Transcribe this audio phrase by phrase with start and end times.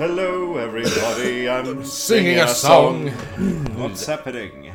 [0.00, 3.10] Hello everybody, I'm Singing a song.
[3.76, 4.72] What's happening?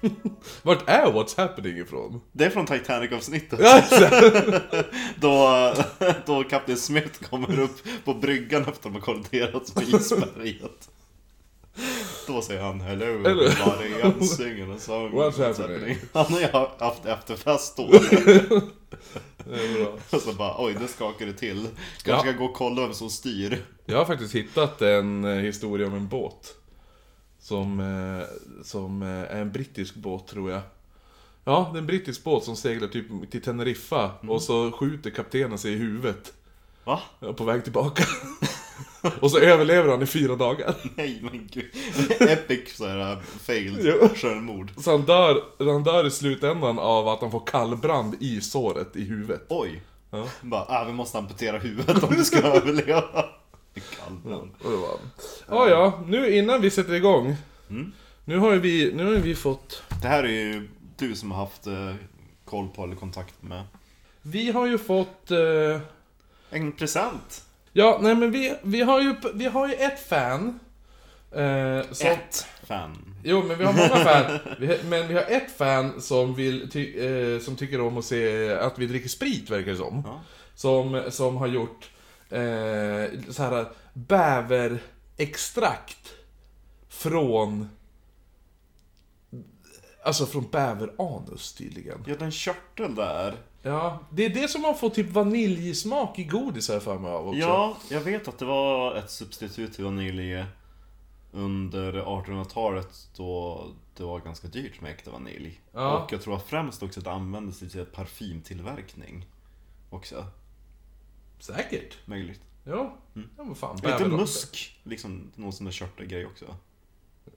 [0.62, 2.20] Vart är What's Happening ifrån?
[2.32, 3.60] Det är från Titanic-avsnittet.
[5.20, 5.74] Då,
[6.26, 10.88] då Kapten Smith kommer upp på bryggan efter att de har kolliderat med isberget.
[12.26, 15.10] Då säger han Hello everybody, I'm singing a song.
[15.10, 15.98] What's happening?
[16.12, 16.46] Han har ju
[16.78, 17.90] haft efterfest då.
[19.44, 19.98] Det är bra.
[20.12, 21.68] Och så bara oj, det skakar det till.
[22.02, 22.18] Kanske Ja.
[22.20, 23.64] ska gå och kolla vem som styr.
[23.86, 26.54] Jag har faktiskt hittat en eh, historia om en båt.
[27.40, 28.26] Som, eh,
[28.64, 30.60] som eh, är en brittisk båt tror jag.
[31.44, 35.58] Ja, det är en brittisk båt som seglar typ till Teneriffa och så skjuter kaptenen
[35.58, 36.32] sig i huvudet
[36.84, 37.00] Va?
[37.36, 38.04] på väg tillbaka.
[39.20, 40.74] och så överlever han i fyra dagar.
[40.96, 41.70] Nej men gud.
[42.20, 44.08] Epic såhär failed Jo.
[44.16, 44.70] självmord.
[44.76, 49.04] Så han dör, han dör i slutändan av att han får kallbrand i såret i
[49.04, 49.42] huvudet.
[49.48, 49.82] Oj.
[50.10, 50.24] Ja.
[50.40, 53.24] Bara, ah, vi måste amputera huvudet om du ska överleva.
[54.04, 54.50] Kallbrand.
[54.62, 54.98] Var
[55.48, 57.36] Ja, ja, nu innan vi sätter igång.
[58.24, 59.82] Nu har ju vi, nu har vi fått...
[60.02, 61.94] Det här är ju du som har haft eh,
[62.44, 63.62] koll på eller kontakt med.
[64.22, 65.30] Vi har ju fått...
[65.30, 65.80] Eh,
[66.50, 67.44] En present.
[67.78, 70.60] Ja, nej men vi, vi har ju, vi har ju ett fan.
[71.32, 73.14] Eh, som, Ett fan.
[73.24, 74.38] Jo, men vi har många fan.
[74.58, 78.52] Vi, men vi har ett fan som, vill ty, eh, som tycker om att se
[78.52, 80.02] att vi dricker sprit, verkar det som.
[80.06, 80.20] Ja.
[80.54, 81.90] Som, som har gjort
[82.30, 86.12] eh, så här bäverextrakt
[86.88, 87.68] från...
[90.04, 92.04] Alltså från bäveranus tydligen.
[92.06, 93.34] Ja, den körteln där.
[93.62, 97.28] Ja, det är det som har fått typ vaniljsmak i godis här för mig av
[97.28, 97.40] också.
[97.40, 100.44] Ja, jag vet att det var ett substitut till vanilj
[101.32, 105.60] under 1800-talet då det var ganska dyrt med äkta vanilj.
[105.72, 105.98] Ja.
[106.02, 109.26] Och jag tror att främst också att det användes till parfymtillverkning.
[109.90, 110.24] Också.
[111.38, 111.96] Säkert.
[112.04, 112.40] Möjligt.
[112.64, 113.76] Ja, ja vad fan.
[113.82, 116.44] Bäver- musk liksom någon sån där körtelgrej också?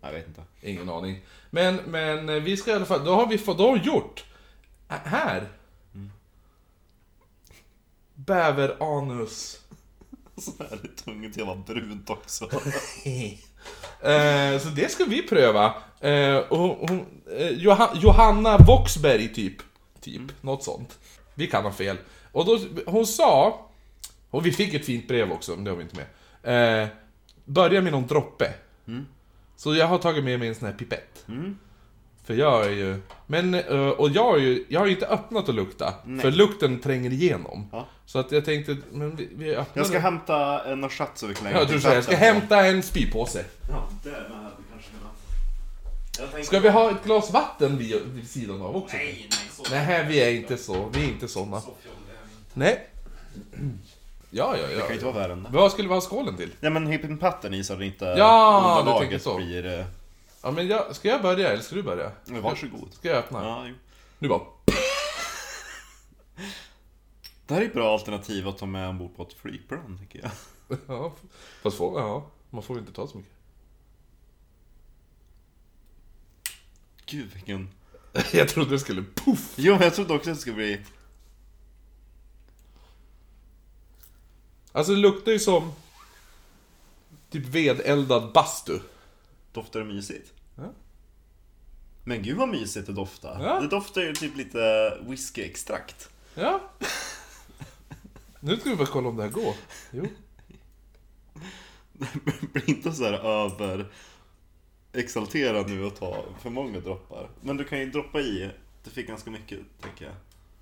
[0.01, 0.43] Jag vet inte.
[0.61, 1.19] Ingen aning.
[1.49, 4.25] Men, men eh, vi ska i alla fall, då har vi fått, då har gjort.
[4.89, 5.49] Ä- Här.
[8.25, 9.61] Bäveranus.
[10.37, 12.49] Så är det tungt vara brunt också.
[14.01, 15.73] Eh, så det ska vi pröva.
[15.99, 17.05] Eh, och, hon,
[17.37, 19.55] eh, Joha, Johanna Voxberg typ.
[19.99, 20.99] Typ, något sånt.
[21.35, 21.97] Vi kan ha fel.
[22.31, 23.59] Och då, hon sa,
[24.29, 26.83] och vi fick ett fint brev också, men det har vi inte med.
[26.83, 26.87] Eh,
[27.45, 28.53] börja med någon droppe.
[29.55, 31.23] Så jag har tagit med mig en sån här pipett.
[32.23, 33.01] För jag är ju...
[33.27, 35.93] Men, eh, och jag, är ju, jag har ju inte öppnat och lukta.
[36.21, 37.69] För lukten tränger igenom.
[37.71, 37.87] Ja.
[38.05, 40.03] Så att jag tänkte, men vi, vi öppnar Jag ska den.
[40.03, 43.45] hämta en chat så vi kan lägga Ja, du säger, jag ska hämta en spypåse.
[43.69, 45.13] Ja, det med hade kanske kunnat.
[46.19, 46.47] Jag tänkte...
[46.47, 48.97] Ska vi ha ett glas vatten vid, vid sidan av också?
[48.97, 49.63] Nej, nej, så...
[49.75, 50.89] Nej, vi är inte så.
[50.93, 51.61] Vi är inte såna.
[51.61, 51.71] Så.
[52.53, 52.87] Nej.
[54.33, 54.93] Ja, ja, Det kan ju ja.
[54.93, 55.49] inte vara värre än det.
[55.51, 56.49] Vad skulle vi ha skålen till?
[56.59, 59.35] Ja men hippen patten i så att det inte Ja, du tänker så.
[59.37, 59.85] blir...
[60.43, 62.11] Ja, men jag, ska jag börja eller ska du börja?
[62.25, 62.93] Men varsågod.
[62.93, 63.43] Ska jag öppna?
[63.43, 63.75] Ja, jo.
[64.19, 64.41] Nu bara...
[67.47, 70.31] Det här är ett bra alternativ att ta med ombord på ett flygplan tycker jag.
[70.87, 71.13] Ja,
[71.61, 73.33] fast får, ja, man får ju inte ta så mycket.
[77.05, 77.69] Gud vilken...
[78.33, 79.53] Jag trodde det skulle poff!
[79.55, 80.81] Jo men jag trodde också att det skulle bli...
[84.71, 85.73] Alltså det luktar ju som...
[87.29, 88.79] Typ vedeldad bastu.
[89.51, 90.33] Doftar det mysigt?
[90.55, 90.63] Ja.
[92.03, 93.43] Men gud vad mysigt det doftar.
[93.43, 93.59] Ja.
[93.59, 96.09] Det doftar ju typ lite whiskyextrakt.
[96.35, 96.61] Ja.
[98.39, 99.55] Nu ska vi bara kolla om det här går.
[99.91, 100.07] Jo.
[102.53, 103.91] Bli inte så här över
[104.93, 107.29] exalterad nu och ta för många droppar.
[107.41, 108.51] Men du kan ju droppa i.
[108.83, 110.13] Du fick ganska mycket, tänker jag.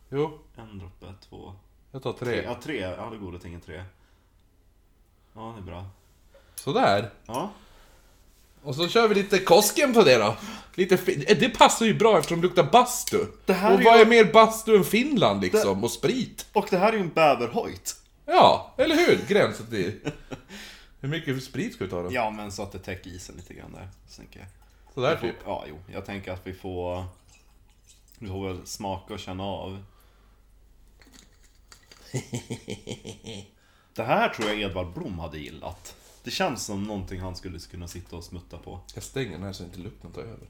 [0.09, 1.53] Jo, En droppe, två,
[1.91, 2.25] jag tar tre.
[2.27, 2.43] tre.
[2.43, 2.79] Ja, tre.
[2.79, 3.83] Ja, det att tänka tre.
[5.33, 5.85] Ja, det är bra.
[6.55, 7.09] Sådär.
[7.25, 7.51] Ja.
[8.63, 10.35] Och så kör vi lite Kosken på det då.
[10.75, 13.25] Lite eh, det passar ju bra eftersom det luktar bastu.
[13.45, 15.83] Det här och är vad ju- är mer bastu än Finland liksom?
[15.83, 16.45] Och sprit.
[16.53, 17.95] Och det här är ju en bäverhojt.
[18.25, 19.19] Ja, eller hur?
[19.27, 19.99] Gränsen till...
[21.01, 22.09] Hur mycket sprit ska vi ta då?
[22.13, 23.89] Ja, men så att det täcker isen lite grann där.
[24.17, 24.47] Tänker jag.
[24.93, 25.35] Sådär typ.
[25.45, 25.75] Ja, jo.
[25.93, 27.05] Jag tänker att vi får...
[28.19, 29.83] Vi får väl smaka och känna av.
[33.93, 35.95] Det här tror jag Edvard Blom hade gillat.
[36.23, 38.79] Det känns som någonting han skulle kunna sitta och smutta på.
[38.95, 40.47] Jag stänger den här så inte lukten tar över.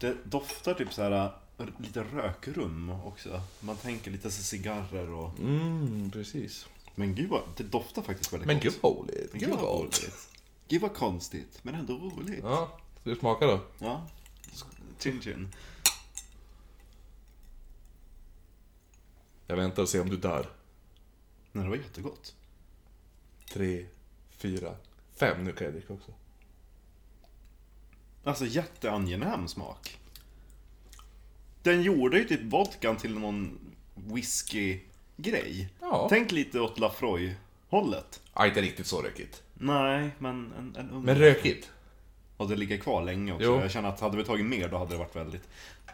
[0.00, 1.32] Det doftar typ så här
[1.78, 3.42] lite rökrum också.
[3.60, 5.38] Man tänker lite så cigarrer och...
[5.38, 6.66] Mm, precis.
[6.94, 8.64] Men gud vad, det doftar faktiskt väldigt Men gott.
[8.64, 9.32] gud vad roligt.
[9.32, 10.28] Gud vad roligt.
[10.68, 12.40] Gud vad konstigt, men ändå roligt.
[12.42, 13.60] Ja, ska vi smaka då?
[13.78, 14.06] Ja.
[14.98, 15.48] Chin chin.
[19.46, 20.50] Jag väntar och ser om du dör.
[21.52, 22.34] Nej, det var jättegott.
[23.52, 23.86] Tre,
[24.40, 24.74] fyra,
[25.16, 25.44] fem.
[25.44, 26.12] Nu kan jag dricka också.
[28.24, 29.98] Alltså jätteangenäm smak.
[31.62, 33.58] Den gjorde ju typ vodkan till någon
[33.94, 35.68] whisky-grej.
[35.80, 36.06] Ja.
[36.10, 38.20] Tänk lite åt Lafroy-hållet.
[38.34, 39.42] Ja, inte riktigt så rökigt.
[39.54, 41.70] Nej, men en, en ung- Men rökigt.
[42.36, 43.44] Och det ligger kvar länge också.
[43.44, 43.60] Jo.
[43.60, 45.48] Jag känner att hade vi tagit mer då hade det varit väldigt...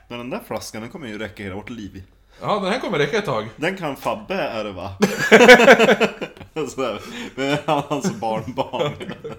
[0.09, 2.03] Men den där flaskan den kommer ju räcka hela vårt liv.
[2.41, 3.49] Ja, den här kommer räcka ett tag.
[3.57, 4.97] Den kan Fabbe ärva.
[6.69, 7.01] Sådär.
[7.35, 8.93] Med hans barnbarn.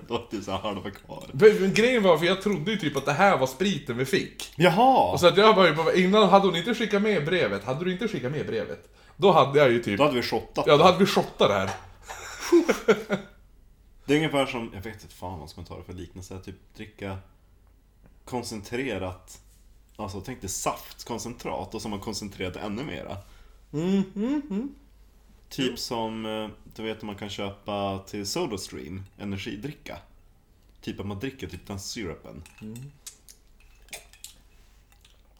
[0.07, 1.29] Då så här halva kvar.
[1.33, 4.53] Men grejen var, för jag trodde ju typ att det här var spriten vi fick.
[4.55, 5.11] Jaha!
[5.11, 7.85] Och så att jag var ju bara, innan hade hon inte skickat med brevet, hade
[7.85, 8.95] du inte skickat med brevet?
[9.17, 10.65] Då hade jag ju typ, Då hade vi shottat.
[10.67, 11.69] ja då hade vi shottat det här.
[14.05, 16.39] Det är ungefär som, jag vet inte fan vad ska man ta det för liknelse,
[16.39, 17.17] typ dricka
[18.25, 19.41] koncentrerat
[19.99, 23.17] Alltså tänk dig saftkoncentrat och så har man koncentrerat ännu mera.
[25.49, 29.97] Typ som, eh, du vet man kan köpa till Sodastream, energidricka.
[30.81, 32.43] Typ att man dricker typ den syrupen.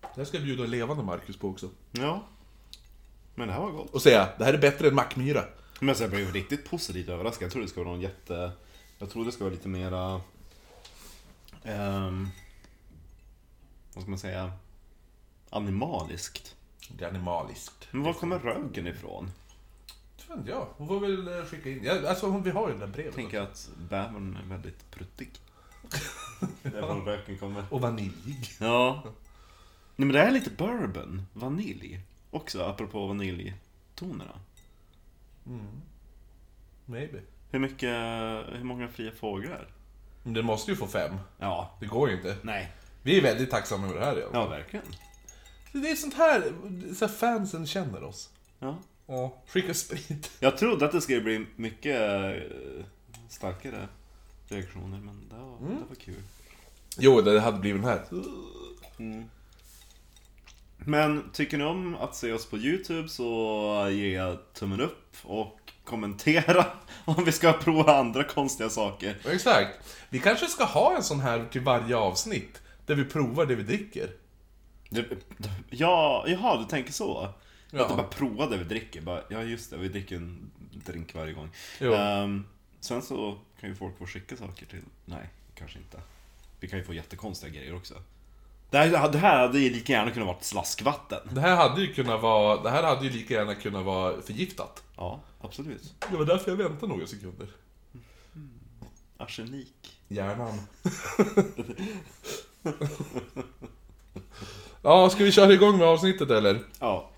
[0.01, 1.69] Det här ska jag bjuda levande Marcus på också.
[1.92, 2.24] Ja.
[3.36, 3.94] Men det här var gott.
[3.94, 5.45] Och säga, det här är bättre än Mackmyra.
[5.80, 7.45] Men jag blev riktigt positivt överraskad.
[7.45, 8.51] Jag trodde det skulle vara någon jätte...
[9.00, 10.21] Jag trodde det skulle vara lite mera...
[11.63, 12.30] ehm,
[13.94, 14.51] vad ska man säga?
[15.50, 16.56] Animaliskt.
[16.89, 17.88] Det är animaliskt.
[17.92, 19.31] Men var kommer röken ifrån?
[20.28, 20.68] Vet inte jag.
[20.78, 21.84] Hon får väl eh, skicka in.
[21.84, 23.06] Ja, alltså hon, vi har ju där brevet.
[23.06, 25.30] Jag tänker att bävern är väldigt pruttig.
[26.64, 27.64] Därifrån röken kommer.
[27.70, 28.52] Och vaniljig.
[28.60, 29.04] Ja.
[29.96, 32.00] Nej men det är lite bourbon, vanilj.
[32.32, 34.40] Också, apropå vaniljtonerna.
[36.86, 37.22] Maybe.
[37.52, 37.90] Hur mycket,
[38.58, 39.68] hur många fria fåglar?
[40.24, 41.16] Men den måste ju få fem.
[41.40, 41.78] Ja.
[41.80, 42.38] Det går ju inte.
[42.42, 42.72] Nej.
[43.04, 44.30] Vi är väldigt tacksamma över det här igen.
[44.34, 44.86] Ja, verkligen.
[45.72, 46.54] Det är sånt här,
[46.96, 48.30] så här fansen känner oss.
[48.60, 48.78] Ja.
[49.07, 49.33] Ja.
[49.48, 50.31] Skicka sprit.
[50.39, 52.86] Jag trodde att det skulle bli mycket eh,
[53.30, 53.88] starkare
[54.48, 56.21] reaktioner, men det var, det var kul.
[56.98, 58.06] Jo, det hade blivit den här.
[60.77, 66.65] Men tycker ni om att se oss på YouTube så ge tummen upp och kommentera
[67.06, 69.18] om vi ska prova andra konstiga saker.
[69.25, 69.98] Exakt.
[70.09, 72.62] Vi kanske ska ha en sån här till varje avsnitt.
[72.86, 74.09] Där vi provar det vi dricker.
[75.69, 77.33] Ja, jaha, du tänker så?
[77.78, 77.84] Ja.
[77.84, 80.52] Att du bara prova det vi dricker, bara, ja just det, vi dricker en
[80.86, 81.50] drink varje gång.
[81.80, 82.46] Ehm,
[82.80, 86.02] sen så kan ju folk få skicka saker till, nej, kanske inte.
[86.60, 87.94] Vi kan ju få jättekonstiga grejer också.
[88.70, 91.20] Det här, det här hade ju lika gärna kunnat vara slaskvatten.
[91.32, 94.84] Det här hade ju kunnat vara, det här hade ju lika gärna kunnat vara förgiftat.
[94.98, 95.94] Ja, absolut.
[96.12, 97.48] Det var därför jag väntade några sekunder.
[99.18, 100.00] Arsenik.
[100.08, 100.60] Hjärnan.
[104.82, 106.60] ja, ska vi köra igång med avsnittet eller?
[106.80, 107.10] Ja.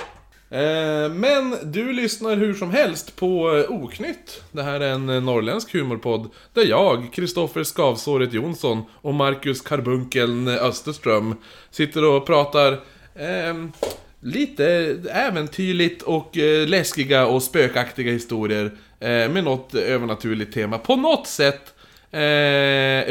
[0.51, 4.44] Eh, men du lyssnar hur som helst på eh, Oknytt.
[4.51, 10.48] Det här är en eh, norrländsk humorpodd där jag, Kristoffer Skavsåret Jonsson och Marcus Karbunkeln
[10.48, 11.36] Österström
[11.72, 12.80] sitter och pratar
[13.16, 13.72] ehm,
[14.19, 14.66] lite
[15.12, 18.66] äventyrligt och eh, läskiga och spökaktiga historier
[19.00, 20.78] eh, med något övernaturligt tema.
[20.78, 21.74] På något sätt
[22.12, 22.19] eh,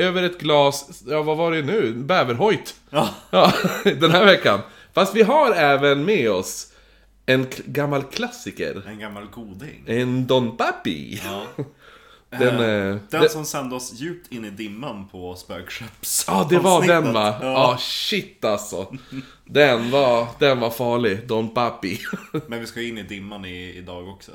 [0.06, 1.92] över ett glas, ja vad var det nu?
[1.92, 2.74] Bäverhojt.
[2.90, 3.08] Ja.
[3.30, 3.52] Ja,
[3.84, 4.60] den här veckan.
[4.94, 6.72] Fast vi har även med oss
[7.28, 8.82] en gammal klassiker.
[8.88, 9.84] En gammal goding.
[9.86, 11.20] En Don Papi.
[11.24, 11.46] Ja.
[12.30, 16.46] Den, Eh, eh, den det- som sände oss djupt in i dimman på spökskepps Ja,
[16.50, 17.38] det var den va?
[17.42, 17.76] Ja, Ja.
[17.80, 18.96] shit alltså.
[19.44, 21.98] Den var, den var farlig, Don Papi.
[22.46, 24.32] Men vi ska in i dimman i, idag också.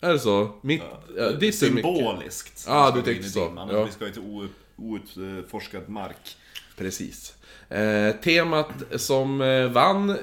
[0.00, 0.50] är det så?
[0.60, 0.82] Mitt,
[1.16, 1.66] ja, ditt är.
[1.66, 2.64] Symboliskt.
[2.68, 3.44] Ja, ska du tänkte så.
[3.48, 3.68] dimman.
[3.68, 3.84] Ja.
[3.84, 6.36] Vi ska ju till ou- outforskad mark.
[6.76, 7.34] Precis.
[7.68, 10.16] Eh, temat som eh, vann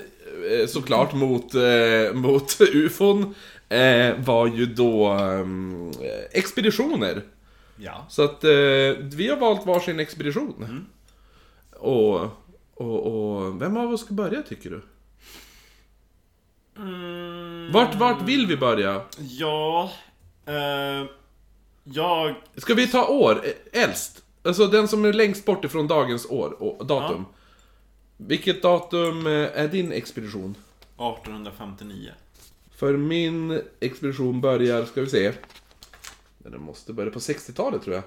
[0.67, 3.35] såklart mot, eh, mot ufon
[3.69, 5.17] eh, var ju då
[6.31, 7.21] expeditioner.
[7.77, 8.05] Ja.
[8.09, 8.49] Så att eh,
[9.01, 10.85] vi har valt varsin expedition.
[11.79, 12.19] Och,
[12.73, 14.81] och, och vem av oss ska börja tycker du?
[17.73, 19.01] Vart, vart vill vi börja?
[19.17, 19.91] Ja.
[20.45, 21.05] Eh,
[21.83, 22.35] jag...
[22.57, 23.41] Ska vi ta år?
[23.43, 24.23] eh, Äldst?
[24.43, 27.25] Alltså den som är längst bort ifrån dagens år och datum.
[28.21, 30.55] Vilket datum eh, är din expedition?
[30.97, 32.11] 1859.
[32.75, 35.31] För min expedition börjar, ska vi se.
[36.37, 38.03] Den måste börja på 60-talet tror jag.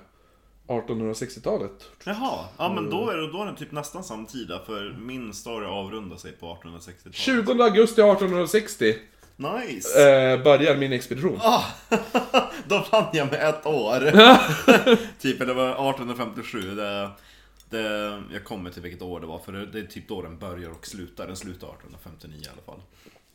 [0.66, 1.88] 1860-talet.
[2.04, 5.66] Jaha, ja men då är det, då är det typ nästan samtida för min story
[5.66, 7.14] avrundar sig på 1860-talet.
[7.14, 8.94] 20 augusti 1860
[9.36, 10.10] Nice!
[10.10, 11.38] eh, börjar min expedition.
[11.42, 11.64] Ah,
[12.68, 14.00] då vann jag med ett år!
[15.20, 16.74] typ, eller det var 1857.
[16.74, 17.10] Det,
[17.72, 20.38] det, jag kommer till vilket år det var, för det, det är typ då den
[20.38, 21.26] börjar och slutar.
[21.26, 22.82] Den slutar 1859 i alla fall.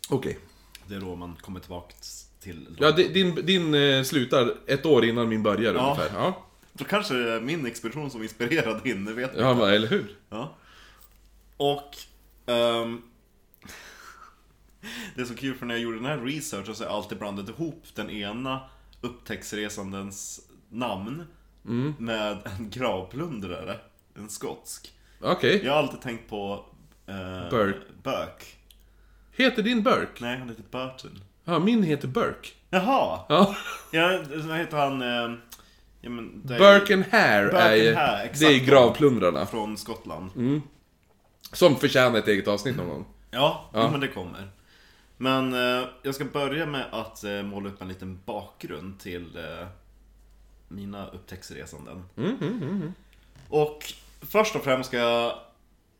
[0.09, 0.39] Okej.
[0.87, 1.95] Det är då man kommer tillbaka
[2.39, 2.67] till...
[2.79, 5.81] Ja, di- din, din eh, slutar ett år innan min börjar Ja.
[5.95, 6.19] ungefär.
[6.19, 6.43] Ja.
[6.73, 10.15] Då kanske det är min expedition som inspirerade din, det vet Ja, men, eller hur?
[10.29, 10.55] Ja.
[11.57, 11.97] Och...
[12.45, 13.01] ehm,
[15.15, 17.17] det är så kul för när jag gjorde den här researchen så har jag alltid
[17.17, 18.61] blandat ihop den ena
[19.01, 21.23] upptäcktsresandens namn
[21.97, 23.79] med en gravplundrare,
[24.17, 24.93] en skotsk.
[25.21, 25.61] Okej.
[25.65, 26.65] Jag har alltid tänkt på...
[27.09, 27.79] Uh, Burke.
[28.03, 28.45] Burke.
[29.31, 30.23] Heter din Burke?
[30.23, 31.19] Nej, han heter Burton.
[31.43, 32.49] Ja, min heter Burke.
[32.69, 33.19] Jaha!
[33.29, 33.55] Ja.
[33.91, 35.01] Ja, vad heter han?
[35.01, 35.37] eh,
[36.01, 38.39] ja, men det är Burke and Hare Burke är, and Hare, exakt.
[38.39, 39.45] det är gravplundrarna.
[39.45, 40.31] Från Skottland.
[41.53, 43.05] Som förtjänar ett eget avsnitt någon gång.
[43.31, 44.49] Ja, Jo, men det kommer.
[45.17, 49.67] Men eh, jag ska börja med att eh, måla upp en liten bakgrund till eh,
[50.67, 52.03] mina upptäcktsresanden.
[53.49, 55.33] Och först och främst ska jag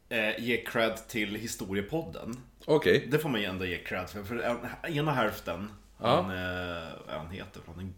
[0.10, 2.38] eh, ge cred till historiepodden.
[2.66, 3.08] Okej.
[3.12, 4.24] Det får man ju ändå ge cred för.
[4.24, 4.58] För en,
[4.98, 5.70] ena hälften,
[6.02, 6.08] Ja.
[6.16, 7.94] han, eh, vad han heter från en...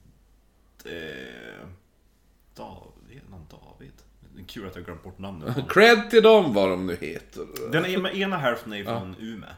[0.86, 1.68] Eh,
[2.56, 3.22] David?
[3.30, 3.92] Någon David?
[4.36, 5.58] Det är kul att jag glömt bort namnet.
[5.70, 7.46] Cred till dem vad de nu heter.
[7.72, 9.50] Den ena, ena hälften är ju från Umeå.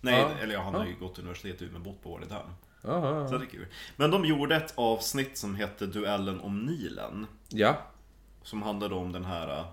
[0.00, 0.30] Nej, Ja.
[0.42, 2.46] eller ja, han har ju gått till universitetet i Umeå, bott på Ålidhem.
[2.82, 3.66] Ja, Så det är kul.
[3.96, 7.26] Men de gjorde ett avsnitt som hette Duellen om Nilen.
[7.48, 7.76] ja.
[8.42, 9.64] Som handlade om den här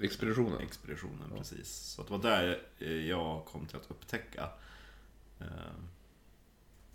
[0.00, 0.60] Expeditionen.
[0.60, 1.68] expeditionen, precis.
[1.68, 4.48] Så det var där eh, jag kom till att upptäcka
[5.40, 5.46] eh,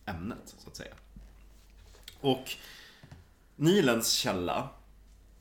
[0.05, 0.93] ämnet, så att säga.
[2.22, 2.51] Och
[3.55, 4.70] Nilens källa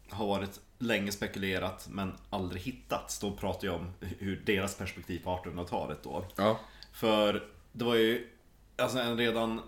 [0.08, 3.18] har varit länge spekulerat men aldrig hittats.
[3.18, 6.26] Då pratar jag om hur deras perspektiv på 1800-talet då.
[6.36, 6.60] Ja.
[6.92, 8.28] För det var ju
[8.76, 9.60] alltså en redan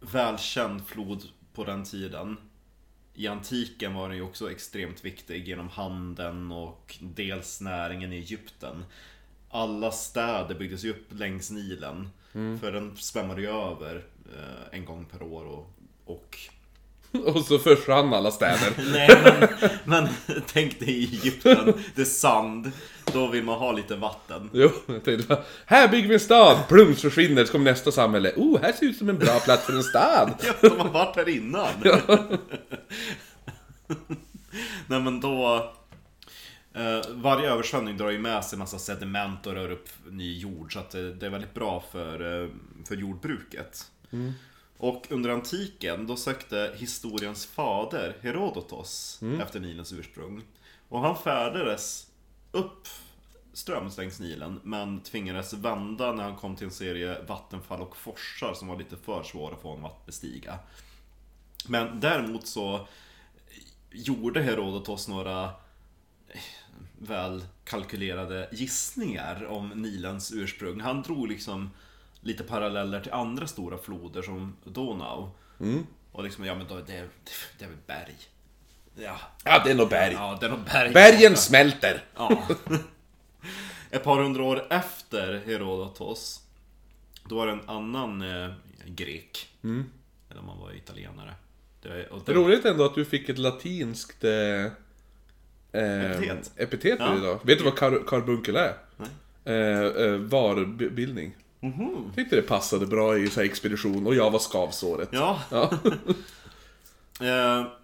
[0.00, 1.24] välkänd flod
[1.54, 2.36] på den tiden.
[3.14, 8.84] I antiken var den ju också extremt viktig genom handeln och dels näringen i Egypten.
[9.50, 12.08] Alla städer byggdes ju upp längs Nilen.
[12.32, 14.04] För den svämmade ju över
[14.36, 15.70] eh, en gång per år och,
[16.04, 16.38] och
[17.24, 18.72] Och så försvann alla städer.
[18.92, 19.48] Nej men,
[19.84, 20.08] men
[20.46, 22.72] tänk dig i Egypten, det är sand.
[23.12, 24.50] Då vill man ha lite vatten.
[24.52, 26.68] Jo, jag tänkte bara, här bygger vi en stad!
[26.68, 28.32] Plums försvinner, så kommer nästa samhälle.
[28.36, 30.34] Oh, här ser ut som en bra plats för en stad!
[30.42, 31.68] Ja, de har varit här innan.
[34.86, 35.70] Nej men då...
[36.74, 40.72] Eh, varje översvämning drar ju med sig massa sediment och rör upp ny jord.
[40.72, 42.48] Så att det, det är väldigt bra för, eh,
[42.88, 43.90] för jordbruket.
[44.76, 50.42] Och under antiken, då sökte historiens fader Herodotos efter Nilens ursprung.
[50.88, 52.06] Och han färdades
[52.52, 52.88] upp
[53.52, 58.54] ströms längs Nilen, men tvingades vända när han kom till en serie vattenfall och forsar
[58.54, 60.58] som var lite för svåra för honom att bestiga.
[61.68, 62.88] Men däremot så
[63.90, 65.44] gjorde Herodotos några
[66.28, 66.40] eh,
[66.98, 70.80] väl kalkylerade gissningar om Nilens ursprung.
[70.80, 71.70] Han drog liksom
[72.20, 75.30] lite paralleller till andra stora floder som Donau.
[76.12, 77.08] Och liksom, ja men då, det,
[77.58, 78.16] det är väl berg.
[79.00, 80.12] Ja, Ja, det är nog berg.
[80.12, 80.92] ja det är nog berg.
[80.92, 82.04] Bergen smälter!
[82.16, 82.42] Ja.
[83.90, 86.40] Ett par hundra år efter Herodotos
[87.28, 88.50] Då var det en annan eh,
[88.86, 89.48] grek
[90.30, 91.34] Eller om man var italienare
[91.82, 94.30] det, och Det roligt ändå att du fick ett latinskt eh,
[95.72, 96.52] eh, Epitet.
[96.56, 97.16] epitet Ja.
[97.18, 97.40] idag.
[97.42, 98.74] Vet du vad kar karbunkel är?
[99.44, 101.36] Eh, eh, varbildning.
[101.60, 102.12] Mhm.
[102.16, 105.08] Tyckte det passade bra i så här expedition och jag var skavsåret.
[105.12, 105.70] Ja, Ja.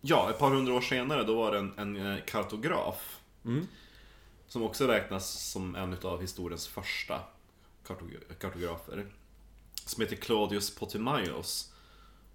[0.00, 3.20] ja, ett par hundra år senare då var det en, en eh, kartograf
[4.48, 7.20] Som också räknas som en av historiens första
[7.86, 9.06] kartog- kartografer
[9.86, 11.72] Som heter Claudius Ptolemaios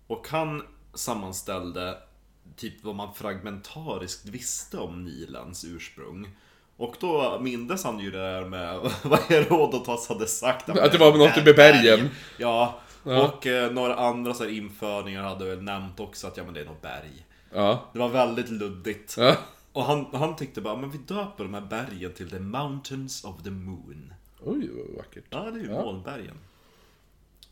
[0.08, 1.98] Och han sammanställde
[2.56, 6.30] typ vad man fragmentariskt visste om Nilens ursprung
[6.78, 11.18] Och då mindes han ju det där med vad Herodotos hade sagt Att det var
[11.18, 12.10] något med bergen.
[12.38, 13.28] Ja, Ja.
[13.28, 16.66] och eh, några andra så införningar hade väl nämnt också att ja men det är
[16.66, 17.26] nog berg.
[17.56, 17.90] Ja.
[17.94, 19.16] Det var väldigt luddigt.
[19.18, 19.36] ja.
[19.72, 23.44] Och han, han tyckte bara, men vi döper de här bergen till the mountains of
[23.44, 24.14] the moon.
[24.44, 25.24] Oj, vad vackert.
[25.30, 25.82] Ja, det är ju Ja.
[25.82, 26.38] molnbergen.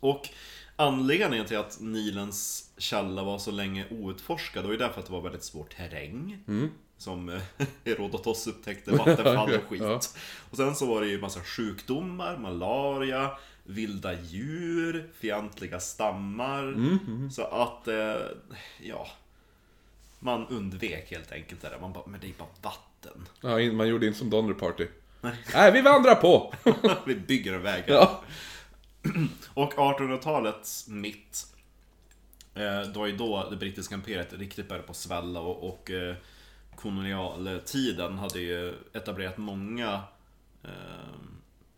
[0.00, 0.28] Och
[0.76, 5.20] anledningen till att Nilens källa var så länge outforskad var ju därför att det var
[5.20, 6.38] väldigt svår terräng.
[6.98, 7.40] Som eh,
[7.84, 9.82] Herodotos upptäckte, vattenfall och skit.
[9.82, 10.00] Ja.
[10.50, 13.30] Och sen så var det ju massa sjukdomar, malaria,
[13.64, 16.74] vilda djur, fientliga stammar.
[17.30, 18.16] Så att, eh,
[18.82, 19.06] ja.
[20.24, 21.78] Man undvek helt enkelt det där.
[21.80, 23.28] Man bara, men det är bara vatten.
[23.40, 24.86] Ja, man gjorde inte som Donner Party.
[25.20, 25.36] Nej.
[25.54, 26.54] Nej, vi vandrar på!
[27.06, 27.84] Vi bygger en väg.
[27.86, 28.22] ja.
[29.54, 31.46] Och 1800-talets mitt
[32.54, 35.90] eh, Det var ju då det brittiska imperiet riktigt började på att svälla och, och
[35.90, 36.16] eh,
[36.76, 40.02] kolonialtiden hade ju etablerat många
[40.62, 40.70] eh,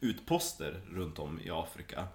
[0.00, 2.08] utposter runt om i Afrika.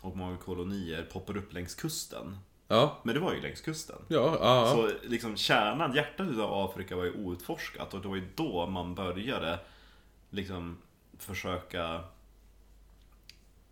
[0.00, 2.36] Och många kolonier poppar upp längs kusten.
[2.68, 3.96] Ja, Men det var ju längs kusten.
[4.08, 4.72] ja, ja.
[4.74, 8.94] Så liksom kärnan, hjärtat utav Afrika var ju outforskat och det var ju då man
[8.94, 9.58] började
[10.30, 10.78] liksom
[11.18, 11.94] försöka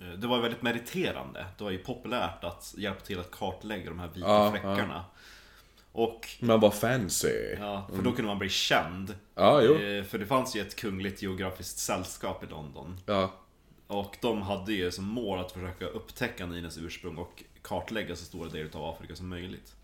[0.00, 1.46] eh, det var väldigt meriterande.
[1.58, 5.04] Det var ju populärt att hjälpa till att kartlägga de här vita Ja, fläckarna.
[5.92, 7.56] Och Man var fancy.
[7.58, 9.14] ja, för då kunde man bli känd.
[9.34, 9.74] Ja, jo.
[9.74, 13.00] Eh, För det fanns ju ett kungligt geografiskt sällskap i London.
[13.06, 13.32] Ja.
[13.86, 18.49] Och de hade ju som mål att försöka upptäcka Nilens ursprung och kartlägga så stora
[18.49, 19.75] delar av Afrika som möjligt.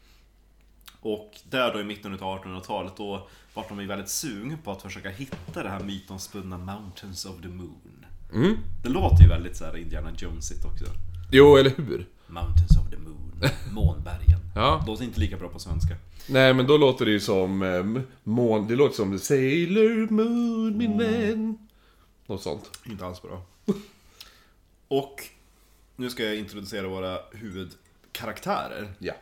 [1.00, 5.10] Och där då i mitten av 1800-talet då var de väldigt sugna på att försöka
[5.10, 8.06] hitta det här mytomspunna Mountains of the Moon.
[8.32, 8.56] Mm.
[8.82, 10.84] Det låter ju väldigt så här Indiana Jonesigt också.
[11.32, 12.06] Jo, eller hur?
[12.26, 14.40] Mountains of the Moon, månbergen.
[14.54, 14.84] Ja.
[14.86, 15.96] Låter inte lika bra på svenska.
[16.28, 18.66] Nej, men då låter det ju som eh, mån...
[18.66, 21.68] Det låter som Sailor Moon, min vän.
[22.26, 22.70] Något sånt.
[22.86, 23.42] Inte alls bra.
[24.88, 25.24] Och
[26.00, 28.92] nu ska jag introducera våra huvudkaraktärer.
[28.98, 29.12] Ja.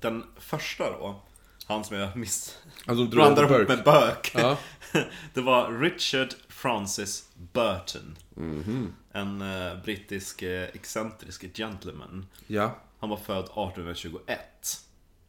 [0.00, 1.22] Den första då,
[1.66, 2.58] han som jag miss...
[2.86, 4.40] Alltså, du blandar ihop med Burke.
[4.40, 4.58] Ja.
[5.34, 8.16] Det var Richard Francis Burton.
[8.34, 8.94] Mhm.
[9.12, 12.26] En eh, brittisk eh, excentrisk gentleman.
[12.46, 12.76] Ja.
[12.98, 14.40] Han var född 1821.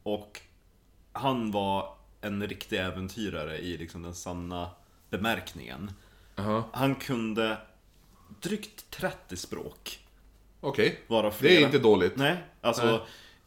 [0.03, 0.41] Och
[1.11, 4.69] han var en riktig äventyrare i liksom den sanna
[5.09, 5.91] bemärkningen.
[6.37, 6.69] Aha.
[6.73, 7.57] Han kunde
[8.41, 10.06] drygt 30 språk.
[10.67, 10.99] Okej.
[11.07, 12.15] Varav Det är inte dåligt.
[12.15, 12.99] Nej, alltså Nej.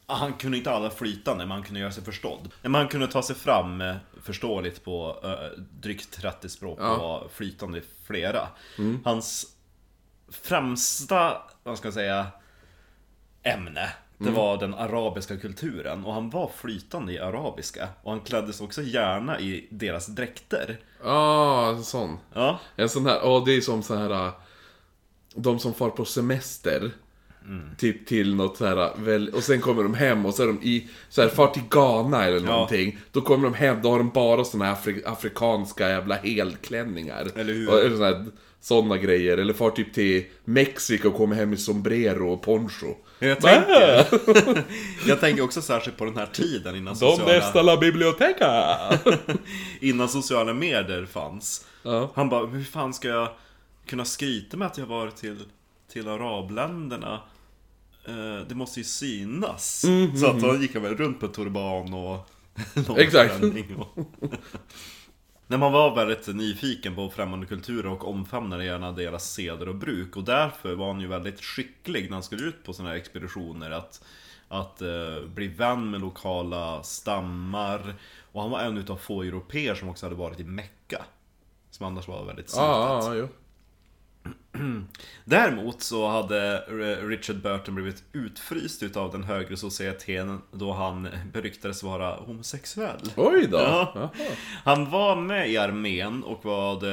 [0.07, 2.49] Han kunde inte alla flytande, men han kunde göra sig förstådd.
[2.62, 6.97] Men han kunde ta sig fram eh, förståeligt på eh, drygt 30 språk och Ja.
[6.99, 8.49] vara flytande i flera.
[8.79, 9.00] Mm.
[9.05, 9.47] Hans
[10.29, 12.27] främsta, vad ska jag säga,
[13.43, 14.35] ämne det Mm.
[14.35, 17.89] var den arabiska kulturen och han var flytande i arabiska.
[18.03, 20.79] Och han kläddes också gärna i deras dräkter.
[21.05, 22.19] Ah, en sån.
[22.35, 24.11] Ja, En sån här, ja det är som så här.
[24.27, 24.33] äh,
[25.35, 26.91] De som far på semester.
[27.78, 30.63] Typ till något så här, väl, och sen kommer de hem och så är de
[30.63, 32.99] i, så här, far till Ghana eller någonting.
[33.13, 37.26] Då kommer de hem, då har de bara såna här afri, afrikanska jävla helklänningar.
[37.36, 37.69] Eller hur?
[37.69, 38.26] Och, eller såna, här,
[38.60, 39.39] såna grejer.
[39.39, 42.95] Eller far typ till Mexiko och kommer hem i sombrero och poncho.
[43.19, 44.06] jag tänker,
[45.08, 48.76] jag tänker också särskilt på den här tiden innan sociala, la biblioteca!
[49.80, 51.67] innan sociala medier fanns.
[51.82, 52.10] ja.
[52.15, 53.28] Han bara, hur fan ska jag
[53.86, 55.39] kunna skryta med att jag varit till,
[55.93, 57.21] till arabländerna?
[58.04, 59.84] Eh, det måste ju synas.
[60.17, 62.30] Så att då gick han väl runt på turban och
[62.99, 63.43] Exakt.
[63.43, 63.99] och...
[65.47, 70.17] När man var väldigt nyfiken på främmande kulturer och omfamnade gärna deras seder och bruk
[70.17, 73.71] och därför var han ju väldigt skicklig när han skulle ut på sådana här expeditioner
[73.71, 74.04] att,
[74.49, 77.95] att eh, bli vän med lokala stammar
[78.32, 81.04] och han var en utav få europeer som också hade varit i Mecka
[81.71, 83.28] Som annars var väldigt slutet Ja, ja, jo.
[85.25, 86.58] Däremot så hade
[87.08, 93.58] Richard Burton blivit utfryst utav den högre societeten då han beryktades vara homosexuell Oj då!
[93.58, 94.10] Ja.
[94.65, 96.84] Han var med i armén och var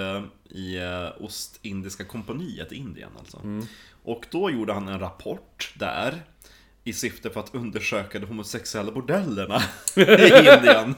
[0.50, 3.40] i eh, Ostindiska kompaniet i Indien alltså.
[4.04, 6.24] Och då gjorde han en rapport där
[6.88, 9.62] i syfte för att undersöka de homosexuella bordellerna
[9.96, 10.02] i
[10.38, 10.96] Indien.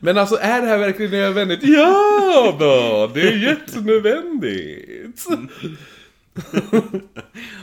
[0.00, 1.60] Men alltså, är det här verkligen nödvändigt?
[1.62, 3.10] Ja då!
[3.14, 5.26] Det är jättenödvändigt!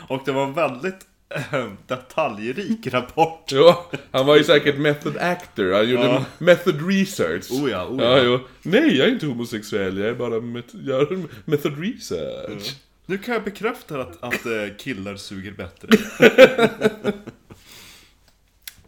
[0.07, 0.99] Och det var en väldigt
[1.35, 3.51] eh, detaljrik rapport.
[3.51, 6.25] Ja, han var ju säkert method actor, han gjorde Ja.
[6.37, 7.51] method research.
[7.51, 8.17] Oh ja, oh ja.
[8.17, 8.23] ja.
[8.23, 8.39] jo.
[8.61, 12.75] Nej, jag är inte homosexuell, jag är bara met gör method research.
[13.05, 15.87] Nu kan jag bekräfta att, att eh, killar suger bättre.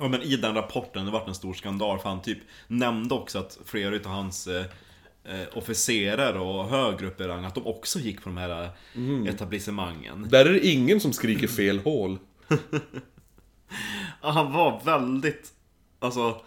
[0.02, 3.40] ja, men i den rapporten, det var en stor skandal för han typ nämnde också
[3.40, 4.66] att flera utav hans eh,
[5.24, 8.64] eh, officerare och högre upp i rang, att de också gick på de här
[8.96, 10.28] eh, etablissemangen.
[10.30, 12.20] Där är det ingen som skriker fel hål.
[14.22, 15.54] Ja, Han var väldigt,
[16.00, 16.42] alltså...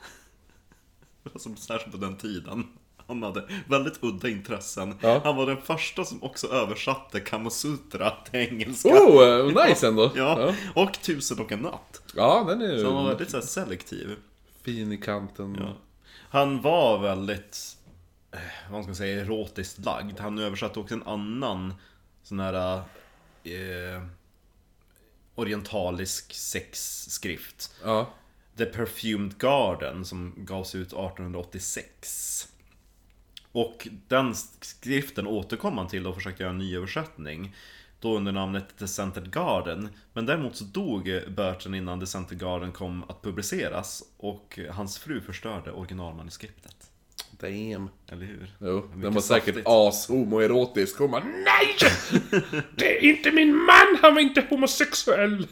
[1.32, 2.66] alltså särskilt på den tiden.
[3.10, 4.94] Han hade väldigt udda intressen.
[5.00, 5.20] Ja.
[5.24, 8.88] Han var den första som också översatte Kamasutra till engelska.
[8.88, 10.10] Oh, eh, nice ändå!
[10.16, 10.54] Ja, ja.
[10.82, 12.02] och Tusen och en natt.
[12.16, 14.16] Ja, den är Så han var ju väldigt så här, selektiv.
[14.62, 15.56] fin i kanten.
[15.60, 15.76] Ja.
[16.30, 17.76] Han var väldigt,
[18.32, 18.38] eh,
[18.70, 20.20] vad ska man säga, erotiskt lagd.
[20.20, 21.74] Han översatte också en annan
[22.22, 22.76] sån här
[23.44, 24.02] eh,
[25.34, 27.70] orientalisk sexskrift.
[27.84, 28.10] Ja.
[28.56, 32.48] The Perfumed Garden som gavs ut 1886.
[33.52, 37.54] Och den skriften återkom han till och försökte göra en ny översättning.
[38.00, 39.88] Då under namnet The Scented Garden.
[40.12, 41.04] Men däremot så dog
[41.36, 44.02] Burton innan The Scented Garden kom att publiceras.
[44.16, 46.90] Och hans fru förstörde originalmanuskriptet.
[47.40, 47.88] Damn.
[48.08, 48.50] Eller hur?
[48.60, 50.98] Jo, den var säkert as-homoerotisk.
[50.98, 51.90] Hon bara NEJ!
[52.76, 55.46] Det är inte min man, han var inte homosexuell!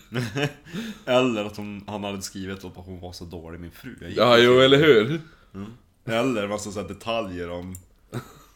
[1.06, 3.96] Eller att hon, han hade skrivit att hon var så dålig, min fru.
[4.00, 5.20] Jag Ja, jo, eller hur?
[6.04, 7.76] Eller massa så här detaljer om,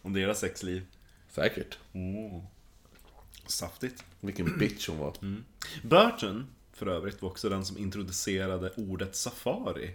[0.03, 0.87] om deras sexliv.
[1.31, 1.79] Säkert.
[1.93, 2.43] Oh.
[3.47, 4.05] Saftigt.
[4.21, 5.15] Vilken bitch hon var.
[5.83, 9.91] Burton, för övrigt, var också den som introducerade ordet safari.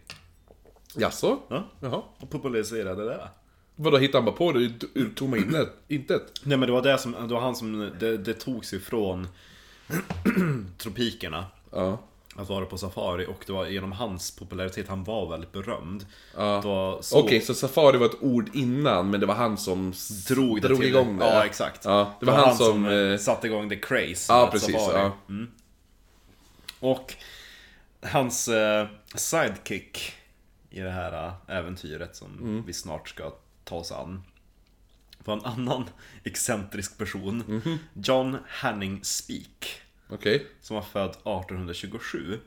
[0.96, 1.40] Jaså?
[1.48, 2.02] Ja, Jaha.
[2.18, 3.30] och populariserade det.
[3.76, 4.60] Vadå, hittade han bara på det
[4.94, 5.74] ur tomma intet?
[5.88, 6.42] intet?
[6.44, 9.28] Nej men det var det som, det var han som, det, det togs ifrån
[10.78, 11.46] tropikerna.
[11.72, 12.00] Ja.
[12.38, 16.06] Att vara på safari och det var genom hans popularitet, han var väldigt berömd.
[16.36, 16.60] Ja.
[16.62, 19.94] Det var så Okej, så safari var ett ord innan, men det var han som
[20.28, 21.26] drog, det drog till igång det?
[21.26, 21.86] Ja, exakt.
[21.86, 24.34] Ja, det var han som, eh, eh, satte igång the craze.
[24.34, 24.76] Ja, precis.
[24.76, 25.00] safari.
[25.28, 25.46] Ja.
[26.80, 27.14] Och
[28.02, 30.14] hans eh, sidekick
[30.70, 32.64] i det här eh, äventyret som Mm.
[32.66, 34.24] vi snart ska ta oss an.
[35.26, 35.86] Var en annan
[36.24, 37.44] excentrisk person.
[37.48, 37.78] Mhm.
[37.94, 39.82] John Hanning Speak.
[40.10, 40.48] Okej.
[40.62, 42.40] Som var född 1827.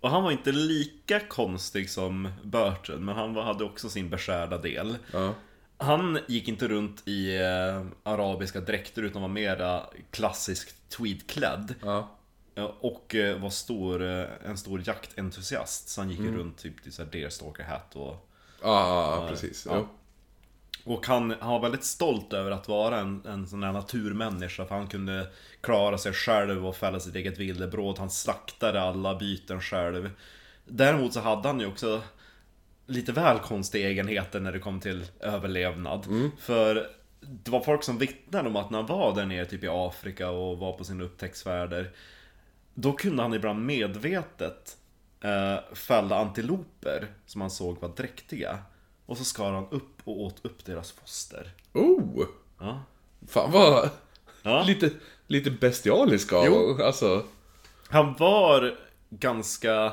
[0.00, 4.96] Och han var inte lika konstig som Burton, men han hade också sin beskärda del.
[5.12, 5.34] Ja.
[5.78, 11.74] Han gick inte runt i eh, arabiska dräkter utan var mera klassiskt tweedklädd.
[11.82, 12.16] Ja.
[12.54, 15.88] Ja, Och eh, var stor, eh, en stor jaktentusiast.
[15.88, 18.28] Så han gick ju runt typ i så här deerstalker hat och...
[18.62, 19.66] Ja, ja, precis.
[19.70, 19.88] Ja.
[20.86, 24.74] Och han, han var väldigt stolt över att vara en, en sån här naturmänniska för
[24.74, 25.28] han kunde
[25.60, 27.98] klara sig själv och fälla sitt eget villebråd.
[27.98, 30.10] Han slaktade alla byten själv.
[30.64, 32.02] Däremot så hade han ju också
[32.86, 36.06] lite väl konstiga egenheter när det kom till överlevnad.
[36.38, 39.68] För det var folk som vittnade om att när han var där nere typ i
[39.68, 41.90] Afrika och var på sina upptäcktsfärder
[42.74, 44.76] Då kunde han ibland medvetet
[45.20, 48.58] eh, fälla antiloper som han såg var dräktiga.
[49.06, 51.50] Och så skar han upp och åt upp deras foster.
[51.72, 52.24] Oh!
[52.60, 52.82] Ja.
[53.28, 53.90] Fan vad...
[54.42, 54.62] Ja.
[54.66, 54.90] Lite,
[55.26, 56.82] lite bestialisk av Jo.
[56.82, 57.22] Alltså...
[57.88, 58.74] Han var
[59.10, 59.92] ganska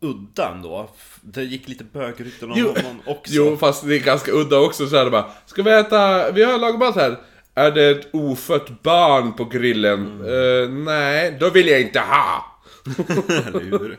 [0.00, 0.90] udda ändå.
[1.20, 3.32] Det gick lite bögrykten om Jo, honom också.
[3.34, 6.30] jo, fast det är ganska udda också så här bara Ska vi äta...
[6.32, 7.16] Vi har lagat mat här.
[7.54, 10.20] Är det ett ofött barn på grillen?
[10.20, 12.44] Eh, nej, då vill jag inte ha!
[13.28, 13.92] Eller hur?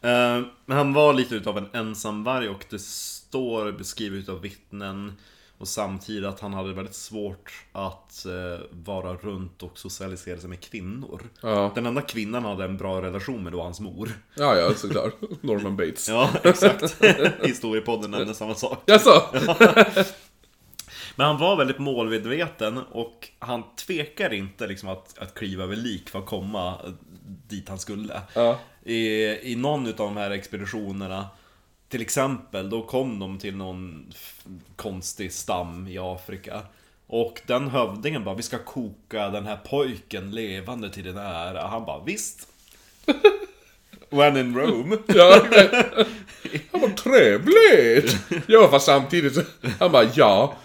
[0.00, 2.78] Eh, Men han var lite utav en ensamvarg och det
[3.34, 5.12] står beskrivet utav vittnen
[5.58, 10.60] och samtidigt att han hade väldigt svårt att eh, vara runt och socialisera sig med
[10.60, 11.22] kvinnor.
[11.40, 11.72] Ja.
[11.74, 14.12] Den enda kvinnan han hade en bra relation med då var hans mor.
[14.34, 15.14] Ja, ja, såklart.
[15.40, 16.08] Norman Bates.
[16.08, 17.04] Ja, exakt.
[17.42, 18.82] Historiepodden nämnde samma sak.
[18.86, 19.22] Jaså?
[21.16, 26.10] Men han var väldigt målmedveten och han tvekar inte liksom att, att kliva över lik
[26.10, 26.78] för att komma
[27.48, 28.20] dit han skulle.
[28.34, 28.58] Ja.
[28.84, 31.28] I, I någon utav de här expeditionerna
[31.94, 34.12] Till exempel, då kom de till någon
[34.76, 36.62] konstig stam i Afrika
[37.06, 41.84] Och den hövdingen bara, vi ska koka den här pojken levande till din ära Han
[41.84, 42.48] bara, visst
[44.10, 45.46] When in Rome Ja,
[46.72, 48.16] han var trevligt!
[48.46, 49.42] Ja, fast samtidigt så,
[49.78, 50.56] han bara ja.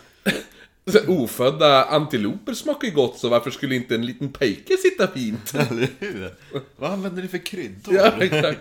[1.07, 5.53] Ofödda antiloper smakar ju gott, så varför skulle inte en liten pejke sitta fint?
[5.71, 6.33] Eller hur?
[6.75, 7.95] Vad använder ni för kryddor?
[7.95, 8.59] Ja, exakt.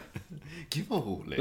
[0.71, 1.39] Gud vad roligt.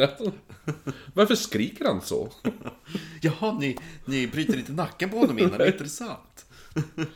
[1.13, 2.31] Varför skriker han så?
[3.21, 6.45] Jaha, ni, ni bryter inte nacken på honom innan, det är intressant.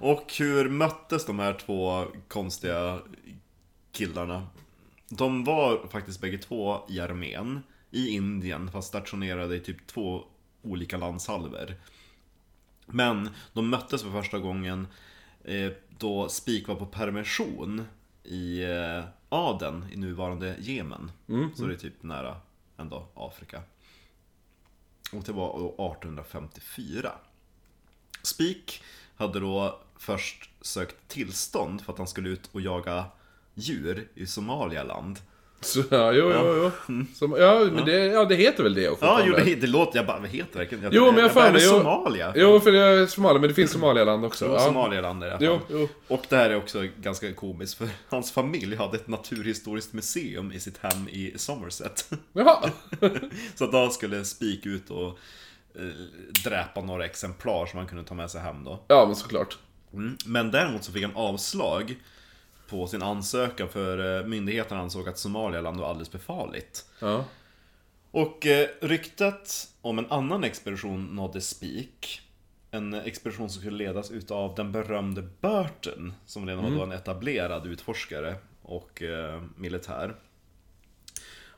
[0.00, 3.00] Och hur möttes de här två konstiga
[3.92, 4.46] killarna?
[5.08, 10.24] De var faktiskt bägge två i armén i Indien, fast stationerade i typ två
[10.62, 11.74] olika landshalvor.
[12.86, 14.86] Men de möttes för första gången
[15.44, 17.86] eh, då Spik var på permission
[18.24, 21.12] i eh, Aden i nuvarande Jemen.
[21.56, 22.36] Så det är typ nära
[22.76, 23.62] ändå Afrika.
[25.12, 27.12] Och det var år 1854.
[28.22, 28.82] Spik
[29.16, 33.04] hade då först sökt tillstånd för att han skulle ut och jaga
[33.54, 35.18] djur i Somalialand.
[35.64, 37.04] Så, ja, jo, jo, jo.
[37.14, 40.06] Som, ja, men det, ja, det heter väl det Ja, jo, det, det låter, jag
[40.06, 40.88] bara, vad heter det verkligen?
[40.92, 41.70] Jo, men jag är det jo.
[41.70, 42.32] Somalia?
[42.36, 44.44] Jo, för det är Somalia, men det finns Somalialand också.
[44.44, 44.58] Jo, Ja.
[44.58, 45.88] Somalialand är det Jo, jo.
[46.08, 50.60] Och det här är också ganska komiskt för hans familj hade ett naturhistoriskt museum i
[50.60, 52.10] sitt hem i Somerset.
[52.32, 52.70] Jaha.
[53.54, 55.08] Så att då skulle Spik ut och
[55.74, 55.84] eh,
[56.44, 58.84] dräpa några exemplar som han kunde ta med sig hem då.
[58.88, 59.58] Ja, men såklart.
[59.92, 60.16] Mm.
[60.26, 61.96] Men däremot så fick han avslag
[62.68, 66.90] på sin ansökan för eh, myndigheterna ansåg att Somalialand var alldeles för farligt.
[67.00, 67.24] Ja.
[68.10, 72.20] Och eh, ryktet om en annan expedition nådde Spik.
[72.70, 77.66] En expedition som skulle ledas utav den berömde Burton, som redan var då en etablerad
[77.66, 80.14] utforskare och eh, militär.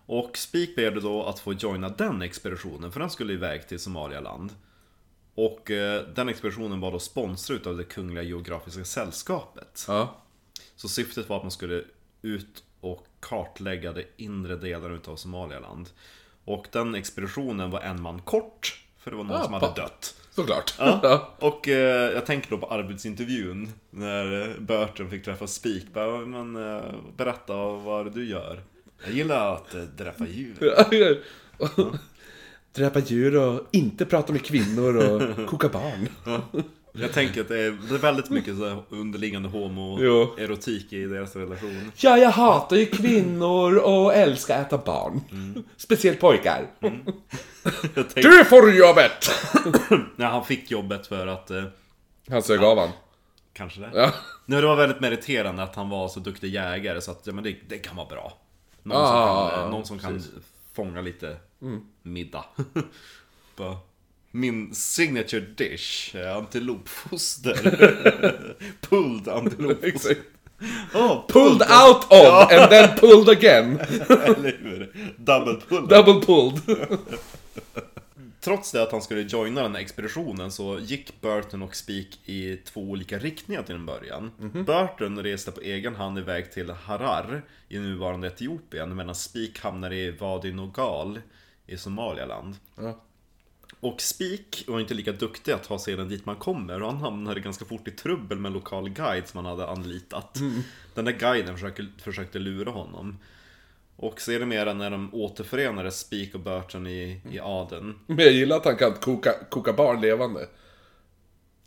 [0.07, 4.53] Och Spik begärde då att få joina den expeditionen, för den skulle iväg till Somalialand.
[5.35, 9.85] Och eh, den expeditionen var då sponsrad av det Kungliga Geografiska Sällskapet.
[9.88, 10.16] Ja.
[10.77, 11.85] Så syftet var att man skulle
[12.23, 15.88] ut och kartlägga de inre delarna utav Somalialand.
[16.45, 20.14] Och den expeditionen var en man kort, för det var någon Ja, som hade dött.
[20.31, 20.75] Såklart.
[20.79, 21.35] Ja.
[21.38, 25.87] Och eh, jag tänker då på arbetsintervjun när eh, Burton fick träffa Spik.
[25.92, 26.83] Bara, men, eh,
[27.16, 28.62] berätta vad du gör.
[29.05, 30.75] Jag gillar att eh, dräpa djur.
[32.73, 36.09] Dräpa djur och inte prata med kvinnor och koka barn.
[37.00, 41.90] Jag tänker att det är, det är väldigt mycket så underliggande homoerotik i deras relation.
[41.96, 45.20] Ja, jag hatar ju kvinnor och älskar att äta barn.
[45.76, 46.66] Speciellt pojkar.
[46.80, 46.90] Jag
[47.94, 49.30] tänkte, Du får jobbet!
[50.16, 51.50] när han fick jobbet för att...
[51.50, 51.64] Eh,
[52.30, 52.90] Han sög av han.
[53.52, 53.90] kanske det.
[53.94, 54.12] Ja.
[54.46, 57.44] Nu det var väldigt meriterande att han var så duktig jägare så att ja, men
[57.44, 58.38] det, det kan vara bra.
[58.82, 60.22] Någon Ah, som kan, eh, någon som kan
[60.74, 61.37] fånga lite
[62.02, 62.44] middag.
[63.56, 63.76] Bara,
[64.37, 67.55] Min signature dish är antilopfoster.
[68.81, 70.16] Pulled antilopfoster.
[70.94, 73.79] Oh, Pulled out of and then pulled again.
[74.09, 74.92] Eller hur?
[75.18, 75.88] Double pulled.
[75.88, 76.61] Double pulled.
[78.40, 82.57] Trots det att han skulle joina den här expeditionen så gick Burton och Spik i
[82.57, 84.31] två olika riktningar till en början.
[84.66, 90.11] Burton reste på egen hand iväg till Harar i nuvarande Etiopien medan Spik hamnade i
[90.11, 91.20] Wadi Nogal
[91.66, 92.57] i Somalialand.
[92.77, 93.01] Ja.
[93.81, 97.41] Och Spik var inte lika duktig att ta sig dit man kommer och han hamnade
[97.41, 100.39] ganska fort i trubbel med en lokal guide som han hade anlitat.
[100.95, 103.19] Den där guiden försökte, försökte lura honom.
[103.97, 108.65] Och sedermera när de återförenades, Spik och Burton i, i Aden, Men jag gillar att
[108.65, 110.49] han kan koka, koka barn levande.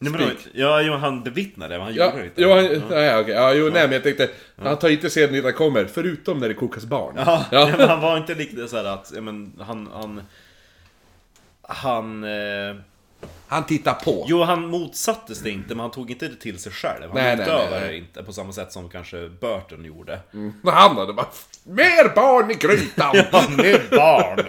[0.01, 0.21] Nej, men,
[0.53, 2.41] ja, jo, han bevittnade det, han Ja, gjorde det inte.
[2.41, 3.03] jo, han, ja.
[3.03, 3.33] Ja, okej.
[3.33, 6.47] ja, jo, nej men jag tänkte, han tar inte seden dit han kommer, förutom när
[6.47, 7.13] det kokas barn.
[7.17, 7.73] Ja, Ja.
[7.77, 10.21] men han var inte riktigt såhär att, men han, han...
[11.69, 12.23] Han...
[12.23, 12.75] Eh,
[13.47, 14.25] Han tittar på.
[14.27, 17.03] jo, han motsattes det inte, men han tog inte det till sig själv.
[17.03, 20.19] Han Nej, nej, utövade det inte på samma sätt som kanske Burton gjorde.
[20.31, 21.27] Men han hade bara,
[21.63, 23.15] mer barn i grytan!
[23.31, 24.39] Ja, med barn!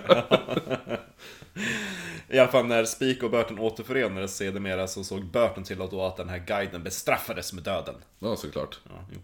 [2.29, 6.03] I alla fall när Spik och Burton återförenades sedermera så såg Burton till att, då
[6.05, 7.95] att den här guiden bestraffades med döden.
[8.19, 8.79] ja, såklart.
[8.85, 9.19] Ja, jo.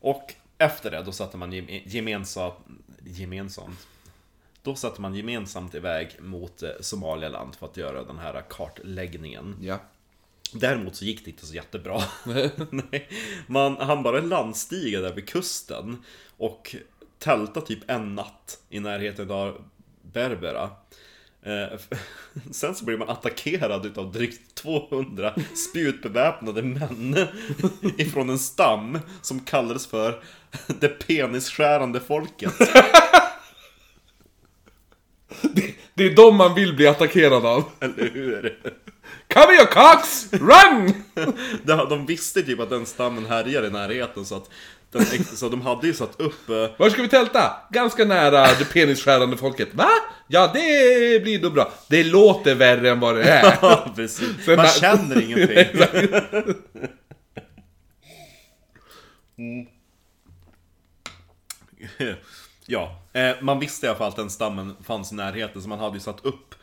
[0.00, 2.54] Och efter det, då satte man gem- gemensamt,
[3.04, 3.86] gemensamt
[4.68, 9.56] Då satte man gemensamt iväg mot eh, Somalialand för att göra den här kartläggningen.
[9.60, 9.80] Ja.
[10.52, 12.02] Däremot så gick det inte så jättebra.
[12.70, 13.08] Nej.
[13.46, 16.04] Man han bara landstiga där vid kusten
[16.36, 16.76] och
[17.18, 19.64] tälta typ en natt i närheten av
[20.02, 20.70] Berbera.
[21.42, 21.78] Eh,
[22.50, 25.34] Sen så blir man attackerad utav drygt 200
[25.70, 27.16] spjutbeväpnade män
[27.98, 30.22] ifrån en stam som kallades för
[30.80, 32.54] det penisskärande folket.
[35.42, 37.64] Det, det är de man vill bli attackerad av.
[37.80, 38.58] Eller hur?
[39.34, 40.28] Come here Cox!
[40.32, 40.92] Run!
[41.88, 44.50] De, visste typ att den stammen härjade i närheten så att
[44.92, 47.56] den, så de hade ju satt upp eh, Var ska vi tälta?
[47.70, 49.68] Ganska nära det penisskärande folket.
[49.72, 49.88] Va?
[50.28, 51.72] Ja, det blir nog bra.
[51.88, 53.58] Det låter värre än vad det är.
[53.62, 54.44] Ja, precis.
[54.44, 55.66] Sen Man känner ingenting.
[62.66, 65.78] Ja, eh, man visste i alla fall att den stammen fanns i närheten så man
[65.78, 66.54] hade ju satt upp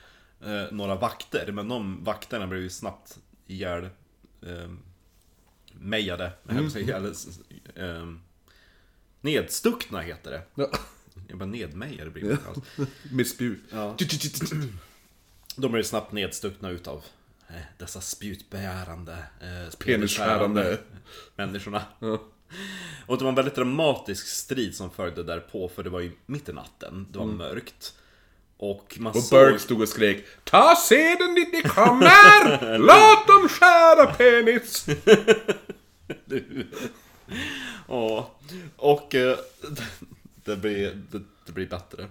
[0.41, 3.83] eh, några vakter men de vakterna blev ju snabbt ihjäl
[4.41, 4.69] eh,
[5.79, 6.65] mejade, mm.
[6.75, 7.13] eller
[7.75, 8.05] eh,
[9.21, 10.41] nedstuckna heter det.
[10.55, 10.71] Ja.
[11.27, 12.89] Jag bara nedmejade blir det kallat.
[13.11, 13.63] Med spjut.
[13.71, 13.97] Ja.
[15.57, 17.03] De blev snabbt nedstuckna utav
[17.47, 20.79] eh, dessa spjutbärande, eh, Penisskärande.
[21.35, 21.83] människorna.
[21.99, 22.19] Ja.
[23.07, 26.49] Och det var en väldigt dramatisk strid som följde därpå, för det var ju mitt
[26.49, 27.93] i natten, det var mörkt.
[28.57, 29.17] Och man Mm.
[29.17, 29.39] Och såg...
[29.39, 32.77] Burke stod och skrek Ta seden dit ni kommer!
[32.77, 34.85] Låt dem skära penis!
[37.87, 38.31] Ja,
[38.75, 39.37] och eh,
[40.43, 42.07] det, blir, det, det blir bättre.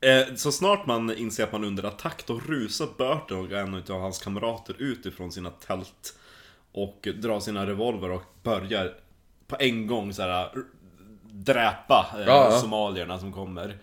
[0.00, 3.74] Eh, Så snart man inser att man är under attack, då rusar Burton och en
[3.74, 6.14] av hans kamrater ut ifrån sina tält
[6.72, 8.94] och drar sina revolver och börjar
[9.50, 10.50] på en gång så här
[11.32, 12.60] dräpa eh, Ja, ja.
[12.60, 13.76] somalierna som kommer.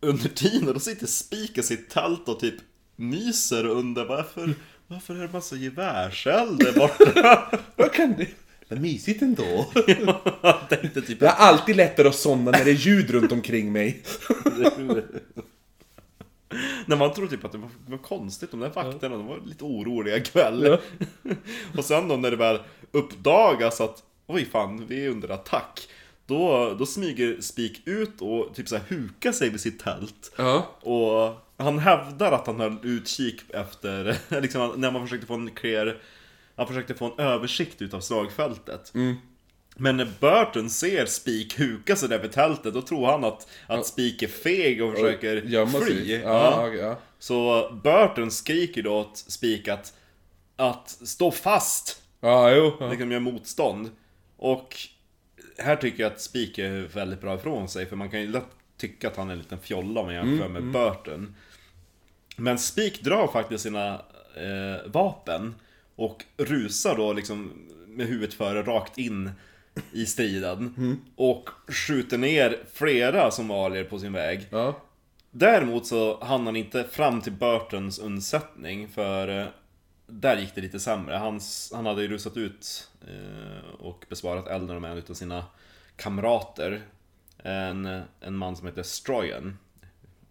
[0.00, 2.54] Under tiden, då sitter Spik i sitt tält och typ
[2.96, 4.54] myser och undrar varför,
[4.86, 7.50] varför är det massa gevärseld där borta?
[7.76, 8.26] Vad kan det...
[8.68, 9.66] Vad mysigt ändå.
[10.42, 13.72] Jag tänkte typ Det är alltid lättare att somna när det är ljud runt omkring
[13.72, 14.02] mig.
[16.86, 19.64] När man tror typ att det var, var konstigt, de där vakterna, de var lite
[19.64, 20.78] oroliga ikväll.
[21.76, 22.58] och sen då när det väl
[22.92, 25.88] uppdagas att oj fan, vi är under attack.
[26.26, 30.32] Då, då smyger Spik ut och typ så här hukar sig vid sitt tält.
[30.36, 30.76] Ja.
[30.80, 35.96] Och han hävdar att han höll utkik efter, liksom när man försökte få en clear,
[36.56, 38.92] han försökte få en översikt utav slagfältet.
[39.76, 43.86] Men när Burton ser Spik huka sig där vid tältet, då tror han att, att
[43.86, 46.16] Spik är feg och försöker Gömma fly.
[46.16, 46.68] Ja.
[46.68, 46.98] Ja, ja.
[47.18, 49.92] Så Burton skriker då åt Spik att,
[50.56, 52.76] att stå fast, Ja, jo.
[52.80, 52.90] Ja.
[52.90, 53.90] liksom gör motstånd.
[54.42, 54.76] Och
[55.58, 58.48] här tycker jag att Spik är väldigt bra ifrån sig, för man kan ju lätt
[58.76, 61.34] tycka att han är en liten fjolla om man jämför med Burton.
[62.36, 63.94] Men Spik drar faktiskt sina
[64.36, 65.54] eh, vapen
[65.96, 67.52] och rusar då liksom
[67.86, 69.30] med huvudet före rakt in
[69.92, 70.74] i striden.
[71.16, 74.46] Och skjuter ner flera somalier på sin väg.
[74.50, 74.80] Ja.
[75.30, 79.46] Däremot så hann han inte fram till Burtons undsättning för eh,
[80.12, 81.16] där gick det lite sämre.
[81.16, 85.44] Hans, han hade ju rusat ut eh, och besvarat elden med en utav sina
[85.96, 86.82] kamrater.
[87.38, 89.58] En, en man som heter Stroyan.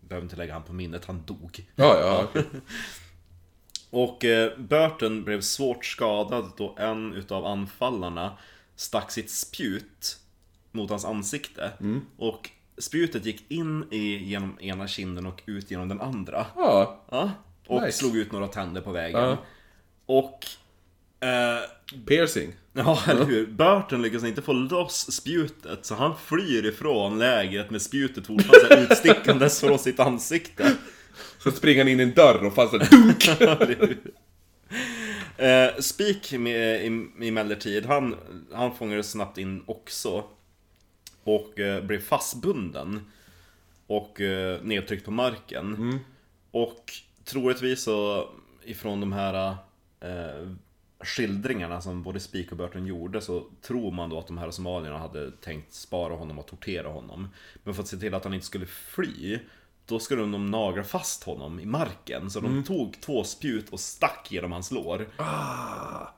[0.02, 1.66] Behöver inte lägga han på minnet, han dog.
[1.76, 2.24] Ja, ja.
[2.24, 2.46] okej.
[3.90, 8.38] Och eh, Burton blev svårt skadad då en utav anfallarna
[8.76, 10.20] stack sitt spjut
[10.72, 11.72] mot hans ansikte.
[12.18, 16.46] Och spjutet gick in i, genom ena kinden och ut genom den andra.
[16.56, 17.02] Ja.
[17.12, 17.32] Ja.
[17.68, 17.98] Och Nice.
[17.98, 19.22] slog ut några tänder på vägen.
[19.22, 19.38] Ja.
[20.10, 20.46] Och...
[21.28, 21.60] Eh,
[22.08, 22.54] Piercing.
[22.74, 23.48] ja, eller hur?
[23.48, 29.60] Burton lyckas inte få loss spjutet, så han flyr ifrån lägret med spjutet fortfarande utstickandes
[29.60, 30.76] från sitt ansikte.
[31.44, 33.28] Så springer han in i en dörr och fast dunk.
[35.38, 38.16] Eh, Spik emellertid, han,
[38.54, 40.24] han fångades snabbt in också.
[41.24, 43.02] Och eh, blev fastbunden.
[43.88, 46.00] Och eh, nedtryckt på marken.
[46.52, 46.94] Och
[47.26, 48.30] troligtvis så
[48.64, 49.58] ifrån de här
[50.00, 50.50] eh,
[51.04, 54.98] skildringarna som både Spik och Burton gjorde så tror man då att de här somalierna
[54.98, 57.28] hade tänkt spara honom och tortera honom.
[57.64, 59.40] Men för att se till att han inte skulle fly
[59.90, 62.30] då skulle de nagra fast honom i marken.
[62.30, 65.08] Så de tog två spjut och stack genom hans lår.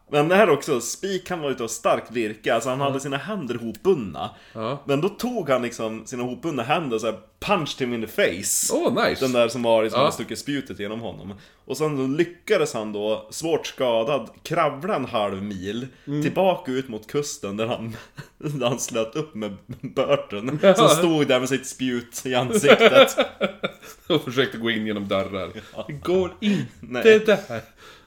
[0.10, 3.18] Men det här också, Spik han var ute och starkt virke, alltså han hade sina
[3.18, 4.30] händer hopbundna.
[4.54, 4.84] Ja.
[4.86, 8.74] Men då tog han liksom sina hopbundna händer och så punched him in the face.
[8.74, 9.26] Åh, nice.
[9.26, 10.00] Den där som var som Ja.
[10.00, 11.34] hade stuckit spjutet genom honom.
[11.66, 16.22] Och sen lyckades han då, svårt skadad, kravla en halv mil Mm.
[16.24, 17.96] tillbaka ut mot kusten där han,
[18.38, 20.60] där han slöt upp med Burton.
[20.64, 20.74] Ja.
[20.76, 23.18] Som stod där med sitt spjut i ansiktet.
[24.10, 25.50] Och försökte gå in genom dörrar.
[25.88, 27.20] Det går inte Nej.
[27.20, 27.62] där.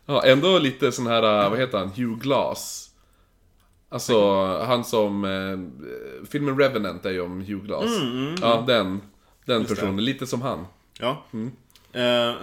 [0.06, 2.90] Ja, ändå lite sån här, vad heter han, Hugh Glass.
[3.88, 5.24] Alltså, han som...
[5.24, 7.90] Eh, filmen Revenant är ju om Hugh Glass.
[8.40, 9.00] Ja, den.
[9.44, 10.66] Den personen, lite som han.
[11.00, 11.24] Ja.
[11.32, 11.52] Mm.
[11.92, 12.34] Eh,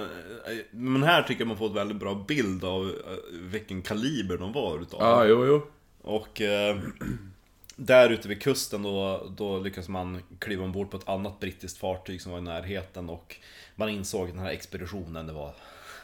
[0.71, 2.93] men här tycker jag man får ett väldigt bra bild av eh,
[3.31, 5.01] vilken kaliber de var utav.
[5.01, 5.67] Ja, jo, jo.
[6.01, 6.79] Och eh,
[7.75, 12.21] där ute vid kusten då, då lyckas man kliva ombord på ett annat brittiskt fartyg
[12.21, 13.35] som var i närheten och
[13.75, 15.53] man insåg att den här expeditionen, det var,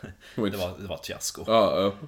[0.36, 1.44] det var, det var ett fiasko.
[1.48, 2.08] Ja, ja.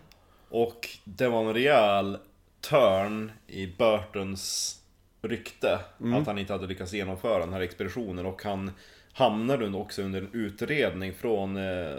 [0.50, 2.18] Och det var en rejäl
[2.62, 4.79] turn i Burtons
[5.22, 5.80] rykte
[6.14, 8.72] att han inte hade lyckats genomföra den här expeditionen och han
[9.14, 11.98] hamnade också under en utredning från eh,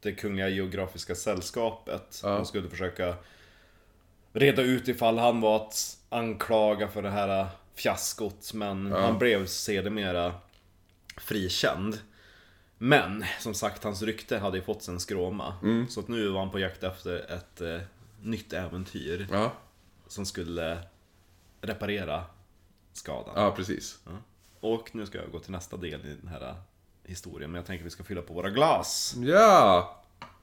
[0.00, 2.20] det Kungliga Geografiska Sällskapet.
[2.22, 2.28] Ja.
[2.28, 3.14] De skulle försöka
[4.32, 9.46] reda ut ifall han var att anklaga för det här eh, fiaskot men han blev
[9.46, 10.34] sedermera
[11.16, 11.98] frikänd.
[12.78, 15.54] Men som sagt, hans rykte hade ju fått sig en skråma.
[15.88, 17.80] Så att nu var han på jakt efter ett eh,
[18.22, 19.52] nytt äventyr Ja,
[20.06, 20.78] som skulle
[21.60, 22.24] reparera
[22.92, 23.32] skadan.
[23.36, 23.98] ja precis.
[24.04, 24.12] Ja.
[24.60, 26.54] Och nu ska jag gå till nästa del i den här
[27.04, 29.14] historien, men jag tänker att vi ska fylla på våra glas.
[29.16, 29.96] Ja!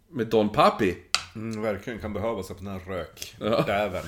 [0.08, 0.98] Med Don Papi.
[1.36, 3.36] Mm, verkligen kan behövas efter den här rök.
[3.40, 4.04] Ja.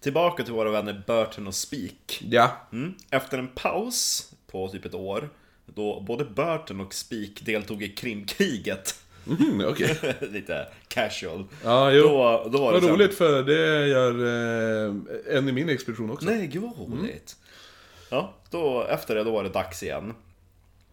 [0.00, 2.24] Tillbaka till våra vänner Burton och Spik.
[2.30, 2.50] Ja.
[2.72, 2.94] Mm.
[3.10, 5.30] Efter en paus på typ ett år,
[5.66, 9.04] då både Burton och Spik deltog i Krimkriget.
[9.28, 9.98] Mm, okej.
[10.20, 11.44] Lite casual.
[11.64, 12.02] Ja, jo.
[12.02, 14.14] Då, då var Vad roligt för det gör
[14.86, 16.26] eh, en i min expedition också.
[16.26, 17.36] Nej, gud vad roligt.
[18.10, 20.14] Ja, då, efter det då var det dags igen.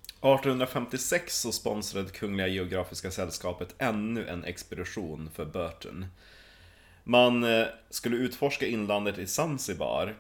[0.07, 6.05] 1856 så sponsrade Kungliga Geografiska Sällskapet ännu en expedition för Burton.
[7.03, 10.15] Man eh, skulle utforska inlandet i Zanzibar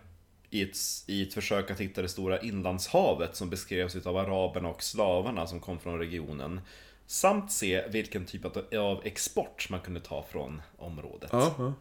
[0.49, 0.77] i ett,
[1.07, 5.59] i ett försök att hitta det stora inlandshavet som beskrevs av araberna och slavarna som
[5.59, 6.61] kom från regionen.
[7.07, 8.45] Samt se vilken typ
[8.75, 11.29] av- export man kunde ta från området.
[11.33, 11.73] Ja, ja.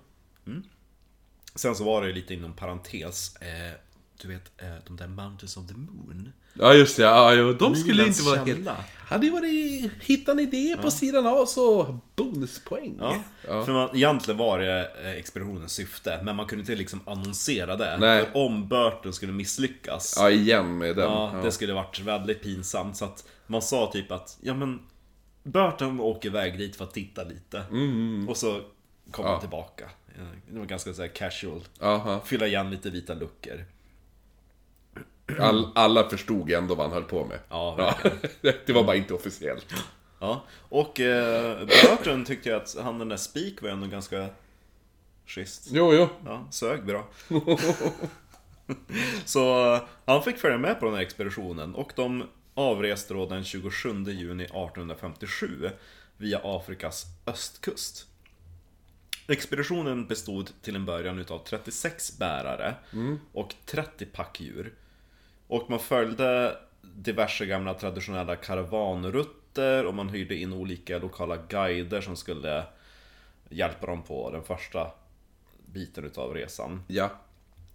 [1.54, 3.36] Sen så var det lite inom parentes.
[3.36, 3.72] Eh,
[4.22, 6.32] du vet, eh, de där Mountains of the Moon.
[6.58, 8.58] Ja just det, ja, jo, de skulle Milans inte vara helt...
[8.58, 8.76] källa.
[8.96, 9.90] Hade ju varit...
[10.02, 12.96] Hitta en idé på sidan av så bonuspoäng.
[13.00, 13.16] Ja,
[13.48, 13.64] Ja.
[13.64, 17.96] för man, egentligen var det eh, expeditionens syfte, men man kunde inte liksom annonsera det.
[18.00, 18.24] Nej.
[18.24, 21.04] För om Burton skulle misslyckas, Ja, igen med den.
[21.10, 22.96] ja, Ja, det skulle varit väldigt pinsamt.
[22.96, 24.80] Så att man sa typ att, ja men,
[25.44, 27.64] Burton åker iväg dit för att titta lite.
[28.28, 28.60] Och så
[29.10, 29.84] kommer han tillbaka.
[30.16, 31.60] Eh, Det var ganska så här casual.
[31.80, 32.20] Aha.
[32.24, 33.64] Fylla igen lite vita luckor.
[35.40, 37.38] All, alla förstod ändå vad han höll på med.
[37.48, 38.10] Ja, Ja,
[38.66, 39.66] det var bara inte officiellt.
[40.20, 44.28] Ja, och eh, Burton tyckte jag att han den där Spik var ändå ganska
[45.26, 45.68] schysst.
[45.70, 46.08] Jo, jo.
[46.24, 47.06] Ja, sög bra.
[49.24, 52.24] Så eh, han fick följa med på den här expeditionen och de
[52.54, 55.70] avreste då den 27 juni 1857
[56.16, 58.06] via Afrikas östkust.
[59.28, 62.74] Expeditionen bestod till en början utav 36 bärare
[63.32, 64.74] och 30 packdjur.
[65.46, 72.16] Och man följde diverse gamla traditionella karavanrutter och man hyrde in olika lokala guider som
[72.16, 72.66] skulle
[73.48, 74.90] hjälpa dem på den första
[75.66, 76.82] biten utav resan.
[76.86, 77.10] Ja.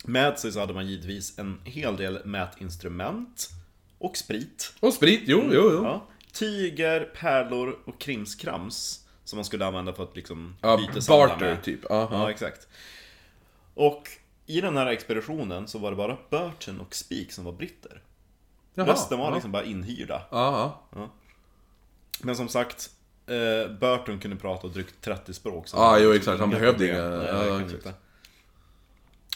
[0.05, 3.49] Med sig så hade man givetvis en hel del mätinstrument
[3.99, 4.73] och sprit.
[4.79, 5.83] Och sprit, jo, jo, jo.
[5.83, 6.05] Ja.
[6.33, 11.63] Tyger, pärlor och krimskrams som man skulle använda för att liksom Ja, byteshandla barter med.
[11.63, 11.91] typ.
[11.91, 12.07] Aha.
[12.11, 12.67] Ja, exakt.
[13.73, 14.09] Och
[14.45, 18.01] i den här expeditionen så var det bara Burton och Spik som var britter.
[18.73, 19.33] Jaha, Resten var ja.
[19.33, 20.21] liksom bara inhyrda.
[20.31, 20.81] Aha.
[22.21, 22.89] Men som sagt,
[23.27, 25.65] eh, Burton kunde prata drygt 30 språk.
[25.73, 26.39] Ja, var jo, exakt.
[26.39, 27.91] Han behövde inga- ja.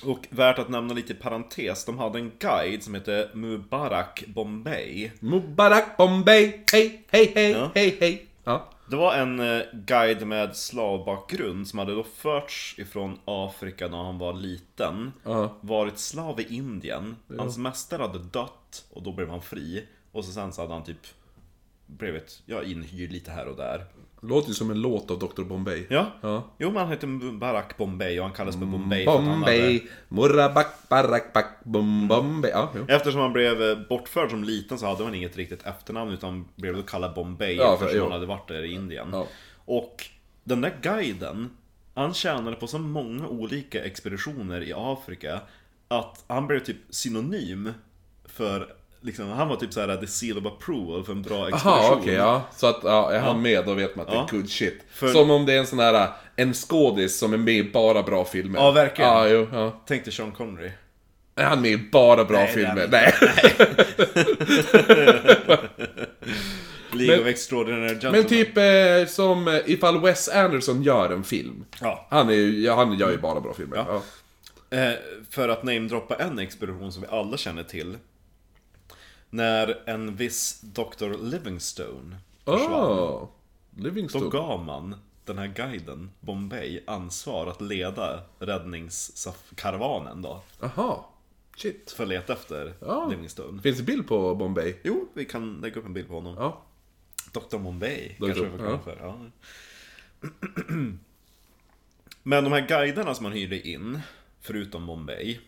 [0.06, 5.12] Och värt att nämna lite parentes, de hade en guide som hette Mubarak Bombay.
[5.20, 7.72] Mubarak Bombay, hej, hej, hej, Ja.
[7.76, 8.26] hej, hej.
[8.44, 8.70] Ja.
[8.90, 14.18] Det var en eh, guide med slavbakgrund som hade då förts ifrån Afrika när han
[14.18, 15.14] var liten.
[15.24, 15.54] Ja.
[15.62, 17.16] Varit slav i Indien.
[17.38, 19.88] Hans mästare hade dött och då blev han fri.
[20.12, 21.08] Och så sen så hade han typ
[21.98, 23.86] blivit ja, inhyrd lite här och där.
[24.22, 25.86] Låter ju som en låt av Dr Bombay.
[25.90, 26.44] Ja, Ja.
[26.60, 29.36] jo men han hette Barack Bombay och han kallas för Bombay att han hade...
[29.36, 32.52] Bombay, Murabak, Barak, Bak, Bom, Bombay.
[32.52, 32.86] Ja, jo.
[32.88, 36.76] Eftersom han blev eh, bortförd som liten så hade han inget riktigt efternamn utan blev
[36.76, 38.04] då kallad Bombay Ja, för- eftersom jo.
[38.04, 39.08] han hade varit där i Indien.
[39.12, 39.28] Ja.
[39.66, 40.06] Och
[40.44, 41.50] den där guiden,
[41.94, 45.42] han tjänade på så många olika expeditioner i Afrika
[45.88, 47.72] att han blev typ synonym
[48.26, 48.74] för
[49.06, 51.72] Liksom, han var typ såhär the seal of approval för en bra expedition.
[51.84, 52.42] Jaha, okej, ja.
[52.56, 54.28] Så att, ja, är han med då vet man att det är Ja.
[54.32, 54.80] good shit.
[54.92, 58.04] För- Som om det är en sån här, en skådis som är med i bara
[58.04, 58.60] bra filmer.
[58.60, 59.12] Ja, verkligen.
[59.12, 59.82] Ja, jo, ja.
[59.88, 60.72] Tänk dig Sean Connery.
[61.36, 62.82] Är han med i bara bra Nej, filmer?
[62.82, 63.14] han Nej.
[66.92, 68.20] League Men- of Extraordinary Gentlemen.
[68.20, 71.66] Men typ eh, som eh, ifall Wes Anderson gör en film.
[71.82, 72.08] Ja.
[72.10, 73.78] Han, är, ja, han gör ju bara bra filmer.
[73.78, 74.02] Ja.
[74.70, 74.78] Ja.
[74.78, 74.94] Eh,
[75.30, 77.98] för att namedroppa en expedition som vi alla känner till.
[79.34, 81.24] När en viss Dr.
[81.24, 82.16] Livingstone
[82.46, 82.90] försvann.
[82.90, 83.28] Oh,
[83.72, 84.30] Då Livingstone.
[84.30, 90.42] gav man den här guiden, Bombay, ansvar att leda räddningskaravanen då.
[90.62, 91.10] Aha.
[91.58, 91.92] Shit.
[91.92, 93.08] För att leta efter Ja.
[93.10, 93.62] Livingstone.
[93.62, 94.76] Finns det bild på Bombay?
[94.84, 96.36] Jo, vi kan lägga upp en bild på honom.
[96.38, 96.62] Ja.
[97.32, 97.58] Dr.
[97.58, 98.26] Bombay, Dr.
[98.26, 98.98] kanske vi får kalla för.
[99.02, 99.18] Ja.
[102.24, 104.00] Men de här guiderna som man hyrde in,
[104.42, 105.40] förutom Bombay,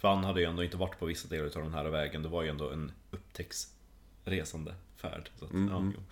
[0.00, 2.28] för han hade ju ändå inte varit på vissa delar av den här vägen, det
[2.28, 5.30] var ju ändå en upptäcktsresande färd.
[5.38, 6.02] Så att, Mm, ja, jo.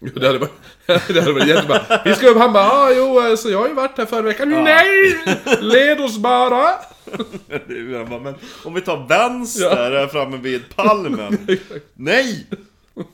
[0.00, 0.52] Jo, Det hade varit,
[0.86, 2.02] det hade varit jättebra.
[2.04, 4.50] Vi ska upp, han bara ah, jo, så jag har ju varit här förra veckan.
[4.50, 5.18] Nej!
[5.60, 6.68] Led oss bara!
[8.08, 11.46] Bara, men om vi tar vänster här framme vid palmen.
[11.94, 12.46] Nej!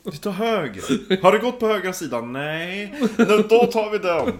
[0.04, 1.22] Vi tar höger.
[1.22, 2.32] Har du gått på högra sidan?
[2.32, 2.94] Nej.
[3.48, 4.32] Då tar vi den.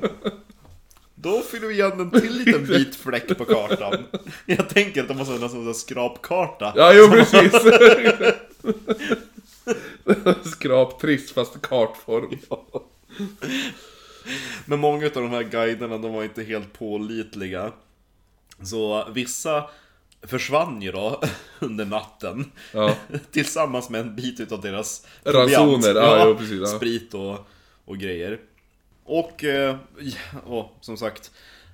[1.23, 4.05] Då fyller vi igen en till liten vit fläck på kartan.
[4.47, 6.73] Jag tänker att de måste ha en sån skrapkarta.
[6.77, 7.53] Ja, jo precis.
[10.45, 12.39] Skraptrist fast kartform.
[14.65, 17.73] Men många av de här guiderna, de var inte helt pålitliga.
[18.63, 19.65] Så vissa
[20.23, 21.21] försvann ju då
[21.59, 22.53] under natten.
[22.73, 22.95] Ja.
[23.31, 26.67] Tillsammans med en bit utav deras Ransoner, ja, jo, precis, ja.
[26.67, 27.49] Sprit och,
[27.85, 28.39] och grejer.
[29.13, 31.31] Och, eh, ja, och som sagt,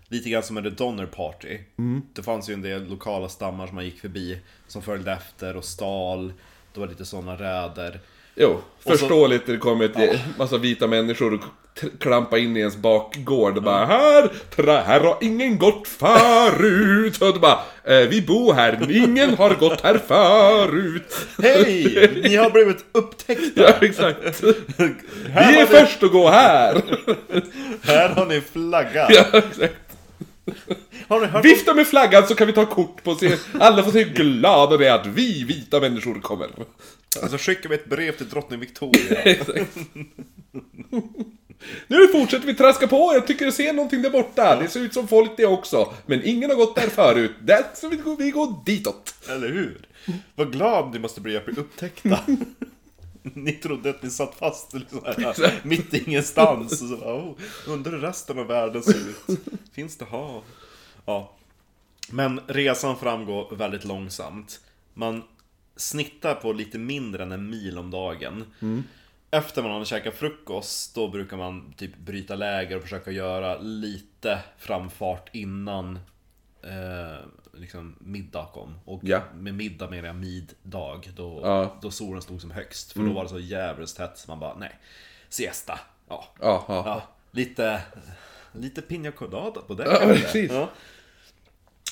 [0.09, 1.59] lite grann som en Donner Party.
[1.79, 2.03] Mm.
[2.13, 5.65] Det fanns ju en del lokala stammar som man gick förbi, som följde efter och
[5.65, 6.33] stal.
[6.75, 8.01] Det var lite sådana räder.
[8.35, 11.41] Jo, förståeligt när det kommer ett massa vita människor och
[12.01, 17.23] klampa in i ens bakgård och bara här, tra, här har ingen gått förut.
[17.23, 21.17] Och då bara, eh, vi bor här, ingen har gått här förut.
[21.43, 22.21] Hej!
[22.23, 23.43] Ni har blivit upptäckta!
[23.63, 24.19] Ja, exakt.
[25.33, 26.83] Här, Vi är ni, först att gå här.
[27.83, 29.07] här har ni flagga!
[29.11, 29.75] Ja, exakt.
[31.43, 33.37] Vifta med flaggan så kan vi ta kort på se.
[33.61, 36.49] Alla får se hur glada det är att vi vita människor kommer.
[37.23, 39.37] Alltså skickar vi ett brev till drottning Victoria.
[41.87, 44.57] Nu fortsätter vi traska på, jag tycker jag ser någonting där borta.
[44.61, 45.93] Det ser ut som folk det också.
[46.07, 47.33] Men ingen har gått där förut.
[47.41, 49.15] Där så vi går, vi går ditåt.
[49.29, 49.89] Eller hur?
[50.35, 52.19] Vad glad ni måste bli att bli upptäckta.
[53.35, 56.73] Ni trodde att ni satt fast liksom här, mitt i ingenstans.
[56.73, 57.35] Och så, oh,
[57.67, 59.41] undrar hur resten av världen ser ut.
[59.73, 60.43] Finns det hav?
[61.05, 61.33] Ja.
[62.11, 64.61] Men resan framgår väldigt långsamt.
[64.95, 65.23] Man
[65.77, 68.45] snittar på lite mindre än en mil om dagen.
[69.31, 74.43] Efter man har käkat frukost, då brukar man typ bryta läger och försöka göra lite
[74.59, 75.99] framfart innan
[76.63, 77.19] eh,
[77.53, 78.79] liksom middag kom.
[78.85, 79.23] Och Ja.
[79.35, 81.79] med middag menar jag middag, då, Ja.
[81.83, 82.93] då solen stod som högst.
[82.93, 84.79] För då var det så jävligt tätt, så man bara nej,
[85.29, 85.81] siesta.
[86.09, 87.03] Ja, Ja, ja.
[87.31, 87.83] lite,
[88.53, 90.49] lite piña colada på det.
[90.51, 90.69] Ja.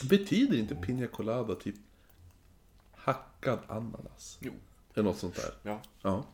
[0.09, 1.75] Betyder inte piña colada typ
[2.97, 4.39] hackad ananas?
[4.41, 4.53] Jo.
[4.95, 5.51] Eller något sånt där.
[5.63, 5.81] Ja.
[6.03, 6.25] Ja.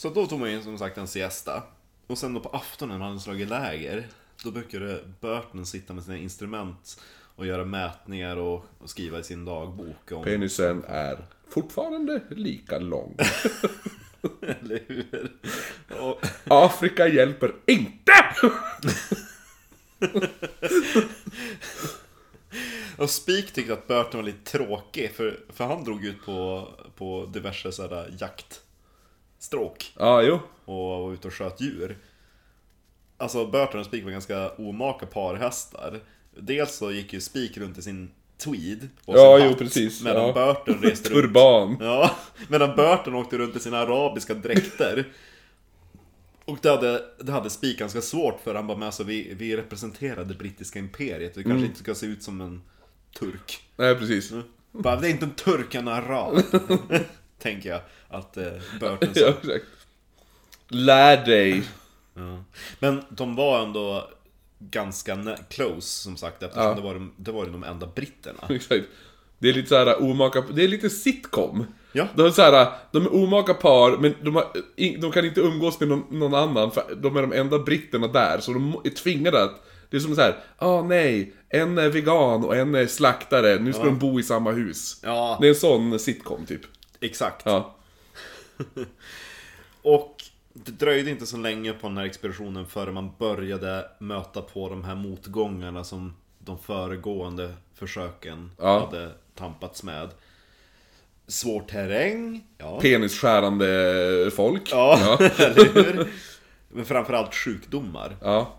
[0.00, 1.62] Så då tog man in som sagt en siesta.
[2.06, 4.08] Och sen då på aftonen när man hade slagit läger,
[4.44, 7.00] då brukade Burton sitta med sina instrument
[7.36, 10.24] och göra mätningar och, och skriva i sin dagbok om...
[10.24, 13.16] Penisen är fortfarande lika lång.
[14.42, 15.32] Eller hur?
[16.00, 18.12] Och, Afrika hjälper inte!
[22.96, 27.30] och Spik tyckte att Burton var lite tråkig, för, för han drog ut på, på
[27.32, 28.08] diverse sådana
[29.44, 29.92] jaktstråk.
[29.98, 30.40] Ja, jo.
[30.64, 31.98] och var ute och sköt djur.
[33.16, 36.00] Alltså Burton och Spik var ganska omaka parhästar.
[36.36, 40.02] Dels så gick ju Spik runt i sin tweed och Ja, sin jo, hatt, precis,
[40.04, 40.32] Medan ja.
[40.64, 41.22] Burton reste runt.
[41.22, 41.76] Turban.
[41.80, 42.10] Ja,
[42.48, 45.08] medan Burton åkte runt i sina arabiska dräkter.
[46.44, 49.56] Och det hade, det hade Spik ganska svårt för han bara med alltså, vi, vi
[49.56, 51.64] representerar det brittiska imperiet, vi kanske Mm.
[51.64, 52.62] inte ska se ut som en
[53.18, 53.62] turk.
[53.76, 54.32] Nej, precis.
[54.72, 56.42] Bara, det är inte en turk, en arab.
[57.42, 58.44] Tänker jag att eh,
[58.80, 59.20] Burton sa.
[59.20, 59.64] Ja, exakt.
[60.68, 61.62] Lär dig.
[62.14, 62.44] Ja.
[62.78, 64.10] Men de var ändå
[64.58, 66.74] ganska close som sagt eftersom Ja.
[66.74, 68.38] det, var de, det var de enda britterna.
[68.48, 68.84] Exakt.
[69.38, 71.66] Det är lite såhär omaka, det är lite sitcom.
[71.92, 72.06] Ja.
[72.16, 75.80] De är såhär, de är omaka par, men de, har, in- de kan inte umgås
[75.80, 79.42] med någon, någon annan, för de är de enda britterna där, så de är tvingade
[79.42, 83.58] att det är som så här, ah nej, en är vegan och en är slaktare,
[83.58, 85.00] nu ska de bo i samma hus.
[85.02, 86.60] Ja, Det är en sån sitcom typ.
[87.00, 87.42] Exakt.
[87.46, 87.74] Ja.
[89.82, 90.16] Och
[90.52, 94.84] det dröjde inte så länge på den här expeditionen förrän man började möta på de
[94.84, 98.80] här motgångarna som de föregående försöken Ja.
[98.86, 100.10] hade tampats med.
[101.26, 102.80] Svår terräng, ja.
[102.80, 104.72] Penisskärande folk.
[104.72, 106.08] Ja, eller hur?
[106.68, 108.16] Men framförallt sjukdomar.
[108.22, 108.56] Ja.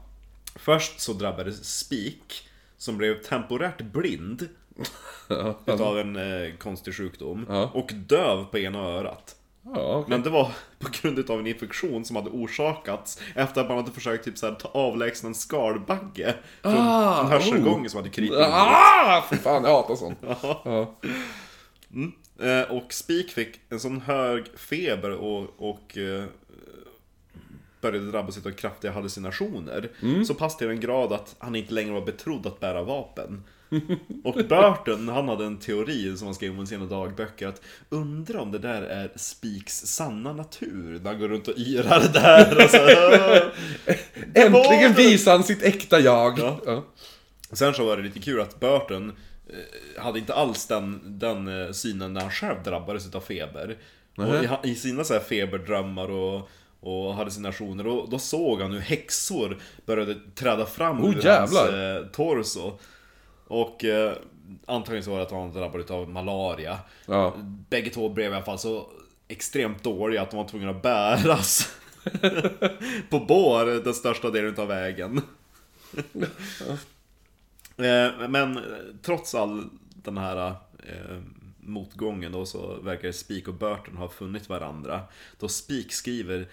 [0.55, 4.47] Först så drabbades Spik, som blev temporärt blind Ja,
[5.65, 7.45] utav en eh, konstig sjukdom.
[7.49, 7.71] Ja.
[7.73, 9.35] Och döv på ena örat.
[9.63, 10.05] ja okej.
[10.09, 13.91] Men det var på grund av en infektion som hade orsakats efter att man hade
[13.91, 18.37] försökt typ så här, ta avlägsna en skalbagge från Ah, en hörselgång som hade krypit.
[18.37, 20.19] Ah, för fan, jag hatar sånt.
[20.63, 20.95] Ja.
[22.39, 26.23] Eh, Och Spik fick en sån hög feber och, och eh,
[27.81, 29.89] började drabbas av kraftiga hallucinationer.
[30.01, 30.25] Mm.
[30.25, 33.43] Så pass till en grad att han inte längre var betrodd att bära vapen.
[34.23, 38.41] Och Burton, han hade en teori som han skrev om i sina dagböcker att undra
[38.41, 42.69] om det där är Spiks sanna natur när han går runt och yrar där och
[42.69, 42.77] så,
[44.33, 46.39] Äntligen visar han sitt äkta jag.
[46.39, 46.59] Ja.
[46.65, 46.83] Ja.
[47.51, 49.13] Sen så var det lite kul att Burton
[49.49, 53.77] eh, hade inte alls den, den eh, synen när han själv drabbades utav feber.
[54.17, 56.49] Och i, sina så här feberdrömmar och,
[56.79, 61.61] och hallucinationer, då, då såg han hur häxor började träda fram Oh, ur jävlar.
[61.61, 62.79] hans eh, torso.
[63.51, 64.13] Och eh,
[64.65, 66.79] antagligen så var det att han drabbades av malaria.
[67.05, 67.33] Ja.
[67.69, 68.89] Bägge två blev i alla fall så
[69.27, 71.75] extremt dåliga att de var tvungna att bäras
[73.09, 75.21] på bår den största delen av vägen.
[77.77, 78.59] Eh, Men
[79.01, 80.47] trots all den här
[80.87, 81.17] eh,
[81.59, 85.01] motgången då så verkar Spik och Burton ha funnit varandra.
[85.39, 86.47] Då Spik skriver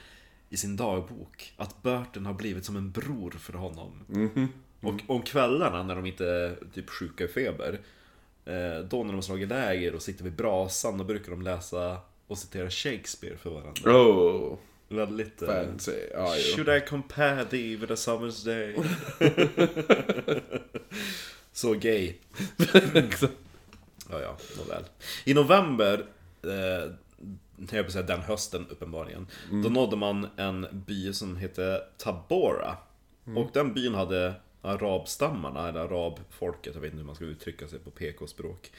[0.49, 3.93] i sin dagbok att Burton har blivit som en bror för honom.
[4.81, 7.81] Och om kvällarna när de inte är typ sjuka i feber,
[8.45, 12.39] eh, då när de slagit läger och sitter vid brasan, då brukar de läsa och
[12.39, 13.93] citera Shakespeare för varandra.
[13.93, 14.59] Oh,
[14.89, 15.43] Väldigt...
[15.43, 15.93] eh, fancy.
[16.15, 16.27] Jo.
[16.57, 18.77] Should I compare thee with a summer's day?
[21.53, 22.15] Så gay.
[24.11, 24.85] Ja, ja, nåväl.
[25.25, 26.07] I november,
[26.43, 26.93] eh,
[27.71, 32.77] jag på säga den hösten uppenbarligen, då nådde man en by som hette Tabora.
[33.37, 37.79] Och den byn hade arabstammarna, eller arabfolket, jag vet inte hur man ska uttrycka sig
[37.79, 38.71] på PK-språk,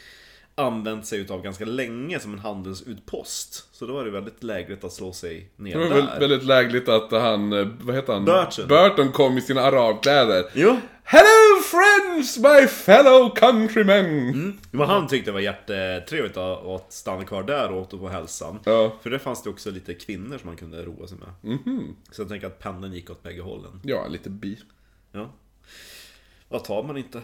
[0.56, 3.76] använt sig utav ganska länge som en handelsutpost.
[3.76, 6.20] Så då var det väldigt lägligt att slå sig ner Det var där.
[6.20, 8.26] väldigt, lägligt att han, eh, vad heter han?
[8.26, 8.68] Burton.
[8.68, 10.46] Burton kom i sina arabkläder.
[10.54, 14.60] Jo, Hello friends, my fellow countrymen!
[14.72, 18.60] men han tyckte det var jättetrevligt att stanna kvar där och åt på hälsan.
[18.64, 18.94] Ja.
[19.02, 21.54] För det fanns det också lite kvinnor som man kunde roa sig med.
[21.58, 21.96] Mhm.
[22.12, 23.80] Så jag tänker att pendeln gick åt bägge hållen.
[23.84, 24.58] Ja, lite bi.
[25.12, 25.30] Ja.
[26.50, 27.22] Vad tar man inte?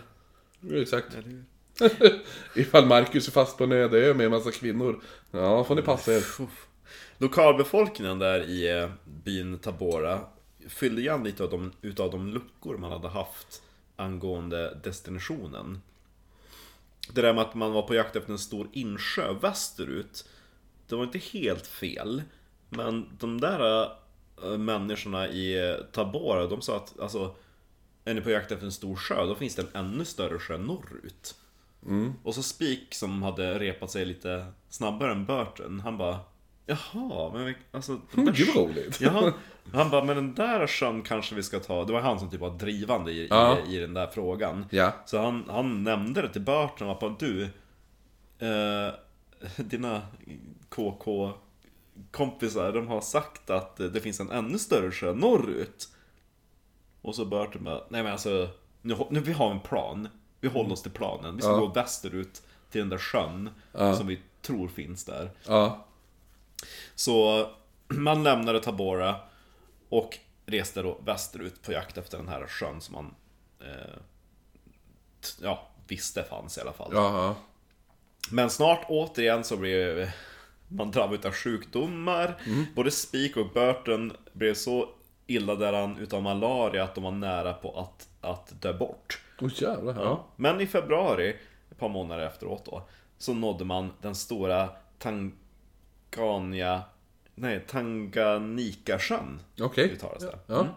[0.71, 1.07] Exakt.
[1.13, 1.43] Eller?
[2.55, 5.01] Ifall Marcus är fast på en öde ö med en massa kvinnor.
[5.31, 6.23] Ja, får ni passa er.
[7.17, 10.19] Lokalbefolkningen där i eh, byn Tabora
[10.67, 13.61] fyllde igen lite av de, utav de luckor man hade haft
[13.95, 15.81] angående destinationen.
[17.13, 20.29] Det där med att man var på jakt efter en stor insjö västerut,
[20.87, 22.23] det var inte helt fel.
[22.69, 23.89] Men de där
[24.43, 27.35] äh, människorna i eh, Tabora, de sa att alltså,
[28.05, 30.57] är ni på jakt efter en stor sjö, då finns det en ännu större sjö
[30.57, 31.35] norrut.
[32.23, 36.19] Och så Spik som hade repat sig lite snabbare än Burton, han bara
[36.67, 37.99] Jaha, men vi- alltså...
[38.15, 38.97] den där Gud vad roligt.
[39.01, 39.33] Jaha,
[39.73, 41.85] han bara, men den där sjön kanske vi ska ta.
[41.85, 43.57] Det var han som typ var drivande i, Ja.
[43.67, 44.65] i, i den där frågan.
[44.69, 44.91] Ja.
[45.05, 47.43] Så han, han nämnde det till Burton och bara, du,
[48.39, 48.93] eh,
[49.65, 50.01] dina
[50.69, 55.89] KK-kompisar, de har sagt att det finns en ännu större sjö norrut.
[57.05, 58.49] Och så Burton bara, nej men alltså,
[58.81, 60.07] nu, nu vi har en plan.
[60.41, 61.35] Vi håller oss till planen.
[61.35, 61.57] Vi ska Ja.
[61.57, 65.31] gå västerut till den där sjön som vi tror finns där.
[65.47, 65.85] Ja.
[66.95, 67.47] Så
[67.87, 69.15] man lämnade Tabora
[69.89, 73.15] och reste då västerut på jakt efter den här sjön som man
[73.59, 73.97] eh,
[75.41, 76.91] ja, visste fanns i alla fall.
[76.93, 77.35] Ja,
[78.31, 80.11] Men snart återigen så blev
[80.67, 82.41] man drabbad av sjukdomar.
[82.75, 84.89] Både Spik och Burton blev så
[85.27, 89.21] illa däran utav malaria att de var nära på att, att dö bort.
[89.41, 90.03] Åh jävlar.
[90.03, 90.25] Ja.
[90.35, 91.35] Men i februari,
[91.71, 92.83] ett par månader efteråt då,
[93.17, 94.69] så nådde man den stora
[94.99, 96.81] Tangania...
[97.35, 99.91] Nej, Tanganyika-sjön Okej.
[99.91, 100.39] uttalas det.
[100.47, 100.59] Ja.
[100.59, 100.67] Mm.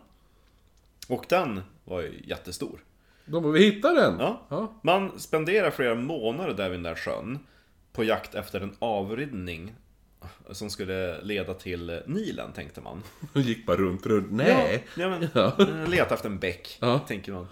[1.09, 2.80] Och den var ju jättestor.
[3.24, 4.16] Då må vi hitta den.
[4.18, 4.40] Ja.
[4.49, 4.72] Ja.
[4.82, 7.38] Man spenderar flera månader där vid den där sjön
[7.92, 9.74] på jakt efter en avridning
[10.50, 13.02] som skulle leda till Nilen, tänkte man.
[13.32, 14.32] Hon gick bara runt, runt.
[14.32, 14.84] Nej.
[14.96, 15.56] Ja, men, Ja.
[15.88, 16.98] Leta efter en bäck, Ja.
[16.98, 17.48] tänker man.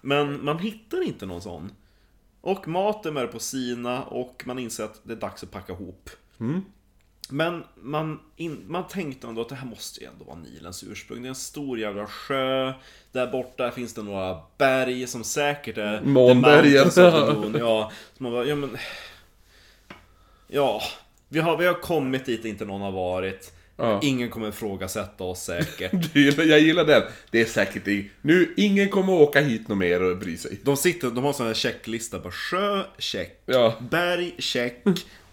[0.00, 1.72] Men man hittar inte någon sån.
[2.40, 6.10] Och maten är på sina och man inser att det är dags att packa ihop.
[6.40, 6.62] Mm.
[7.30, 11.22] Men man, in, man tänkte ändå att det här måste ju ändå vara Nilens ursprung.
[11.22, 12.72] Det är en stor jävla sjö.
[13.12, 16.00] Där borta finns det några berg som säkert är...
[16.00, 16.90] Månbergen.
[17.58, 18.76] Ja, så man bara, ja men...
[20.48, 20.82] Ja,
[21.32, 23.52] vi har, vi har kommit dit inte någon har varit.
[23.76, 24.00] Ja.
[24.02, 25.92] Ingen kommer ifrågasätta oss säkert.
[26.16, 27.02] Gillar- Jag gillar den.
[27.30, 28.04] Det är säkert det.
[28.20, 30.58] Nu, ingen kommer åka hit något mer och bry sig.
[30.62, 33.42] De sitter, de har en sån här checklista på sjö, check.
[33.46, 33.74] Ja.
[33.90, 34.82] Berg, check.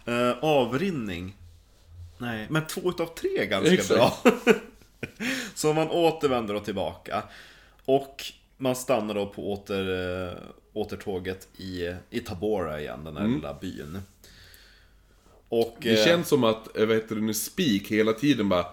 [0.05, 1.35] Eh, avrinning.
[2.17, 4.23] Nej, men två utav tre är ganska Exakt.
[4.23, 4.33] bra.
[5.55, 7.23] Så man återvänder då tillbaka.
[7.85, 8.23] Och
[8.57, 9.89] man stannar då på åter,
[10.27, 10.33] eh,
[10.73, 13.99] återtåget i, i Tabora igen, den här lilla byn.
[15.49, 15.77] Och...
[15.85, 15.95] Mm.
[15.95, 18.65] Det eh, känns som att, eh, vad heter det nu, Spik hela tiden bara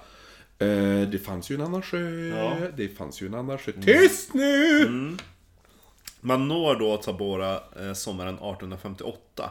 [0.59, 2.53] eh, Det fanns ju en annan sjö, Ja.
[2.57, 2.73] Mm.
[2.77, 3.73] det fanns ju en annan sjö.
[3.85, 5.17] Tyst nu!
[6.21, 9.51] Man når då Tabora eh, sommaren 1858.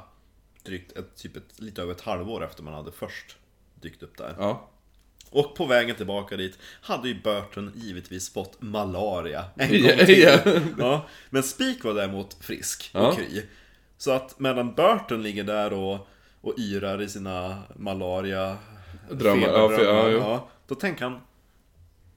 [0.63, 3.35] Drygt ett, typ ett, lite över ett halvår efter man hade först
[3.81, 4.35] dykt upp där.
[4.37, 4.69] Ja.
[5.29, 10.19] Och på vägen tillbaka dit hade ju Burton givetvis fått malaria en Ja, gång till.
[10.21, 10.39] ja.
[10.77, 13.07] Ja, men Spik var däremot frisk Ja.
[13.07, 13.41] och kry.
[13.97, 16.07] Så att medan Burton ligger där och,
[16.45, 18.57] och yrar i sina malaria
[19.11, 21.19] Drömmar, ja, för- ja, ja, Då tänker han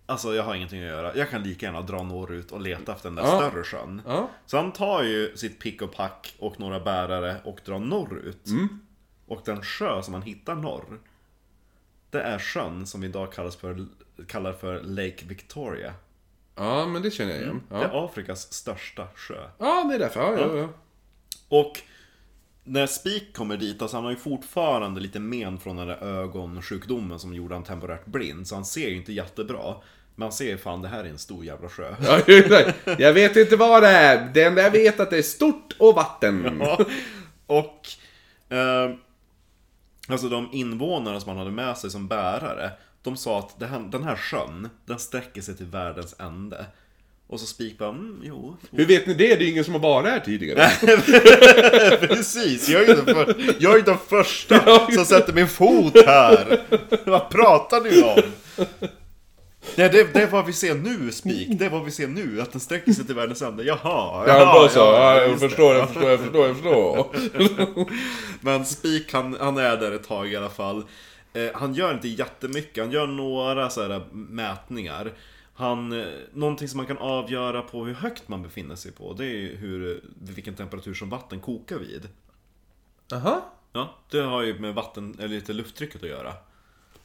[0.06, 3.08] Alltså jag har ingenting att göra, jag kan lika gärna dra norrut och leta efter
[3.08, 3.36] den där Ja.
[3.50, 4.02] större sjön.
[4.06, 4.28] Ja.
[4.46, 8.46] Så han tar ju sitt pick och pack och några bärare och drar norrut.
[8.46, 8.80] Mm.
[9.26, 10.98] Och den sjö som han hittar norr,
[12.10, 13.86] det är sjön som idag kallas för,
[14.26, 15.94] kallar för Lake Victoria.
[16.54, 17.62] ja, men det känner jag igen.
[17.68, 19.48] Det Ja, är Afrikas största sjö.
[19.58, 20.20] ja det är därför.
[20.20, 20.68] Ja, ja, ja.
[21.48, 21.80] Och
[22.68, 27.18] när Spik kommer dit, alltså han har ju fortfarande lite men från den där ögonsjukdomen
[27.18, 28.46] som gjorde han temporärt blind.
[28.46, 29.74] Så han ser ju inte jättebra.
[30.14, 31.94] Men han ser ju fan, det här är en stor jävla sjö.
[32.98, 34.30] Jag vet inte vad det är.
[34.34, 36.58] Det enda jag vet att det är stort och vatten.
[36.60, 36.78] Ja,
[37.46, 37.88] och
[38.56, 38.90] eh,
[40.08, 42.70] Alltså de invånare som han hade med sig som bärare
[43.02, 46.66] De sa att här, den här sjön Den sträcker sig till världens ände
[47.30, 49.36] Och så Spik bara, mm, jo Hur vet ni det?
[49.36, 50.70] Det är ingen som har varit här tidigare.
[52.06, 55.92] Precis, jag är ju den, för, jag är ju den första som sätter min fot
[56.06, 56.60] här
[57.04, 58.22] Vad pratar ni om?
[59.76, 61.48] Nej, det, det är vad vi ser nu, Spik.
[61.50, 63.64] Det är vad vi ser nu, att den sträcker sig till världens ände.
[63.64, 64.78] Jaha, Ja, jaha, då så.
[64.78, 67.90] Ja, jag förstår, jag förstår, jag förstår, jag förstår.
[68.40, 70.84] Men Spik, han, han är där ett tag i alla fall.
[71.32, 75.12] Eh, han gör inte jättemycket, han gör några så här mätningar.
[75.58, 79.24] Han, eh, någonting som man kan avgöra på hur högt man befinner sig på, det
[79.24, 82.08] är ju hur, vilken temperatur som vatten kokar vid.
[83.10, 83.40] Jaha,
[83.72, 86.32] Ja, det har ju med vatten, eller lite lufttrycket att göra.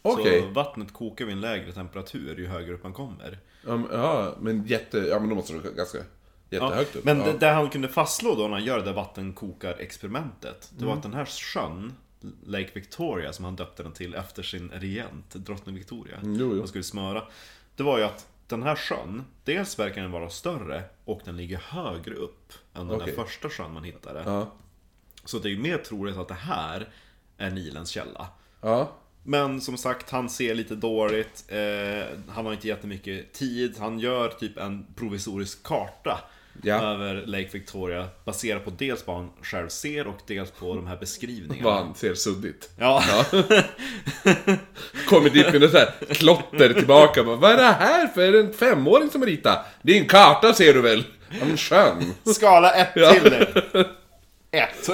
[0.02, 0.42] okej.
[0.42, 3.40] Så vattnet kokar vid en lägre temperatur ju högre upp man kommer.
[3.68, 4.98] Ja, men- Ja, men jätte...
[4.98, 5.98] Ja, men då måste det vara ganska
[6.50, 7.06] jättehögt upp.
[7.06, 7.26] Men ja.
[7.26, 11.04] det, det han kunde fastslå då när han gör det där vattenkokar-experimentet Det var att
[11.04, 11.94] den här sjön,
[12.46, 16.62] Lake Victoria, som han döpte den till efter sin regent, drottning Victoria Mm, jo, jo.
[16.62, 17.24] Och skulle smöra
[17.76, 18.28] Det var ju att
[18.60, 23.02] den här sjön, dels verkar den vara större och den ligger högre upp än den
[23.02, 23.16] Okej.
[23.16, 24.52] där första sjön man hittade Ja.
[25.26, 26.90] Så det är ju mer troligt att det här
[27.38, 28.28] är Nilens källa
[28.62, 28.92] Ja.
[29.24, 31.46] men som sagt, han ser lite dåligt.
[31.48, 33.76] Eh, han har inte jättemycket tid.
[33.80, 36.20] Han gör typ en provisorisk karta
[36.62, 36.82] Ja.
[36.94, 38.08] över Lake Victoria.
[38.26, 41.70] Baserat på dels vad han själv ser och dels på de här beskrivningarna.
[41.70, 42.70] Vad han ser suddigt.
[42.78, 43.04] Ja,
[45.10, 47.24] Kommer dit med något här klotter tillbaka.
[47.24, 49.66] Bara, Vad är det här för en femåring som ritar?
[49.82, 51.04] Det är en karta ser du väl?
[51.42, 52.14] Av en sjön.
[52.26, 53.12] skala ett Ja.
[53.14, 53.54] till dig.
[54.52, 54.90] Ett.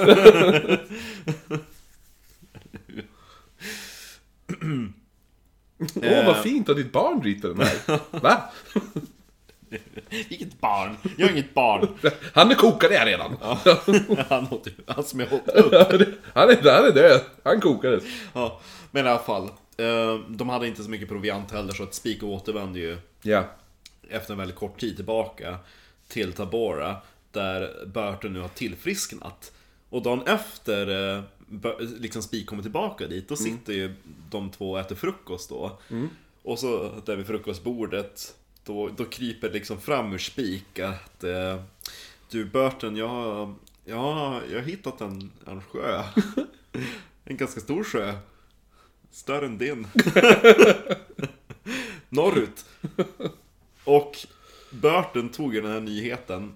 [5.94, 7.98] Åh, vad fint att ditt barn ritar den här.
[8.20, 8.50] Va?
[10.28, 10.96] Vilket barn.
[11.18, 11.88] Jag är inget barn.
[12.34, 13.36] Han är kokad, är redan.
[14.28, 15.72] Han, åt, han som jag åt upp.
[16.34, 17.20] Han är, han är död.
[17.44, 18.04] Han kokades.
[18.32, 18.60] Ja,
[18.90, 19.44] men i alla fall.
[19.76, 23.44] Eh, de hade inte så mycket proviant heller så att Spik återvände ju Ja.
[24.10, 25.56] efter en väldigt kort tid tillbaka
[26.08, 26.96] till Tabora
[27.32, 29.52] där Burton nu har tillfrisknat.
[29.90, 31.22] Och dagen efter eh,
[31.98, 33.94] liksom Spik kommer tillbaka dit, då sitter ju
[34.30, 35.78] de två och äter frukost då.
[36.42, 38.34] Och så där vid frukostbordet,
[38.64, 41.60] då, då kryper liksom fram ur Spik att eh,
[42.30, 43.54] Du Burton, jag,
[43.84, 46.02] jag, jag har hittat en, en sjö.
[47.24, 48.14] En ganska stor sjö.
[49.10, 49.86] Större än din.
[52.08, 52.64] Norrut.
[53.84, 54.16] Och
[54.70, 56.52] Burton tog ju den här nyheten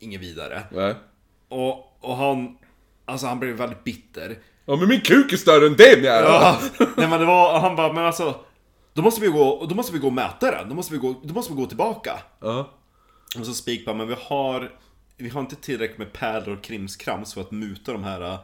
[0.00, 0.62] Inget vidare.
[0.70, 0.94] Nej.
[1.48, 2.58] Och, och han...
[3.04, 4.38] Alltså han blev väldigt bitter.
[4.64, 6.24] Ja, men min kuk är större än din jävel!
[6.24, 6.60] Ja,
[6.96, 8.40] nej men det var, han bara, men alltså...
[8.94, 10.68] Då måste vi gå, då måste vi gå och mäta den.
[10.68, 12.18] Då måste vi gå, då måste vi gå tillbaka.
[12.40, 12.70] Ja.
[13.38, 14.70] Och så Spik bara, men vi har...
[15.16, 18.38] Vi har inte tillräckligt med pärlor och krimskrams för att muta de här äh,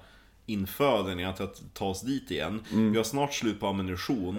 [0.47, 2.65] infödingarna till att ta oss dit igen.
[2.71, 4.39] Vi har snart slut på ammunition.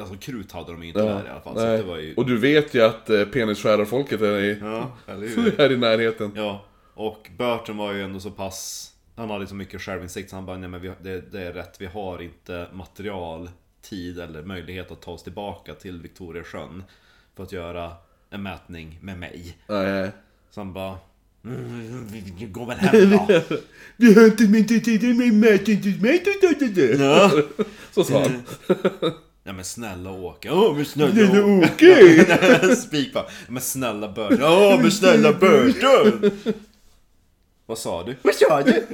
[0.00, 1.54] Alltså krut hade de inte där i alla fall.
[1.54, 2.14] Så det var ju...
[2.14, 6.32] Och du vet ju att eh, penisskärarfolket är i, Ja, här i närheten.
[6.36, 6.64] Ja,
[6.94, 8.88] och Burton var ju ändå så pass...
[9.16, 11.76] Han hade så mycket självinsikt så han bara, nej men vi, det, det är rätt,
[11.78, 13.50] vi har inte material,
[13.82, 16.84] tid eller möjlighet att ta oss tillbaka till Victoriasjön
[17.36, 17.92] för att göra
[18.30, 19.56] en mätning med mig.
[19.66, 20.10] Nej.
[20.50, 20.98] Så han bara,
[21.44, 22.06] mm,
[22.38, 23.26] vi går väl hem då.
[23.96, 25.26] Vi har inte min tid med
[27.00, 27.30] ja.
[27.92, 28.42] Så sa han.
[29.44, 32.76] ja men snälla Åke, ja men snälla Åke.
[32.76, 36.30] Spik bara, men snälla Burton, ja men snälla Burton.
[37.66, 38.16] Vad sa du?
[38.22, 38.86] Vad sa du?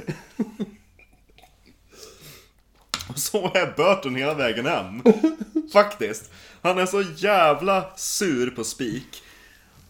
[3.09, 5.01] Och så är Burton hela vägen hem.
[5.73, 6.31] Faktiskt.
[6.61, 9.23] Han är så jävla sur på Spik.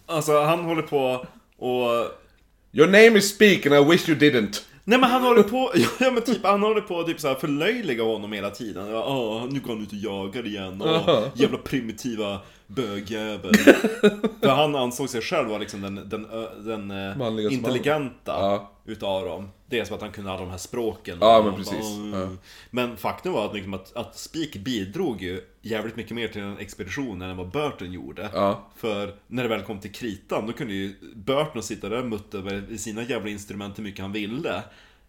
[0.05, 1.25] Alltså han håller på
[1.57, 1.89] och...
[2.71, 4.61] Your name is Speak and I wish you didn't.
[4.83, 7.35] Nej men han håller på, ja men typ han håller på att typ så här
[7.35, 8.87] förlöjliga honom hela tiden.
[8.91, 10.81] Ja, nu går han ut och jagar igen.
[10.81, 12.39] Åh, jävla primitiva
[12.69, 13.53] bögjävel.
[14.41, 16.27] För han ansåg sig själv vara liksom den, den,
[16.65, 18.71] den eh, Manligaste intelligenta Ja.
[18.85, 19.49] utav dem.
[19.65, 21.17] Dels för att han kunde alla de här språken.
[21.21, 21.97] Ja, men precis.
[21.97, 22.29] "Åh." Ja.
[22.71, 26.57] Men faktum var att, liksom att, att Spik bidrog ju jävligt mycket mer till den
[26.57, 28.29] expeditionen än vad Burton gjorde.
[28.33, 28.67] Ja.
[28.75, 32.37] För när det väl kom till kritan, då kunde ju Burton sitta där och mutta
[32.37, 34.63] över sina jävla instrument hur mycket han ville.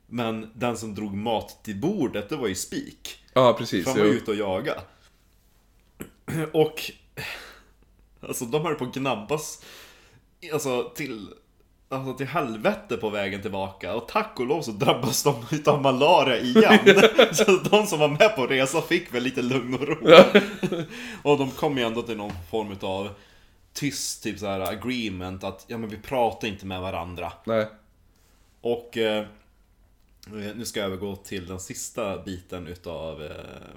[0.06, 3.24] Men den som drog mat till bordet, det var ju Spik.
[3.32, 3.84] Ja, precis.
[3.84, 4.18] För han var ju jo.
[4.18, 4.74] ute och jaga.
[6.52, 6.90] Och...
[8.20, 9.64] Alltså de höll på att gnabbas
[10.52, 11.28] Alltså till
[11.92, 16.40] Alltså till helvete på vägen tillbaka och tack och lov så drabbas de utav malaria
[16.40, 16.78] igen.
[17.32, 19.96] så de som var med på resan fick väl lite lugn och ro.
[21.22, 23.10] och de kom ju ändå till någon form utav
[23.72, 27.32] tyst typ så här agreement att ja men vi pratar inte med varandra.
[27.44, 27.66] Nej.
[28.60, 29.26] Och eh,
[30.30, 33.30] nu ska jag övergå till den sista biten utav eh,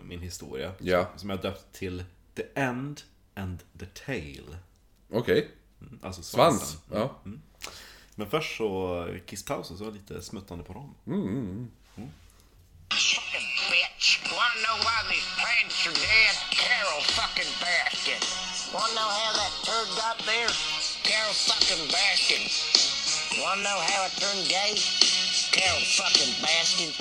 [0.03, 0.71] min historia.
[0.79, 1.07] Ja.
[1.15, 2.03] Som jag döpt till
[2.35, 3.01] The End
[3.36, 4.57] and the Tail.
[5.11, 5.51] Okej.
[6.01, 6.67] Alltså svansen.
[6.67, 6.77] Svans.
[6.91, 7.21] Ja.
[8.15, 10.95] Men först så kisspaus och så lite smuttande på dem.
[14.31, 14.84] Wanna know?
[21.03, 22.51] Carol fucking bastard.
[23.41, 24.77] Wanna know how it turned gay?
[25.51, 26.91] Carol fucking Baskin.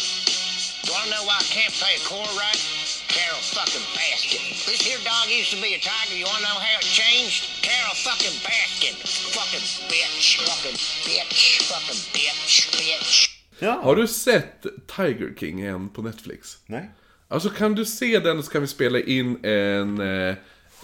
[0.91, 2.82] Wanna know why I can't play a chord right?
[3.17, 4.45] Carol fucking Baskin.
[4.69, 6.15] This here dog used to be a tiger.
[6.21, 7.43] You wanna know how it changed?
[7.69, 8.95] Carol fucking Baskin.
[9.37, 10.27] Fucking bitch.
[10.51, 11.43] Fucking bitch.
[11.73, 12.55] Fucking bitch.
[12.79, 13.29] Bitch.
[13.59, 13.81] Ja.
[13.85, 16.59] Har du sett Tiger King än på Netflix?
[16.67, 16.91] Nej.
[17.29, 20.35] Alltså kan du se den så kan vi spela in en, eh,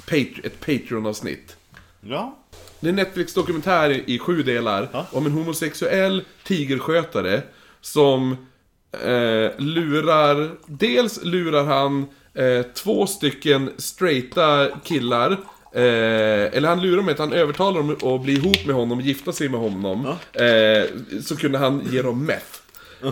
[0.07, 1.57] Pat- ett Patreon-avsnitt.
[2.01, 2.39] Ja.
[2.81, 5.07] Det är en Netflix-dokumentär i- i sju delar Ja.
[5.13, 7.43] om en homosexuell tigerskötare
[7.81, 8.48] som
[8.93, 10.51] eh, lurar...
[10.67, 15.33] Dels lurar han eh, två stycken straighta killar.
[15.75, 19.01] Eh, eller han lurar dem med att han övertalar dem att bli ihop med honom,
[19.01, 20.07] gifta sig med honom.
[20.33, 20.85] Eh,
[21.23, 22.59] så kunde han ge dem meth.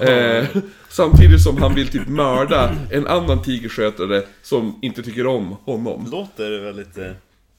[0.02, 0.46] Eh,
[0.88, 6.08] samtidigt som han vill typ mörda en annan tigerskötare som inte tycker om honom.
[6.12, 7.10] Låter väldigt eh,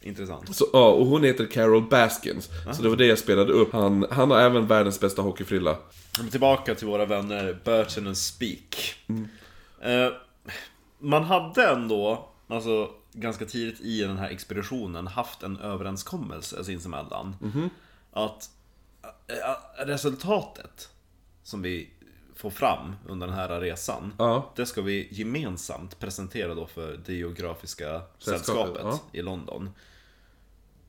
[0.07, 0.55] intressant.
[0.55, 2.49] Så, ja, och hon heter Carol Baskins.
[2.73, 3.73] Så det var det jag spelade upp.
[3.73, 5.77] Han, han har även världens bästa hockeyfrilla.
[6.31, 8.95] Tillbaka till våra vänner Burton och Speak.
[9.81, 10.09] Eh,
[10.99, 17.35] man hade ändå, alltså ganska tidigt i den här expeditionen, haft en överenskommelse sinsemellan.
[18.11, 18.49] Att
[19.27, 20.89] eh, resultatet
[21.43, 21.89] som vi
[22.35, 24.51] får fram under den här resan, Ja.
[24.55, 27.85] det ska vi gemensamt presentera då för det geografiska
[28.19, 28.99] Sällskapet, sällskapet ja.
[29.11, 29.69] i London.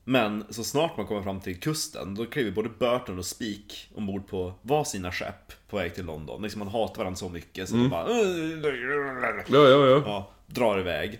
[0.09, 4.27] Men så snart man kommer fram till kusten, då kliver både Burton och Speak ombord
[4.27, 6.41] på varsina skepp på väg till London.
[6.41, 7.83] Liksom man hatar varandra så mycket så Mm.
[7.83, 8.09] de bara...
[9.47, 10.01] Ja, ja, ja.
[10.05, 11.19] Ja, drar iväg.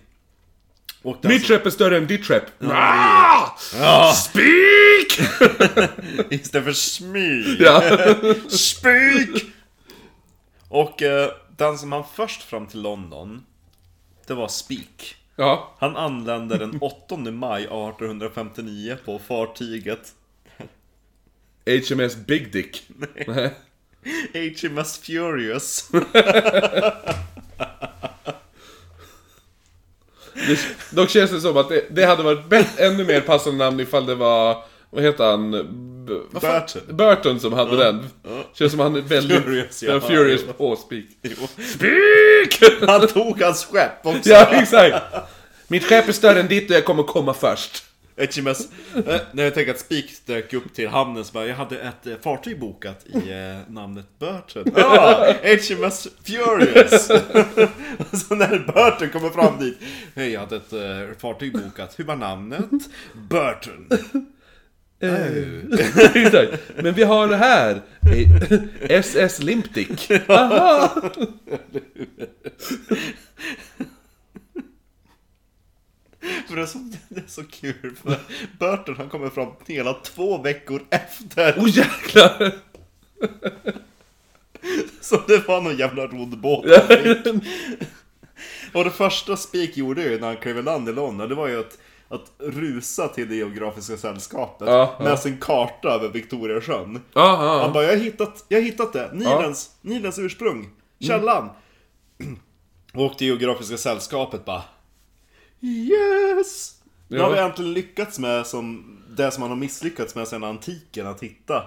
[1.02, 2.44] Och Mitt skepp är större än ditt skepp.
[2.64, 4.12] Ah!
[4.14, 5.20] Speak!
[6.30, 7.46] Istället för smyg.
[7.62, 7.82] ja.
[8.50, 9.44] Speak!
[10.70, 13.46] Och eh, den som han först fram till London,
[14.28, 15.16] det var Speak.
[15.40, 15.76] Ja.
[15.80, 20.14] Han anlände den 8 maj 1859 på fartyget
[21.66, 22.84] HMS Big Dick.
[23.28, 23.54] Nej.
[24.62, 25.90] HMS Furious.
[30.48, 30.60] Det,
[30.92, 34.16] dock känns det som att det, det hade varit ännu mer passande namn ifall det
[34.16, 34.64] var...
[34.90, 35.52] Vad heter han?
[36.32, 36.98] Burton.
[36.98, 38.06] Burton som hade den.
[38.54, 39.44] Känns som han är väldigt...
[39.44, 40.00] Furious, ja.
[40.00, 41.06] Furious på Speak.
[41.22, 41.48] Jo.
[41.64, 42.80] Speak!
[42.90, 44.30] Han tog hans skepp också.
[44.30, 44.96] ja, exakt!
[45.68, 47.84] Mitt skepp är större än ditt och jag kommer komma först.
[48.20, 51.80] HMS, eh, när jag tänker att Speak dök upp till hamnen så bara, jag hade
[51.80, 54.74] ett eh, fartyg bokat i eh, namnet Burton.
[54.76, 57.10] Ja, HMS Furious!
[58.12, 59.78] och så när Burton kommer fram dit,
[60.16, 62.70] hej jag hade ett fartyg bokat, hur var namnet?
[63.14, 63.90] Burton.
[66.14, 66.62] Exakt.
[66.76, 67.82] Men vi har det här.
[68.02, 70.12] Eh, SS Limpdick.
[70.28, 71.02] Aha!
[76.48, 76.78] För det är, så,
[77.10, 78.16] det är så kul, för
[78.60, 81.56] Burton han kommer fram hela två veckor efter.
[81.58, 82.52] Åh oh, jäklar!
[85.02, 86.66] Så det var någon jävla roddbåt.
[88.74, 91.48] Och det första Speak gjorde ju när han klev i land i London, det var
[91.48, 91.78] ju att,
[92.10, 95.18] att rusa till det geografiska sällskapet Ja, med ja.
[95.18, 97.02] sin karta över Victoriasjön.
[97.14, 101.50] Ja, Han bara, jag har hittat, jag har hittat det, Nilens, Nilens ursprung, källan.
[102.94, 104.64] Och det geografiska sällskapet bara
[105.62, 106.76] Yes!
[107.08, 111.08] Nu har vi äntligen lyckats med som, det som man har misslyckats med sedan antiken,
[111.08, 111.64] att hitta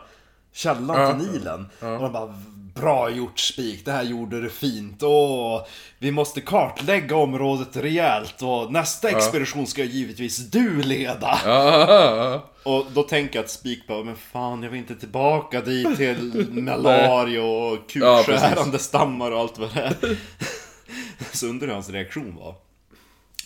[0.52, 1.18] källan Ja.
[1.18, 1.66] till Nilen.
[1.80, 2.34] Och man bara,
[2.74, 5.02] bra gjort Spik, det här gjorde du fint.
[5.02, 5.66] Åh,
[5.98, 11.38] vi måste kartlägga området rejält och nästa expedition ska givetvis du leda.
[11.44, 12.48] Ja, ja.
[12.62, 16.48] Och då tänker jag att Spik bara, men fan jag vill inte tillbaka dit till
[16.52, 20.16] malaria och Ja, kukskärande stammar och allt vad det är.
[21.36, 22.54] Så undrar hur hans reaktion var.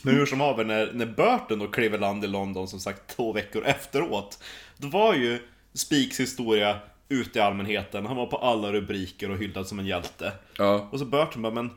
[0.03, 3.33] Men hur som haver, när, när Burton då klev land i London som sagt två
[3.33, 4.39] veckor efteråt.
[4.77, 5.39] Då var ju
[5.75, 6.79] Spiks historia
[7.09, 8.07] ute i allmänheten.
[8.07, 10.33] Han var på alla rubriker och hyllad som en hjälte.
[10.59, 10.89] ja.
[10.93, 11.71] Och så Burton bara, men...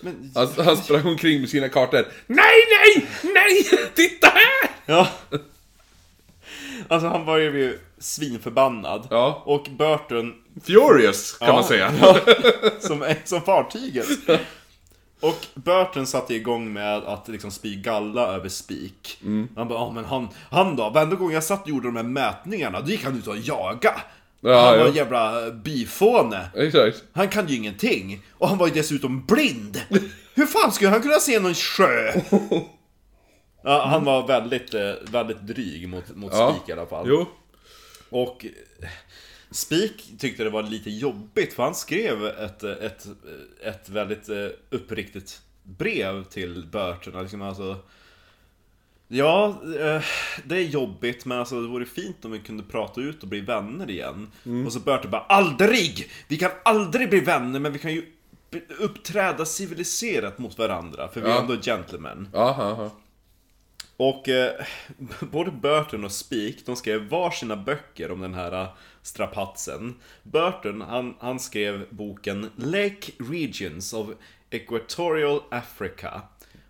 [0.00, 2.06] men Han, han sprang omkring med sina kartor.
[2.26, 3.64] Nej, nej, nej!
[3.94, 4.70] Titta här!
[4.86, 5.08] Ja.
[6.88, 9.06] Alltså han var ju svinförbannad.
[9.10, 9.42] Ja.
[9.46, 10.34] Och Burton
[10.66, 11.54] Furious, kan Ja.
[11.54, 11.92] man säga.
[12.80, 14.06] som, som fartyget.
[15.20, 19.18] Och Burton satte igång med att liksom spy galla över spik.
[19.22, 19.48] Mm.
[19.56, 20.90] Han bara, ja men han, han då?
[20.90, 24.00] Varenda gång jag satt och gjorde de här mätningarna, då gick han ut och jaga.
[24.44, 26.48] Ja, han var en jävla byfåne.
[26.56, 27.04] Exakt.
[27.12, 28.22] Han kan ju ingenting.
[28.32, 29.80] Och han var ju dessutom blind.
[30.34, 32.12] Hur fan skulle han kunna se någon sjö?
[33.66, 36.54] Ja, han var väldigt, eh, väldigt dryg mot, mot Ja.
[36.54, 37.06] Spik i alla fall.
[37.08, 37.26] Jo.
[38.10, 38.88] Och eh,
[39.50, 43.06] Spik tyckte det var lite jobbigt för han skrev ett, eh, ett,
[43.62, 44.28] ett väldigt
[44.70, 47.22] uppriktigt brev till Burton.
[47.22, 47.76] Liksom alltså,
[49.08, 49.46] Ja,
[49.80, 50.02] eh,
[50.44, 53.40] det är jobbigt men alltså det vore fint om vi kunde prata ut och bli
[53.40, 54.30] vänner igen.
[54.46, 54.66] Mm.
[54.66, 56.10] Och så Bertil bara ALDRIG!
[56.28, 58.06] Vi kan aldrig bli vänner men vi kan ju
[58.78, 61.40] uppträda civiliserat mot varandra för vi är Ja.
[61.40, 62.28] ändå gentlemen.
[62.34, 62.90] Aha, aha.
[63.96, 64.52] Och eh,
[65.20, 68.68] både Burton och Speak, de skrev varsina böcker om den här eh,
[69.02, 69.94] strapatsen.
[70.22, 74.08] Burton, han, han skrev boken Lake Regions of
[74.50, 76.22] Equatorial Africa.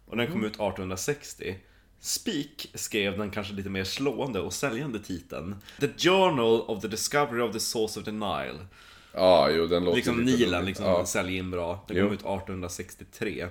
[0.06, 1.56] Och den kom ut 1860.
[2.04, 7.40] Speak skrev den kanske lite mer slående och säljande titeln The Journal of the Discovery
[7.42, 8.66] of the Source of the Nile.
[9.12, 11.06] Ja, jo den låter Liksom lite Nilen liksom Ja.
[11.06, 11.84] säljer in bra.
[11.88, 12.04] Den Jo.
[12.04, 13.48] kom ut 1863.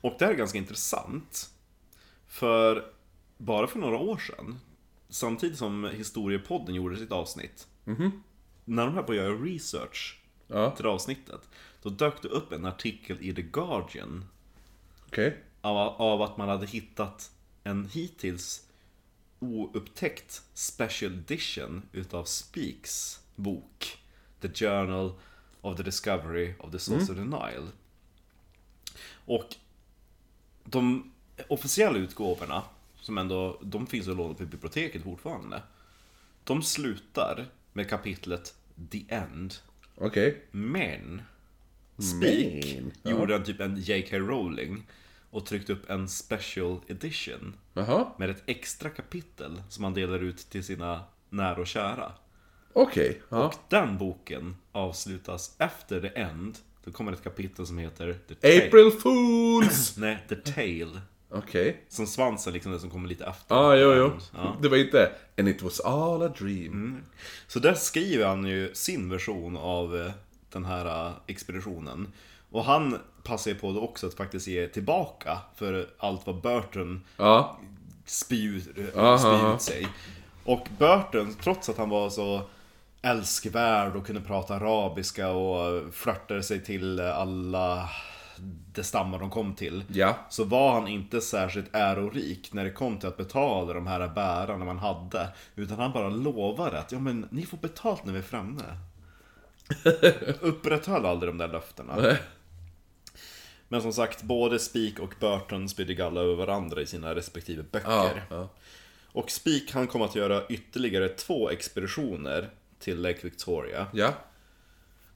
[0.00, 1.50] Och det här är ganska intressant.
[2.26, 2.84] För
[3.38, 4.58] bara för några år sedan,
[5.08, 7.66] samtidigt som Historiepodden gjorde sitt avsnitt,
[8.64, 10.18] när de här på att göra research.
[10.46, 11.48] Ja, till avsnittet,
[11.82, 14.24] då dök det upp en artikel i The Guardian
[15.06, 15.36] okej.
[15.60, 17.30] Av, av att man hade hittat
[17.64, 18.66] en hittills
[19.38, 23.98] oupptäckt special edition utav Speaks bok
[24.40, 25.12] The Journal
[25.60, 27.66] of the Discovery of the Source of the Nile.
[29.12, 29.56] Och
[30.64, 31.12] de
[31.48, 32.62] officiella utgåvorna,
[33.00, 35.62] som ändå, de finns att låna på biblioteket fortfarande.
[36.44, 38.54] De slutar med kapitlet
[38.90, 39.54] The End.
[39.94, 40.42] Okej.
[40.50, 41.22] Men
[41.98, 43.10] Speak Men, ja.
[43.10, 44.18] gjorde en typ en J.K.
[44.18, 44.86] Rowling
[45.30, 50.38] och tryckte upp en special edition Jaha, med ett extra kapitel som han delar ut
[50.50, 52.12] till sina nära och kära.
[52.72, 53.22] okej.
[53.28, 53.46] Ja.
[53.46, 56.58] Och den boken avslutas efter The End.
[56.84, 58.66] Då kommer ett kapitel som heter The Tale.
[58.66, 59.96] April Fools!
[59.98, 61.00] Nej, The Tale.
[61.30, 61.84] Okej.
[61.88, 63.54] Som svansen liksom, det som kommer lite efter.
[63.54, 64.12] Ah, jo, jo.
[64.34, 64.56] Ja.
[64.62, 67.02] Det var inte And it was all a dream.
[67.46, 70.12] Så där skriver han ju sin version av eh,
[70.52, 72.12] den här eh, expeditionen.
[72.50, 77.04] Och han passar ju på då också att faktiskt ge tillbaka för allt vad Burton
[77.16, 77.58] Ja.
[78.04, 78.60] spy,
[78.96, 79.54] Aha, spy aha.
[79.54, 79.88] ut sig.
[80.44, 82.42] Och Burton, trots att han var så
[83.02, 87.88] älskvärd och kunde prata arabiska och flörtade sig till alla
[88.74, 89.84] de stammar de kom till.
[89.92, 90.14] Ja.
[90.28, 94.64] Så var han inte särskilt ärorik när det kom till att betala de här bärarna
[94.64, 95.28] man hade.
[95.56, 98.62] Utan han bara lovade att ja men ni får betalt när vi är framme.
[100.40, 102.16] Upprätthöll aldrig de där löftena.
[103.68, 107.68] Men som sagt, både Speak och Burton spydde galla över varandra i sina respektive Ja.
[107.72, 108.24] böcker.
[108.30, 108.48] ja.
[109.12, 113.86] Och Speak han kom att göra ytterligare två expeditioner till Lake Victoria.
[113.92, 114.12] Ja.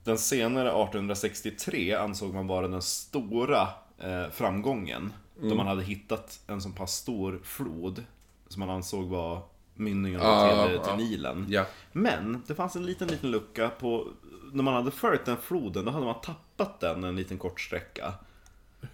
[0.03, 3.67] Den senare 1863 ansåg man vara den stora
[3.99, 5.13] eh, framgången.
[5.37, 5.49] Mm.
[5.49, 8.03] Då man hade hittat en så pass stor flod
[8.47, 9.41] som man ansåg var
[9.75, 10.83] mynningen Ja, till, ja.
[10.83, 11.45] till Nilen.
[11.49, 11.65] Ja.
[11.91, 14.07] Men det fanns en liten, liten lucka på...
[14.51, 18.13] När man hade följt den floden, då hade man tappat den en liten kort sträcka.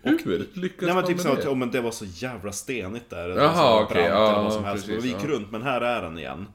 [0.02, 1.50] Hur lyckas Nej men man typ så att det?
[1.50, 3.30] oh, men det var så jävla stenigt där.
[3.30, 4.86] Jaha, okej, brant ja, som helst.
[4.86, 5.28] precis, och vi gick ja.
[5.28, 6.48] runt, men här är den igen.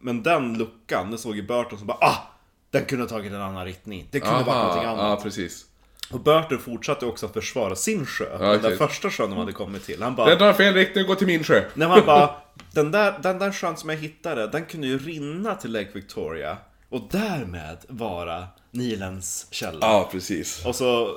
[0.00, 2.34] Men den luckan, det såg i Burton som bara ah!
[2.70, 4.08] Den kunde ha tagit en annan riktning.
[4.10, 5.18] Det kunde varit någonting Aha, annat.
[5.18, 5.64] ja precis.
[6.10, 8.24] Och Burton fortsatte också att försvara sin sjö.
[8.40, 10.02] Ja, den där första sjön de hade kommit till.
[10.02, 10.28] Han bara...
[10.28, 11.64] Den tar fel riktning och gå till min sjö.
[11.74, 12.30] När man bara,
[12.72, 16.56] den där, den där sjön som jag hittade, den kunde ju rinna till Lake Victoria.
[16.88, 18.46] Och därmed vara
[18.78, 19.78] Nilens källa.
[19.80, 20.66] Ja, precis.
[20.66, 21.14] Och så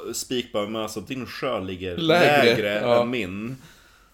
[0.53, 3.01] bara, men alltså din sjö ligger Lägre, lägre, ja.
[3.01, 3.57] än min.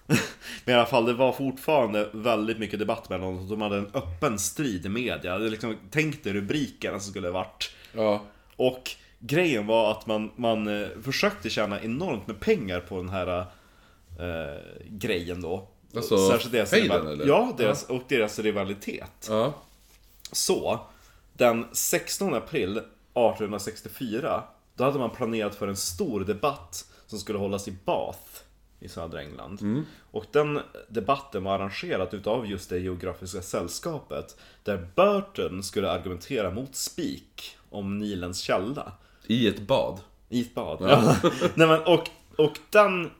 [0.65, 3.49] Men i alla fall, det var fortfarande väldigt mycket debatt mellan dem.
[3.49, 5.37] De hade en öppen strid i media.
[5.37, 7.71] Det liksom, tänk dig rubrikerna som skulle varit.
[7.93, 8.21] Ja.
[8.55, 13.39] Och grejen var att man, man eh, försökte tjäna enormt med pengar på den här
[14.19, 15.67] eh, grejen då.
[15.95, 17.27] Alltså, deras, fejden, eller?
[17.27, 19.27] Ja, deras, och deras rivalitet.
[19.29, 19.53] Ja.
[20.31, 20.79] Så,
[21.33, 22.81] den 16 april
[23.17, 24.43] 1864,
[24.75, 28.41] då hade man planerat för en stor debatt som skulle hållas i Bath
[28.79, 29.61] i södra England.
[30.11, 36.75] Och den debatten var arrangerad utav just det geografiska sällskapet, där Burton skulle argumentera mot
[36.75, 38.91] Speak om Nilens källa.
[39.27, 39.99] I ett bad.
[40.29, 40.77] I ett bad.
[40.81, 41.15] Ja.
[41.55, 43.11] Nej, men, och, och den,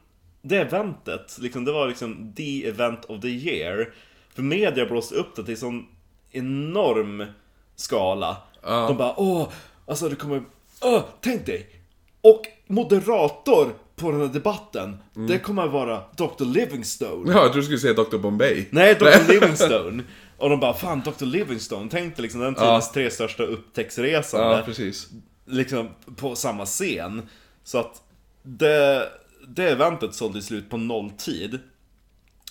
[0.41, 3.93] det eventet, liksom, det var liksom the event of the year.
[4.29, 5.87] För media blåste upp det till sån
[6.31, 7.25] enorm
[7.75, 8.37] skala.
[8.61, 9.49] De bara åh,
[9.87, 10.43] alltså det kommer,
[10.81, 11.69] åh, tänk dig!
[12.21, 16.45] Och moderator på den här debatten, det kommer vara Dr.
[16.45, 17.31] Livingstone.
[17.33, 18.17] Ja, jag tror du skulle säga Dr.
[18.17, 18.65] Bombay.
[18.69, 19.27] Nej, Dr.
[19.33, 20.03] Livingstone.
[20.37, 21.25] Och de bara, fan Dr.
[21.25, 25.09] Livingstone, tänk dig liksom den tidens tre största upptäcktsresande Ja, precis.
[25.45, 27.29] liksom på samma scen.
[27.63, 28.01] Så att
[28.43, 29.09] det,
[29.47, 31.59] det eventet sålde slut på nolltid.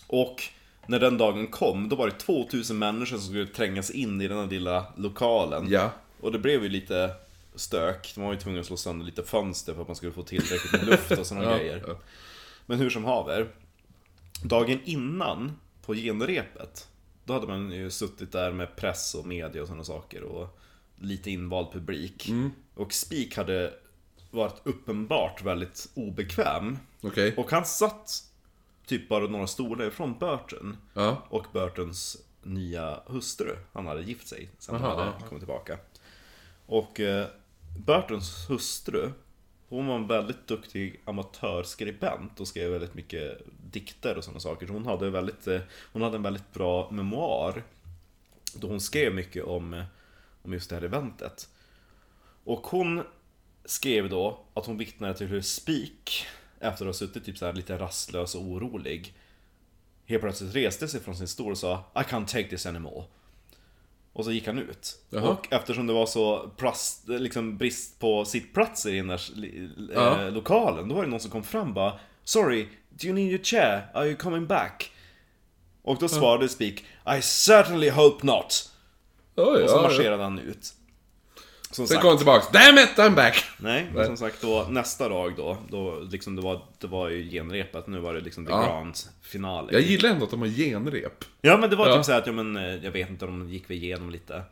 [0.06, 0.42] Och
[0.86, 4.38] när den dagen kom, då var det 2000 människor som skulle trängas in i den
[4.38, 5.66] här lilla lokalen.
[5.70, 5.90] Ja.
[6.20, 7.10] Och det blev ju lite
[7.56, 8.12] stök.
[8.14, 10.72] De var ju tvungna att slå sönder lite fönster för att man skulle få tillräckligt
[10.72, 11.84] med luft och sådana Ja, grejer.
[11.86, 11.98] ja.
[12.66, 13.48] Men hur som haver.
[14.42, 15.52] dagen innan,
[15.82, 16.88] på genrepet,
[17.24, 20.58] då hade man ju suttit där med press och media och sådana saker och
[20.96, 22.30] lite invald publik.
[22.74, 23.74] Och Spik hade
[24.30, 26.78] varit uppenbart väldigt obekväm.
[27.00, 27.34] Okej.
[27.36, 28.22] Och han satt
[28.86, 30.76] typ bara några stolar ifrån Burton.
[30.94, 31.26] Ja.
[31.28, 33.56] Och Burtons nya hustru.
[33.72, 35.18] Han hade gift sig sen han hade aha.
[35.28, 35.78] kommit tillbaka.
[36.66, 37.26] Och eh,
[37.76, 39.10] Burtons hustru,
[39.68, 43.38] hon var en väldigt duktig amatörskribent och skrev väldigt mycket
[43.70, 44.66] dikter och sådana saker.
[44.66, 45.60] Så hon hade, väldigt, eh,
[45.92, 47.62] hon hade en väldigt bra memoar.
[48.54, 49.84] Då hon skrev mycket om,
[50.42, 51.48] om just det här eventet.
[52.44, 53.02] Och hon
[53.64, 56.26] skrev då att hon vittnade till hur Spik,
[56.60, 59.14] efter att ha suttit typ så här lite rastlös och orolig,
[60.06, 63.04] helt plötsligt reste sig från sin stol och sa I can't take this anymore.
[64.16, 64.98] Och så gick han ut.
[65.10, 65.28] Jaha.
[65.28, 69.20] Och eftersom det var så prast, liksom brist på sittplatser i den där
[70.26, 73.28] eh, lokalen, då var det någon som kom fram och bara Sorry, do you need
[73.28, 73.90] your chair?
[73.94, 74.92] Are you coming back?
[75.82, 76.84] Och då svarade Spik
[77.18, 78.72] I certainly hope not.
[79.36, 79.88] Oj, Och så ja, ja.
[79.88, 80.72] marscherade han ut.
[81.76, 82.48] Som Sen sagt, kom han tillbaks.
[82.52, 83.44] Damn it, I'm back!
[83.58, 87.30] Nej, men som sagt då nästa dag då, då liksom det var, det var ju
[87.30, 88.66] genrepet, nu var det liksom the Ja.
[88.66, 89.72] grand finale.
[89.72, 91.24] Jag gillar ändå att de har genrep.
[91.40, 91.96] Ja men det var Ja.
[91.96, 94.10] typ så här att, ja men eh, jag vet inte om de gick vi igenom
[94.10, 94.42] lite.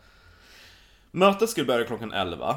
[1.11, 2.57] Mötet skulle börja klockan 11.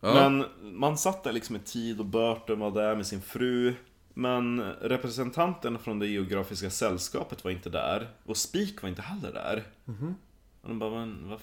[0.00, 0.14] Ja.
[0.30, 3.74] Men man satt där liksom i tid och Burton var där med sin fru.
[4.14, 8.08] Men representanten från det geografiska sällskapet var inte där.
[8.24, 9.62] Och Spik var inte heller där.
[9.84, 10.14] Mhm.
[10.62, 11.38] Och de bara, men vad,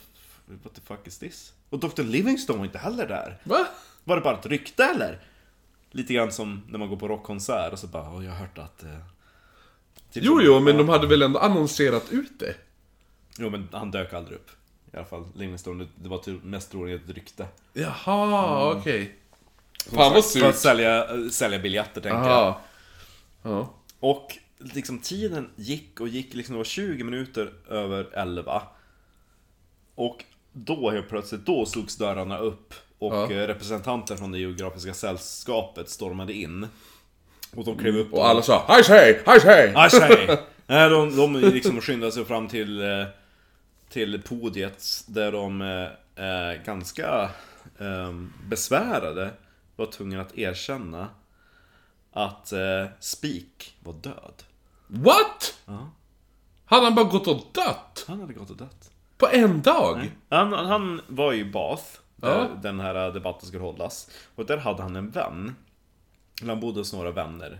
[0.64, 1.54] what the fuck is this?
[1.70, 2.04] Och Dr.
[2.04, 3.38] Livingstone var inte heller där.
[3.44, 3.68] Va?
[4.04, 5.20] Var det bara ett rykte eller?
[5.92, 8.58] Lite grann som när man går på rockkonsert och så bara, "Åh, jag har hört
[8.58, 8.84] att...
[8.84, 8.90] Eh...
[10.12, 12.56] typ Jo, jo, men de hade väl ändå annonserat ut det?
[13.38, 14.50] Jo men han dök aldrig upp.
[14.94, 17.48] I alla fall Livingstone, det- var typ mest troligen ett rykte.
[17.74, 18.80] Jaha, Mm.
[18.82, 19.16] okej.
[19.86, 20.56] Fan vad För att surt.
[20.56, 22.28] sälja, sälja biljetter tänker jag.
[22.30, 22.56] Jaha.
[23.44, 23.74] Ja.
[24.00, 28.62] Och liksom tiden gick och gick, liksom det var 20 minuter över 11.
[29.96, 30.24] Och
[30.66, 32.74] då helt plötsligt, då slogs dörrarna upp.
[33.00, 33.32] Och Ja.
[33.32, 36.68] eh, representanter från det geografiska sällskapet stormade in.
[37.56, 39.86] Och de klev upp Och alla sa Hej say, hej say!
[39.86, 40.38] I say!
[40.68, 43.06] Nej, de, de liksom skyndade sig fram till, eh,
[43.90, 45.88] till podiet där de eh,
[46.26, 47.30] är ganska
[47.80, 48.14] eh,
[48.48, 49.30] besvärade
[49.76, 51.08] var tvungna att erkänna
[52.14, 54.44] att eh, Spik var död.
[54.88, 55.56] What?
[55.66, 55.92] Ja.
[56.66, 58.06] Hade han bara gått och dött?
[58.08, 58.92] Han hade gått och dött.
[59.18, 60.12] På en dag?
[60.30, 61.84] Han, han var i Bath,
[62.16, 62.48] där Ja.
[62.62, 64.10] den här debatten skulle hållas.
[64.36, 65.56] Och där hade han en vän.
[66.42, 67.60] Eller han bodde hos några vänner.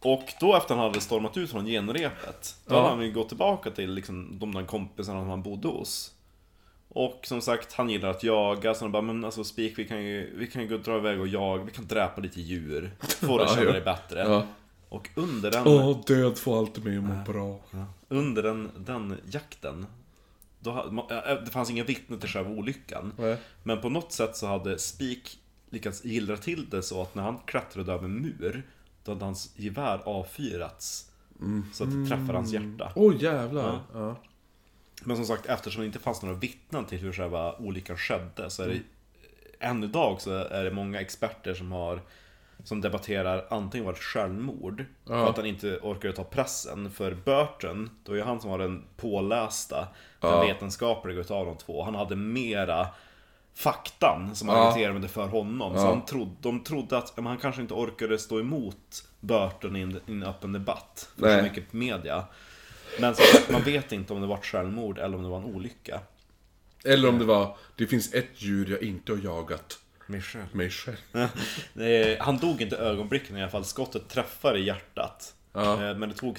[0.00, 2.80] Och då efter han hade stormat ut från genrepet, då Ja.
[2.82, 6.14] hade han ju gått tillbaka till liksom, de där kompisarna som han bodde hos.
[6.88, 10.02] Och som sagt, han gillar att jaga, så han bara, men alltså Spik, vi kan
[10.04, 12.90] ju, vi kan ju gå dra iväg och jaga, vi kan dräpa lite djur.
[13.00, 14.20] Få dig att Ja, känna dig bättre.
[14.20, 14.46] Ja.
[14.88, 15.66] Och under den...
[15.66, 17.60] Åh, död får alltid mig att må bra.
[18.08, 19.86] Under den, den jakten,
[20.60, 21.06] då,
[21.44, 23.12] det fanns inga vittnen till själva olyckan.
[23.18, 23.36] Nej.
[23.62, 25.38] Men på något sätt så hade Spik
[25.70, 28.62] lyckats gillra till det så att när han klättrade över en mur,
[29.04, 31.10] då hade hans gevär avfyrats.
[31.72, 32.92] Så att det träffade hans hjärta.
[32.94, 33.80] Åh jävlar.
[33.94, 34.16] Ja.
[35.04, 38.62] Men som sagt, eftersom det inte fanns några vittnen till hur själva olyckan skedde så
[38.62, 38.80] är det
[39.60, 42.00] än idag så är det många experter som har
[42.64, 46.90] som debatterar antingen var det självmord för att han inte orkade ta pressen.
[46.90, 49.88] För Burton, då är han som har den pålästa,
[50.20, 50.40] den Ja.
[50.40, 51.82] vetenskapliga utav de två.
[51.82, 52.86] Han hade mera
[53.54, 54.54] faktan som Ja.
[54.54, 55.72] argumenterade för honom.
[55.74, 55.88] Så Ja.
[55.88, 59.80] han trodde, de trodde att ja, men han kanske inte orkade stå emot Burton i
[60.06, 61.08] en, öppen debatt.
[61.16, 61.38] För Nej.
[61.38, 62.24] så mycket media.
[63.00, 65.38] Men som sagt, man vet inte om det var ett självmord eller om det var
[65.38, 66.00] en olycka.
[66.84, 69.78] Eller om det var, det finns ett djur jag inte har jagat.
[70.52, 70.96] Michel.
[71.80, 73.64] Eh, Han dog inte ögonblicken i alla fall.
[73.64, 75.34] Skottet träffade hjärtat.
[75.52, 75.72] Ja.
[75.88, 76.38] Eh, Men det tog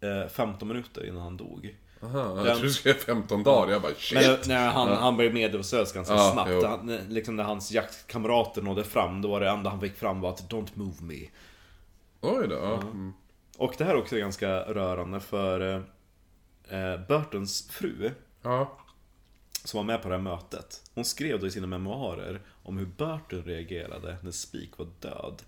[0.00, 1.76] eh, 15 minuter innan han dog.
[2.02, 3.72] Aha, jag Den- trodde du skulle säga 15 dagar.
[3.72, 4.18] Jag bara shit.
[4.20, 6.64] Men när han, han blev medvetslös ganska Ja, snabbt.
[6.64, 10.30] Han, liksom när hans jaktkamrater nådde fram, då var det enda han fick fram var
[10.30, 11.28] att Don't move me.
[12.20, 12.54] Oj då.
[12.54, 12.74] ja.
[12.82, 13.12] Mm.
[13.58, 15.60] Och det här är också ganska rörande för
[16.70, 18.10] eh, eh, Burtons fru,
[18.42, 18.78] Ja.
[19.64, 20.82] som var med på det här mötet.
[20.94, 25.42] Hon skrev då i sina memoarer om hur Burton reagerade när Spik var död.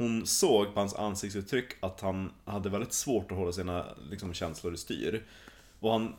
[0.00, 4.74] Hon såg på hans ansiktsuttryck att han hade väldigt svårt att hålla sina liksom, känslor
[4.74, 5.24] i styr.
[5.80, 6.14] Och han,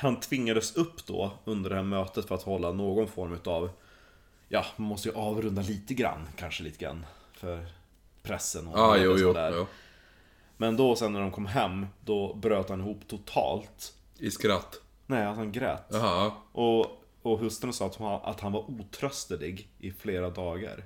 [0.00, 3.70] han tvingades upp då under det här mötet för att hålla någon form utav
[4.48, 7.06] Ja, man måste ju avrunda lite grann, kanske lite grann.
[7.32, 7.66] För
[8.22, 9.52] pressen och Ja, och jo, sådär.
[9.56, 9.66] jo.
[10.56, 13.94] Men då sen när de kom hem, då bröt han ihop totalt.
[14.18, 14.80] I skratt.
[15.06, 15.86] Nej, att han grät.
[15.90, 16.32] Jaha.
[16.52, 16.86] Och,
[17.22, 20.84] och hustrun sa att, hon, att han var otröstlig i flera dagar.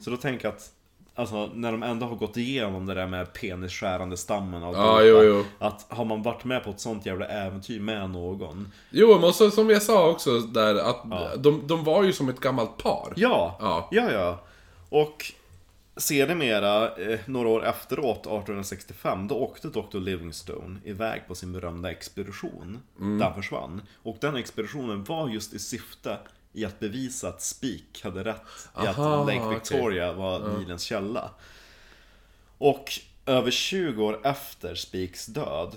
[0.00, 0.72] Så då tänker jag att
[1.14, 5.22] Alltså när de ändå har gått igenom det där med penisskärande stammen och Ja, alltihopa,
[5.24, 5.44] jo, jo.
[5.58, 9.50] Att har man varit med på ett sånt jävla äventyr med någon Jo, men så,
[9.50, 11.02] som jag sa också där, att
[11.42, 13.12] de, de var ju som ett gammalt par.
[13.16, 13.88] Ja, Ja.
[13.90, 14.40] ja, ja.
[14.88, 15.32] Och
[15.96, 19.98] sedermera, eh, några år efteråt, 1865, då åkte Dr.
[19.98, 22.78] Livingstone iväg på sin berömda expedition.
[22.98, 23.82] Där han försvann.
[24.02, 26.18] Och den expeditionen var just i syfte
[26.52, 28.42] i att bevisa att Speke hade rätt
[28.74, 29.54] i att Aha, Lake.
[29.54, 31.30] Victoria var Nilens källa.
[32.58, 32.90] Och
[33.26, 35.76] över 20 år efter Speaks död,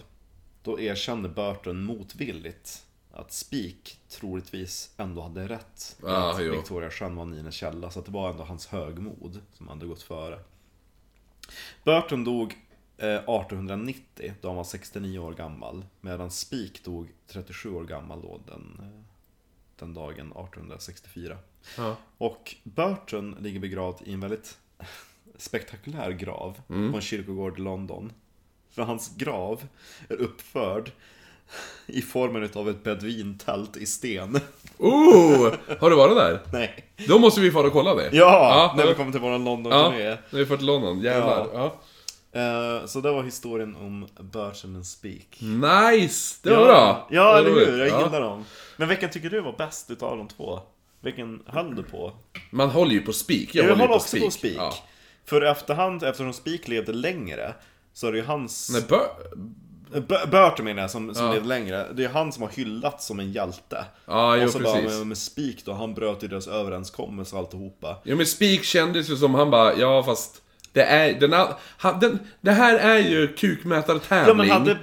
[0.64, 5.95] då erkände Burton motvilligt att Speke troligtvis ändå hade rätt.
[6.00, 6.52] i Ah, att jo.
[6.52, 10.40] Victoria sjön var Nilens källa, så det var ändå hans högmod som hade gått före.
[11.84, 12.58] Burton dog
[12.98, 15.86] eh, 1890, då han var 69 år gammal.
[16.02, 19.12] Medan Speke dog 37 år gammal då, den, eh,
[19.80, 21.38] den dagen 1864.
[21.78, 21.95] Ja.
[22.18, 24.58] Och Burton ligger begravd i en väldigt
[25.38, 28.12] spektakulär grav på en kyrkogård i London.
[28.72, 29.68] För hans grav
[30.10, 30.91] är uppförd
[31.86, 34.40] i formen av ett beduintält i sten.
[34.78, 35.54] Oh!
[35.80, 36.40] Har du varit där?
[36.54, 36.86] Nej.
[37.08, 38.10] Då måste vi fara och kolla det.
[38.14, 38.74] Ja!
[38.78, 40.18] när då- vi kommer till vår Ja, London-turné.
[40.30, 41.02] när vi får till London.
[41.02, 41.48] Jävlar.
[41.54, 41.76] Ja.
[42.34, 45.38] Eh, Så det var historien om Burton and Speak.
[45.41, 46.39] Nice!
[46.43, 47.07] Det var ja, bra.
[47.11, 47.77] Ja, Det eller hur?
[47.80, 48.05] Jag Ja.
[48.05, 48.45] gillar dem.
[48.77, 50.60] Men vilken tycker du var bäst utav de två?
[51.01, 52.11] Vilken höll du på?
[52.51, 53.55] Man håller ju på Speak.
[53.55, 54.23] Jag, Jag håller på också Speak.
[54.26, 54.55] på Speak.
[54.57, 54.73] Ja.
[55.26, 57.53] För efterhand, eftersom Speak levde längre,
[57.93, 58.69] så är det ju hans...
[58.73, 58.99] Nej, Bur...
[60.07, 61.34] B- Burton menar jag, som, som Ja.
[61.34, 61.88] levde längre.
[61.93, 63.85] Det är han som har hyllats som en hjälte.
[64.05, 64.97] Ja, jo, och så bara precis.
[64.97, 67.97] med, med Speak då, han bröt ju deras överenskommelse och alltihopa.
[68.03, 70.41] Ja men Speak kändes ju som han bara, ja fast
[70.74, 71.32] det är, den,
[72.00, 74.28] den, det här är ju kukmätartävling.
[74.28, 74.78] Ja men hade Och,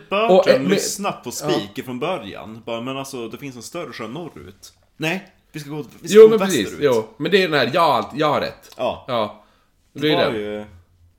[0.45, 3.93] Burton eh, med- lyssnat på Speak från början, bara men alltså det finns en större
[3.93, 4.73] sjö norrut.
[4.97, 6.81] Nej, vi ska gå, vi ska Jo gå men precis, västerut.
[6.95, 7.09] jo.
[7.17, 8.75] Men det är den här, jag jag har rätt.
[8.77, 9.05] Ja.
[9.09, 9.45] Ja.
[9.93, 10.67] Det Det är var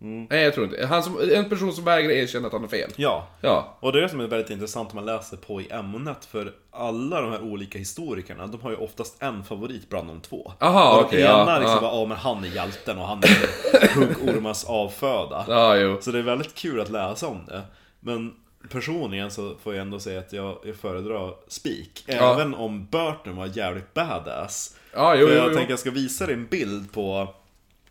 [0.02, 0.28] ju...
[0.30, 0.86] Nej jag tror inte.
[0.86, 2.92] Han som, en person som vägrar erkänna att han har fel.
[2.96, 3.28] Ja.
[3.42, 3.78] Ja.
[3.80, 6.54] Och det är det som är väldigt intressant om man läser på i ämnet, för
[6.72, 10.54] alla de här olika historikerna, de har ju oftast en favorit bland de två.
[10.60, 11.82] Aha, och den ena ja, liksom ja.
[11.82, 15.46] bara, ja men han är hjälten och han är huggormars avföda.
[15.48, 15.98] Ja, jo.
[16.02, 17.62] Så det är väldigt kul att läsa om det.
[18.00, 18.34] Men
[18.70, 21.34] personligen så får jag ändå säga att jag, jag föredrar.
[22.06, 22.34] Ja.
[22.34, 24.76] Även om Burton var jävligt badass.
[24.94, 25.56] Ja, jo, För jo, jag jo.
[25.56, 27.36] tänker jag ska visa dig en bild på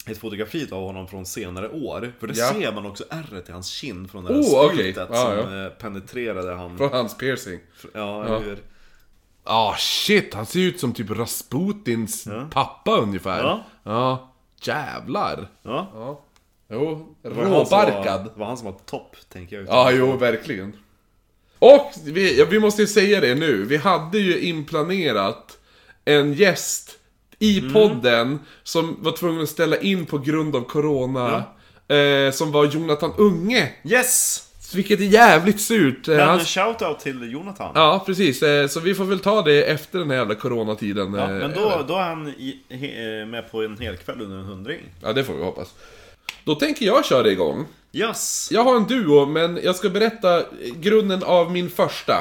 [0.07, 2.13] ett fotografi av honom från senare år.
[2.21, 2.53] För det Ja.
[2.53, 5.65] ser man också ärret i hans kind från det här Oh, sprutet Ja, som ja.
[5.67, 6.79] eh, penetrerade han.
[6.79, 7.61] Från hans piercing.
[7.95, 8.59] Ja, eller hur?
[9.45, 13.39] Ah shit, han ser ut som typ Rasputins pappa ungefär.
[13.43, 13.65] Ja.
[13.85, 14.33] Ja.
[14.63, 15.49] Jävlar.
[15.63, 15.91] Ja.
[15.95, 16.25] Ja.
[16.73, 18.25] Jo, råbarkad.
[18.25, 19.67] Det var han som var topp, tänker jag.
[19.69, 20.73] Ja, jo, verkligen.
[21.59, 23.65] Och vi, ja, vi måste ju säga det nu.
[23.65, 25.59] Vi hade ju inplanerat
[26.05, 26.99] en gäst
[27.43, 27.73] i Mm.
[27.73, 31.43] podden som var tvungen att ställa in på grund av Corona.
[31.89, 33.73] Eh, som var Jonathan Unge.
[33.85, 34.47] Yes!
[34.75, 36.09] Vilket är jävligt surt.
[36.09, 37.73] Eh, Men en shoutout till Jonathan.
[37.75, 38.43] Ja, precis.
[38.43, 41.15] Eh, Så vi får väl ta det efter den här jävla coronatiden.
[41.15, 44.37] Eh, men då, då är han i, he, eh, med på en hel kväll under
[44.39, 44.81] en hundring.
[45.03, 45.69] Ja, det får vi hoppas.
[46.45, 47.67] Då tänker jag köra igång.
[47.93, 48.49] Yes!
[48.53, 50.43] Jag har en duo, men jag ska berätta
[50.77, 52.15] grunden av min första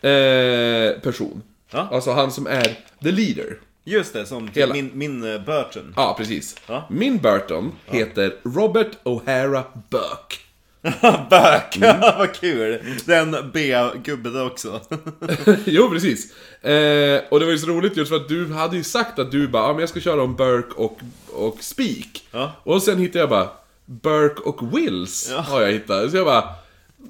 [0.00, 1.42] eh, person.
[1.70, 1.88] Ja.
[1.92, 2.64] Alltså han som är
[3.02, 3.58] the leader.
[3.84, 4.72] Just det, som Hela.
[4.74, 5.92] min, min uh, Burton.
[5.96, 6.56] Ja, precis.
[6.66, 6.86] Ja.
[6.90, 10.36] Min Burton heter Robert O'Hara Burke.
[11.30, 11.76] Bök!
[11.76, 12.00] Mm.
[12.00, 12.80] Vad kul!
[13.06, 14.80] Den B-gubbe där också.
[15.64, 16.32] jo, precis.
[16.62, 19.30] Eh, och det var ju så roligt just för att du hade ju sagt att
[19.30, 20.98] du bara, ja men jag ska köra om Burke och,
[21.32, 22.24] och Speak.
[22.30, 22.52] Ja.
[22.62, 23.48] Och sen hittade jag bara,
[23.86, 25.40] Burke och Wills Ja.
[25.40, 26.10] har jag hittat.
[26.10, 26.44] Så jag bara,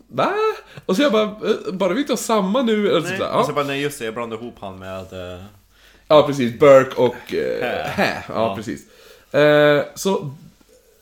[0.09, 0.33] va?
[0.87, 2.89] Och så jag bara, eh, bara vi inte har samma nu?
[2.89, 3.55] Eller Nej, så, och så ja.
[3.55, 4.99] bara, nej just det, jag blandade ihop han med...
[5.35, 5.45] eh,
[6.17, 6.59] ja, precis.
[6.59, 8.23] Burke och eh, Hä.
[8.29, 8.57] Ja, Ja.
[8.57, 8.83] precis.
[9.35, 10.31] Eh, så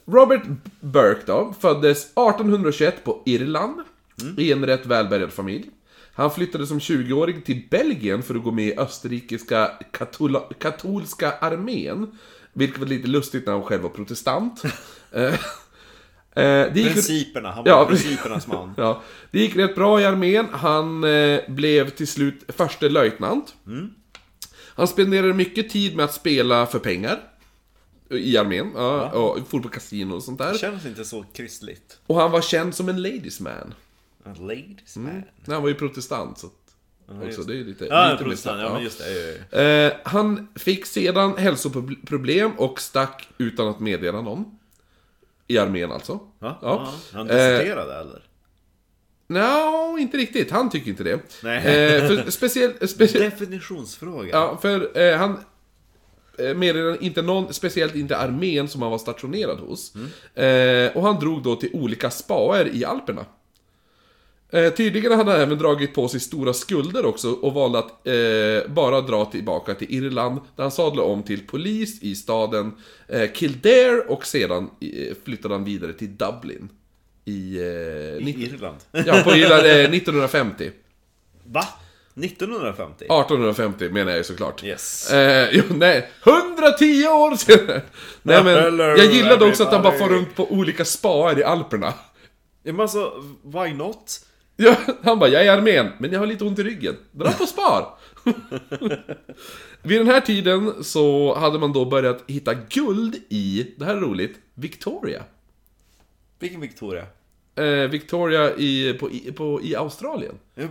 [0.06, 0.42] Robert
[0.80, 3.80] Burke då, föddes 1821 på Irland.
[4.22, 4.34] Mm.
[4.38, 5.70] I en rätt välbärgad familj.
[6.14, 12.18] Han flyttade som 20-åring till Belgien för att gå med i österrikiska katola- katolska armén.
[12.52, 14.62] Vilket var lite lustigt när han själv var protestant.
[15.14, 15.24] Eh,
[16.44, 18.74] eh, det gick, Principerna, han var Ja, principernas man.
[18.78, 20.46] ja, det gick rätt bra i armén.
[20.52, 23.54] Han eh, blev till slut förste löjtnant.
[24.74, 27.20] Han spenderade mycket tid med att spela för pengar.
[28.10, 30.52] I armén, ja, och for på kasino och sånt där.
[30.52, 31.98] Det känns inte så kristligt.
[32.06, 33.74] Och han var känd som en ladies man.
[34.24, 35.04] A ladies man.
[35.14, 36.52] Nej, Han var ju protestant, så att,
[37.28, 37.84] också, det är lite...
[37.86, 39.38] Ja, lite protestant, ja men just det.
[39.50, 39.62] ja, ja.
[39.62, 44.58] Eh, han fick sedan hälsoproblem och stack utan att meddela någon.
[45.46, 46.12] I armén alltså.
[46.12, 46.58] Ja, Ja.
[46.62, 46.92] ja.
[47.12, 48.22] Han Eh, deserterade eller?
[49.32, 50.50] Nja, inte riktigt.
[50.50, 51.20] Han tycker inte det.
[51.42, 51.56] Nej.
[51.58, 52.90] Eh, för speciellt...
[52.90, 54.28] Specie Definitionsfråga.
[54.32, 55.38] ja, för eh, han...
[56.38, 59.92] eh, meddelade inte någon, speciellt inte armén som han var stationerad hos.
[60.34, 63.24] Eh, och han drog då till olika spaer i Alperna.
[64.54, 68.72] Eh, tydligen hade han även dragit på sig stora skulder också och valde att eh,
[68.72, 72.72] bara dra tillbaka till Irland där han sadlade om till polis i staden
[73.08, 76.68] eh, Kildare och sedan eh, flyttade han vidare till Dublin.
[77.24, 77.56] I...
[77.56, 78.78] Eh, I Irland.
[78.90, 80.70] ja, på Irland eh, 1950.
[81.44, 81.64] Va?
[82.14, 83.04] 1950?
[83.04, 84.64] 1850 menar jag ju såklart.
[84.64, 85.12] Yes.
[85.12, 87.82] Eh, jo, nej, 110 år senare!
[88.22, 90.18] Nej men, jag gillade också att han bara everybody.
[90.20, 91.92] runt på olika spaer i Alperna.
[92.62, 93.12] Ja, men alltså,
[93.42, 94.20] why not?
[94.56, 96.96] Ja, han bara, jag är i armén, men jag har lite ont i ryggen.
[97.12, 97.86] Dra på spar!
[99.82, 104.00] Vid den här tiden så hade man då börjat hitta guld i, det här är
[104.00, 105.22] roligt, Victoria.
[106.42, 107.06] Vilken Victoria?
[107.54, 110.34] Eh, Victoria i, på, i, på, i Australien.
[110.54, 110.64] Ja,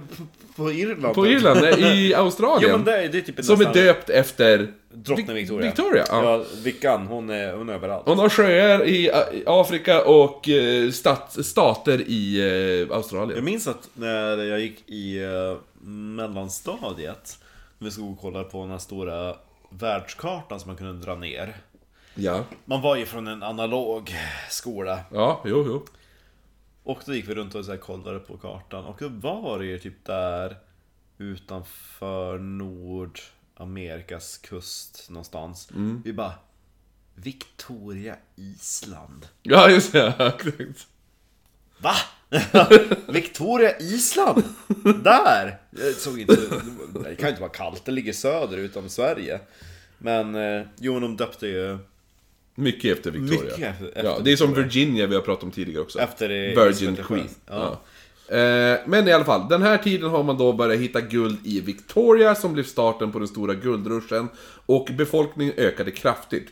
[0.55, 1.15] På, på Irland?
[1.15, 2.71] På Irland, nej, i Australien.
[2.71, 4.73] Ja men det är, det är typ som är nästan- döpt efter...
[4.93, 5.65] Drottning Vic- Victoria.
[5.69, 6.23] Victoria, ja.
[6.23, 6.45] ja.
[6.63, 8.03] Vickan, hon är, hon är överallt.
[8.07, 13.45] Hon har sjöar i i Afrika och eh, stat, stater i eh, Jag Australien.
[13.45, 15.19] minns att när jag gick i
[16.15, 17.39] mellanstadiet,
[17.77, 19.35] när vi stod och kollade på den här stora
[19.69, 21.55] världskartan som man kunde dra ner.
[22.15, 24.15] Ja, Man var ju från en analog
[24.49, 24.99] skola.
[25.11, 25.85] ja, jo, jo.
[26.83, 29.65] Och då gick vi runt och så här kollade på kartan och då var det
[29.65, 30.57] ju typ där
[31.17, 35.69] utanför Nordamerikas kust någonstans.
[36.03, 36.33] Vi bara
[37.15, 39.27] Victoria Island.
[39.43, 40.13] Ja, just det.
[40.19, 40.87] ja, exakt.
[41.77, 41.93] Va?
[43.07, 44.43] Victoria Island?
[45.03, 45.59] Där?
[45.69, 46.35] Jag såg inte...
[47.03, 49.39] Det kan ju inte vara kallt, det ligger söderut om Sverige.
[49.97, 51.77] Men, eh, jo de döpte ju
[52.61, 53.41] Mycket efter Victoria.
[53.43, 54.53] Mycket efter- efter ja, det är som.
[54.53, 55.99] Virginia vi har pratat om tidigare också.
[55.99, 57.27] efter Virgin Queen.
[57.45, 57.79] Ja.
[58.27, 58.35] Ja.
[58.37, 61.61] Eh, men i alla fall, den här tiden har man då börjat hitta guld i
[61.61, 64.27] Victoria som blev starten på den stora guldruschen
[64.65, 66.47] och befolkningen ökade kraftigt.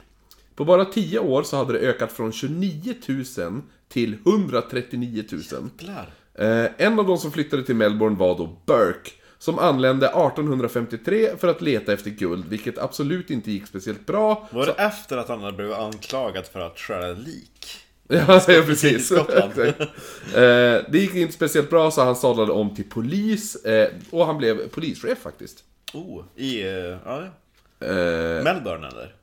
[0.55, 2.93] På bara 10 år så hade det ökat från 29
[3.37, 5.41] 000 till 139 000.
[5.79, 6.09] Jävlar.
[6.33, 11.47] Eh, en av de som flyttade till Melbourne var då Burke, som anlände 1853 för
[11.47, 14.47] att leta efter guld, vilket absolut inte gick speciellt bra.
[14.51, 17.67] Var det efter att han hade blivit anklagad för att stjäla lik?
[18.11, 19.11] Ja, ja precis.
[20.35, 24.37] Eh, det gick inte speciellt bra så han sadlade om till polis, eh, och han
[24.37, 25.63] blev polischef faktiskt.
[25.93, 26.61] Oh, i...
[26.61, 26.67] eh,
[27.05, 27.23] Ja,
[27.81, 29.15] Eh, Melbourne eller?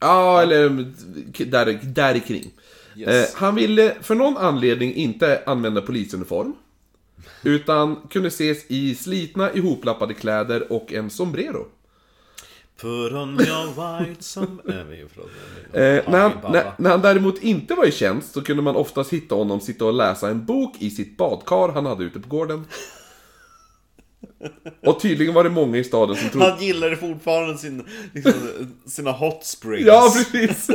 [0.00, 0.68] ja, eller
[1.44, 2.50] där, där kring.
[2.96, 3.34] Yes.
[3.34, 6.54] Han ville för någon anledning inte använda polisuniform.
[7.42, 11.66] Utan kunde ses i slitna ihoplappade kläder och en sombrero.
[12.80, 14.40] Put on your white.
[14.64, 15.30] Nej, förlåt.
[15.72, 19.12] Eh, när, han, när, när han däremot inte var i tjänst så kunde man oftast
[19.12, 22.64] hitta honom sitta och läsa en bok i sitt badkar han hade ute på gården.
[24.86, 26.50] Och tydligen var det många i staden som trodde...
[26.50, 27.84] Han gillade fortfarande sin,
[28.14, 28.32] liksom,
[28.86, 29.86] sina hot springs.
[29.86, 30.70] Ja, precis!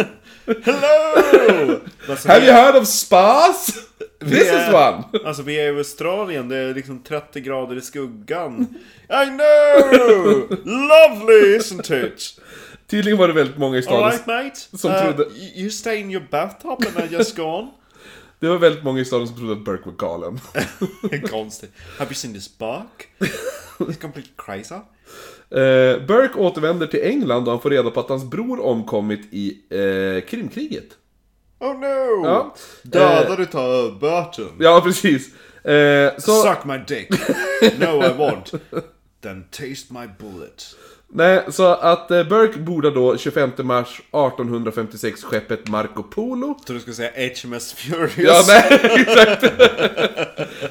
[0.64, 1.80] Hello!
[2.26, 3.89] Have you heard of spas?
[4.20, 5.04] This is är- one!
[5.26, 8.68] Alltså vi är i Australien, det är liksom 30 grader i skuggan.
[9.10, 10.48] I know!
[10.66, 12.40] Lovely isn't it?
[12.88, 14.04] Tydligen var det väldigt många i staden...
[14.04, 14.78] Alright mate?
[14.78, 17.68] som Uh, trodde- you- stay in your bathtub and I just gone?
[18.40, 20.40] Det var väldigt många i staden som trodde att Burke var galen.
[21.32, 21.72] Konstigt.
[21.98, 23.08] Have you seen this buck?
[23.80, 24.76] It's completely crazy.
[25.52, 29.58] Eh, Burke återvänder till England och han får reda på att hans bror omkommit i
[29.70, 30.86] eh, Krimkriget.
[31.60, 32.26] Oh no!
[32.28, 32.56] Ja.
[32.84, 34.52] Dödar du tar Burton?
[34.60, 35.28] Ja, precis.
[35.64, 37.10] Eh, så, Suck my dick.
[37.80, 38.60] No I won't.
[39.22, 40.76] Then taste my bullet.
[41.08, 46.48] nej, så att eh, Burke bordar då 25 mars 1856 skeppet Marco Polo.
[46.48, 47.12] Jag tror du skulle säga
[47.44, 48.18] HMS Furious.
[48.18, 49.44] Ja, nej, exakt.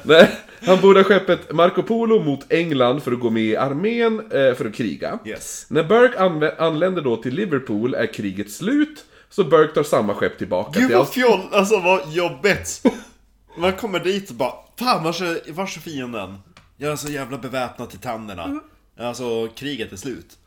[0.03, 0.29] nej,
[0.61, 4.65] han bordar skeppet Marco Polo mot England för att gå med i armén eh, för
[4.65, 5.19] att kriga.
[5.25, 5.65] Yes.
[5.69, 6.19] När Burke
[6.57, 10.97] anländer då till Liverpool är kriget slut, så Burke tar samma skepp tillbaka Gud till
[10.97, 12.83] vad fjoll, alltså vad jobbigt.
[13.57, 16.37] Man kommer dit och bara, fan vars är, vars är fienden?
[16.77, 18.59] Jag är så jävla beväpnad till tänderna.
[18.99, 20.37] Alltså kriget är slut.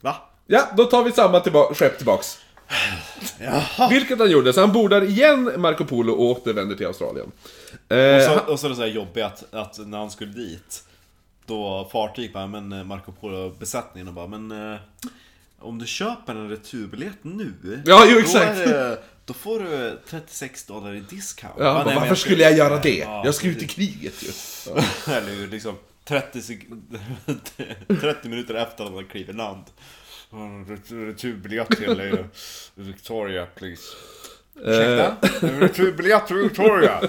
[0.00, 0.16] Va?
[0.46, 2.38] Ja, då tar vi samma tillba- skepp tillbaks.
[3.40, 3.88] Jaha.
[3.88, 7.32] Vilket han gjorde, så han bordar igen Marco Polo och återvänder till Australien.
[7.88, 10.32] Eh, Och så, och så är det så här jobbigt att, att när han skulle
[10.32, 10.84] dit,
[11.46, 14.78] då fartyg bara, men eh, Marco Polo besättningen och bara, men eh,
[15.64, 17.52] om du köper en returbiljett nu,
[17.86, 18.58] Ja, jo, då, exakt.
[18.58, 21.54] är det, då får du 36 dollar i discount.
[21.58, 22.96] ja, bara, nej, varför jag skulle jag göra det?
[22.98, 24.28] Ja, jag ska ut i kriget ju.
[24.76, 24.84] Ja.
[25.12, 25.74] Eller hur, liksom
[26.04, 26.66] 30, sek-
[28.00, 29.64] 30 minuter efter att han kliver land.
[30.68, 32.18] Ret- Returbiljett till eh,
[32.74, 33.82] Victoria please.
[34.56, 35.16] Ursäkta?
[35.46, 37.00] En Returbiljett till Victoria!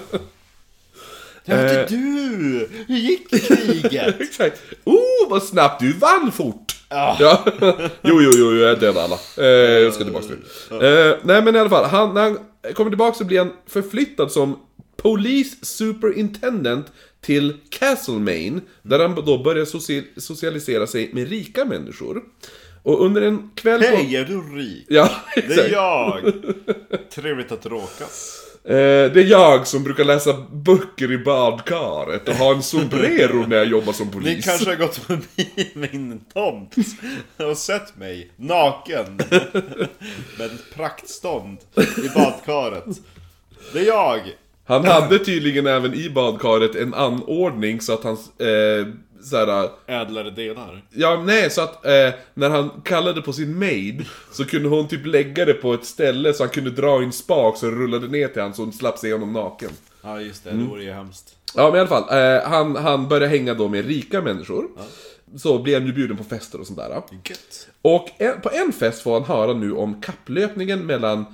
[1.45, 1.87] Det var inte Eh.
[1.89, 2.69] du!
[2.87, 4.21] Hur gick kriget?
[4.21, 4.61] Exakt.
[4.83, 6.74] Oh, vad snabbt du vann fort!
[6.89, 7.45] Ja.
[8.01, 9.19] Jo, jo, jo, jag dödade alla.
[9.37, 9.45] Eh,
[9.83, 10.25] jag ska tillbaka
[10.69, 10.87] nu.
[10.87, 12.39] Eh, nej men i alla fall, han, när han
[12.73, 14.59] kommer tillbaka så blir han förflyttad som
[14.97, 16.85] Police Superintendent
[17.21, 22.21] till Castlemaine, där han då börjar soci socialisera sig med rika människor.
[22.83, 23.81] Och under en kväll...
[23.81, 24.85] Hej, är du rik?
[24.89, 25.71] Ja, Det är exakt.
[25.71, 26.33] jag!
[27.15, 28.44] Trevligt att råkas.
[28.67, 33.57] Eh, det är jag som brukar läsa böcker i badkaret och ha en sombrero när
[33.57, 34.35] jag jobbar som polis.
[34.35, 36.75] Ni kanske har gått förbi min tomt
[37.37, 39.15] och sett mig naken
[40.37, 42.85] med ett praktstånd i badkaret.
[43.73, 44.21] Det är jag!
[44.67, 48.17] Han hade tydligen även i badkaret en anordning så att han...
[48.37, 48.87] Eh,
[49.23, 50.83] såhär, Ädlare delar.
[50.89, 55.05] ja nej, så att eh, när han kallade på sin maid så kunde hon typ
[55.05, 58.27] lägga det på ett ställe så han kunde dra en spak så det rullade ner
[58.27, 59.69] till han så hon slapp se honom naken.
[60.03, 60.63] Ja just det, Mm.
[60.63, 61.35] det vore ju hemskt.
[61.55, 64.67] Ja men i alla fall, eh, han, han började hänga då med rika människor.
[65.37, 66.89] Så blev han ju bjuden på fester och sånt där.
[67.29, 67.67] Gött.
[67.81, 71.25] Och en, på en fest får han höra nu om kapplöpningen mellan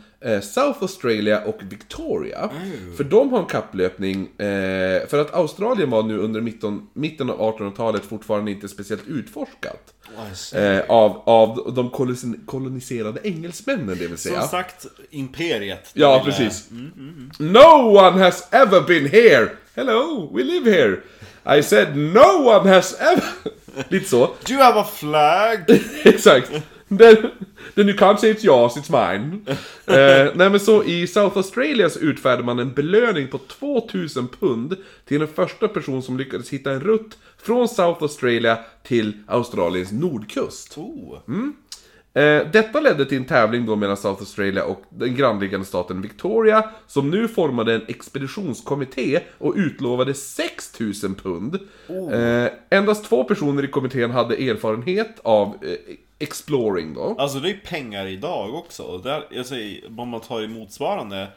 [0.42, 2.50] South Australia och Victoria.
[2.98, 7.40] För de har en kapplöpning, eh, för att Australien var nu under mitten, mitten av
[7.40, 9.94] 1800-talet fortfarande inte speciellt utforskat.
[10.56, 14.40] Eh, av, av de koloni- koloniserade engelsmännen, det vill säga.
[14.40, 15.90] Som sagt, imperiet.
[15.94, 16.70] Ja, De ville- precis.
[17.40, 19.50] No one has ever been here!
[19.76, 20.98] Hello, we live here!
[21.60, 23.24] I said no one has ever...
[23.90, 24.26] Lite så.
[24.46, 25.60] Do you have a flag?
[26.04, 26.52] Exakt.
[26.98, 27.18] Then,
[27.76, 29.42] then you can't say it's yours, it's mine.
[29.86, 34.76] eh, nej men så i South Australia så utfärdar man en belöning på 2000 pund
[35.06, 40.78] till den första person som lyckades hitta en rutt från South Australia till Australiens nordkust.
[40.78, 41.18] Oh.
[42.14, 46.70] Eh, detta ledde till en tävling då mellan South Australia och den grannliggande staten Victoria,
[46.88, 51.60] som nu formade en expeditionskommitté och utlovade 6000 pund.
[52.12, 57.16] Eh, endast två personer i kommittén hade erfarenhet av eh, exploring då.
[57.20, 58.98] Alltså det är pengar idag också.
[58.98, 61.28] Där, jag säger, om man tar i motsvarande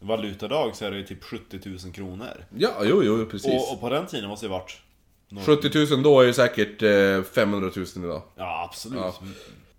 [0.00, 2.44] valutadag så är det ju typ 70 000 kronor.
[2.58, 3.52] Ja, jo, jo, precis.
[3.52, 4.76] Och, och på den tiden måste det varit...
[5.28, 8.22] några- 70 000 då är ju säkert eh, 500 000 idag.
[8.36, 9.00] Ja, absolut.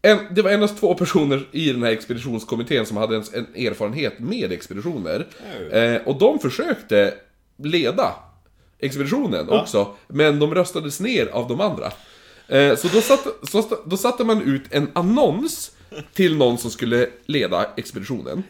[0.02, 4.20] En, det var endast två personer i den här expeditionskommittén som hade en, en erfarenhet
[4.20, 5.28] med expeditioner.
[5.72, 7.14] Eh, och de försökte
[7.58, 8.16] leda
[8.80, 11.92] expeditionen också, men de röstades ner av de andra.
[12.50, 15.72] Eh, så då satte, så, då satte man ut en annons
[16.14, 18.44] till någon som skulle leda expeditionen.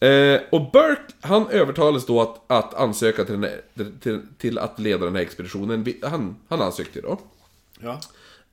[0.00, 3.60] Eh, och Burke, han övertalades då att, att ansöka till, här,
[4.00, 5.94] till, till att leda den här expeditionen.
[6.02, 7.18] Han, han ansökte då.
[7.80, 8.00] Ja.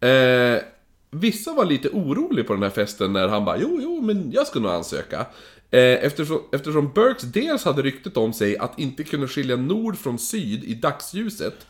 [0.08, 0.62] Eh,
[1.10, 4.48] vissa var lite oroliga på den här festen när han bara jo, jo, men jag
[4.48, 5.26] ska nog ansöka.
[5.74, 10.20] Eh, eftersom, eftersom Burks dels hade ryktet om sig att inte kunna skilja nord från
[10.20, 11.68] syd i dagsljuset.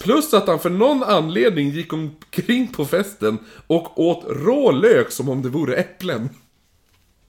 [0.00, 5.28] Plus att han för någon anledning gick omkring på festen och åt rå lök som
[5.28, 6.28] om det vore äpplen.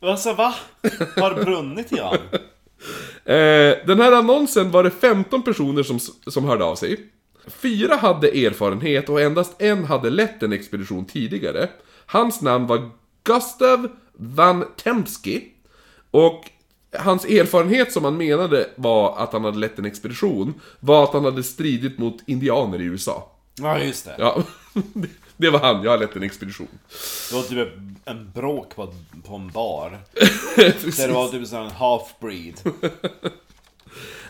[0.01, 0.55] Alltså va?
[1.15, 2.17] Har brunnit i han?
[3.25, 7.09] Eh, den här annonsen var det 15 personer som, som hörde av sig.
[7.47, 11.69] Fyra hade erfarenhet och endast en hade lett en expedition tidigare.
[12.05, 12.89] Hans namn var
[13.23, 15.41] Gustav Van Temsky.
[16.11, 16.49] Och
[16.97, 21.25] hans erfarenhet som han menade var att han hade lett en expedition var att han
[21.25, 23.31] hade stridit mot indianer i USA.
[23.55, 24.15] Ja, just det.
[24.19, 24.43] Ja,
[25.37, 26.67] det var han, jag har lett en expedition.
[27.29, 27.73] Det var typ
[28.05, 28.93] en bråk på,
[29.27, 29.89] på en bar.
[30.55, 32.71] Där det var typ sån half-breed.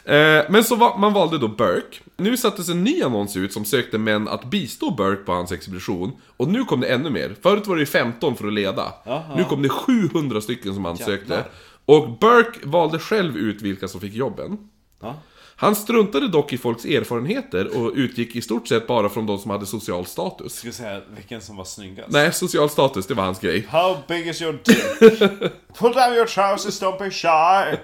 [0.06, 1.98] Eh, men så va- man valde då Burke.
[2.18, 6.12] Nu sattes en ny annons ut som sökte män att bistå Burke på hans expedition.
[6.38, 7.36] Och nu kom det ännu mer.
[7.42, 8.94] Förut var det ju 15 för att leda.
[9.06, 9.36] Jaha.
[9.38, 11.12] Nu kom det 700 stycken som ansökte.
[11.34, 11.50] Jävlar.
[11.90, 14.58] Och Burke valde själv ut vilka som fick jobben.
[15.02, 15.16] Ja.
[15.56, 19.52] Han struntade dock i folks erfarenheter och utgick i stort sett bara från de som
[19.52, 20.54] hade social status.
[20.54, 22.10] Ska säga vilken som var snyggast?
[22.12, 23.68] Nej, social status, det var hans grej.
[23.70, 25.20] How big is your dick?
[25.80, 27.78] Pull down your trousers, don't be shy!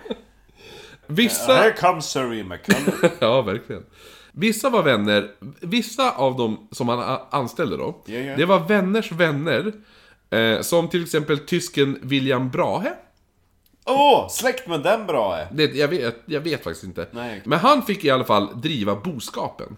[1.08, 1.54] Vissa...
[1.54, 3.14] Here comes Sir McCullough.
[3.20, 3.84] Ja, verkligen.
[4.32, 8.36] Vissa var vänner, vissa av dem som han anställde då, Ja, ja.
[8.38, 9.74] det var vänners vänner.
[10.30, 12.94] Eh, som till exempel tysken William Brahe.
[13.88, 15.48] Åh, oh, släkt med den bra är.
[15.52, 17.08] Det, jag, vet, jag vet faktiskt inte.
[17.12, 17.42] Nej.
[17.46, 19.78] Men han fick i alla fall driva boskapen.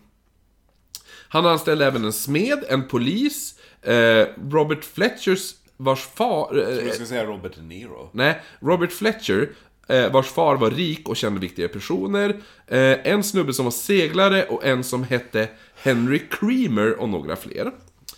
[1.29, 6.57] Han anställde även en smed, en polis, eh, Robert Fletchers vars far...
[6.57, 8.09] Eh, Jag ska säga Robert De Niro.
[8.11, 9.49] Nej, Robert Fletcher,
[9.87, 12.29] eh, vars far var rik och kände viktiga personer.
[12.67, 17.71] Eh, en snubbe som var seglare och en som hette Henry Creamer och några fler.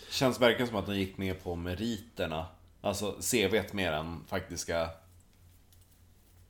[0.10, 2.46] Känns verkligen som att den gick med på meriterna.
[2.82, 4.88] Alltså CVt mer än faktiska...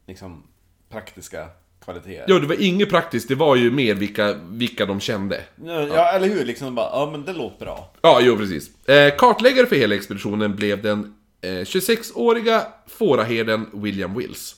[0.09, 0.43] Liksom
[0.91, 1.49] praktiska
[1.85, 2.25] kvaliteter.
[2.27, 5.43] Jo, det var inget praktiskt, det var ju mer vilka, vilka de kände.
[5.65, 6.45] Ja, eller hur?
[6.45, 7.91] Liksom bara, ja men det låter bra.
[8.01, 8.87] Ja, jo precis.
[8.87, 14.55] Eh, kartläggare för hela expeditionen blev den eh, 26-åriga fåraherden William Wills.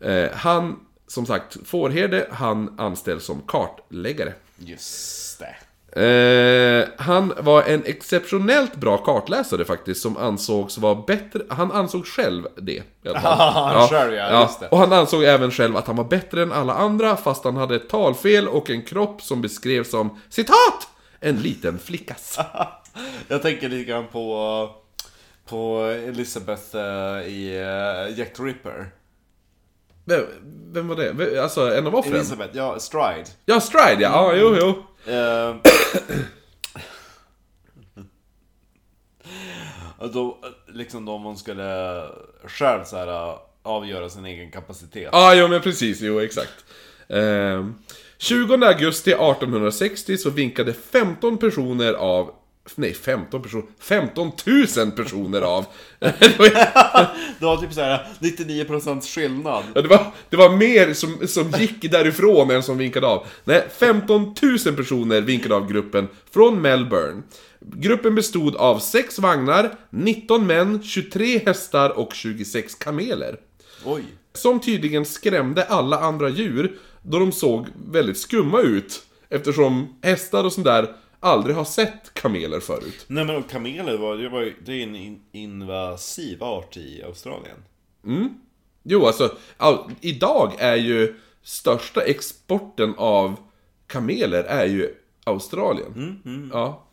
[0.00, 4.32] Eh, han, som sagt, fårherde, han anställs som kartläggare.
[4.58, 5.56] Just det.
[5.96, 12.46] Eh, han var en exceptionellt bra kartläsare faktiskt, som ansågs vara bättre, han ansåg själv
[12.56, 12.82] det.
[13.04, 13.14] fall.
[13.74, 14.68] Han själv, ja, det.
[14.68, 17.76] Och han ansåg även själv att han var bättre än alla andra, fast han hade
[17.76, 20.88] ett talfel och en kropp som beskrevs som citat!
[21.20, 22.38] En liten flickas.
[23.28, 24.68] Jag tänker lite grann på,
[25.48, 28.90] på Elizabeth eh, i uh, Jack the Ripper.
[30.04, 30.20] Vem,
[30.72, 31.42] vem var det?
[31.42, 32.14] Alltså, en av offren?
[32.14, 33.26] Elizabeth, ja, Stride.
[33.44, 34.82] Ja, Stride ja, ja, jo, jo.
[35.06, 35.56] Eh,
[39.98, 40.38] och då,
[40.68, 42.02] liksom då man skulle
[42.44, 45.08] själv så här, äh, avgöra sin egen kapacitet.
[45.12, 46.64] Ah, ja, jo men precis, jo exakt.
[47.08, 47.66] Eh,
[48.18, 52.34] 20 augusti 1860 så vinkade 15 personer av
[52.74, 53.64] Nej, 15 personer.
[53.78, 54.30] 15
[54.76, 55.64] 000 personer av.
[55.98, 59.64] det, var, typ så här 99% skillnad.
[59.74, 63.26] det, var, det var mer som, som gick därifrån än som vinkade av.
[63.44, 64.34] Nej, 15
[64.66, 67.22] 000 personer vinkade av gruppen från Melbourne.
[67.60, 73.36] Gruppen bestod av 6 vagnar, 19 män, 23 hästar och 26 kameler.
[73.84, 74.04] Oj.
[74.34, 79.02] Som tydligen skrämde alla andra djur då de såg väldigt skumma ut.
[79.28, 83.04] Eftersom hästar och sånt där aldrig har sett kameler förut.
[83.06, 87.56] Nej men kameler var, det var det är en in, invasiv art i Australien.
[88.82, 93.36] Jo, alltså, ja, idag är ju största exporten av
[93.86, 94.94] kameler är ju
[95.24, 96.50] Australien.
[96.52, 96.84] Ja,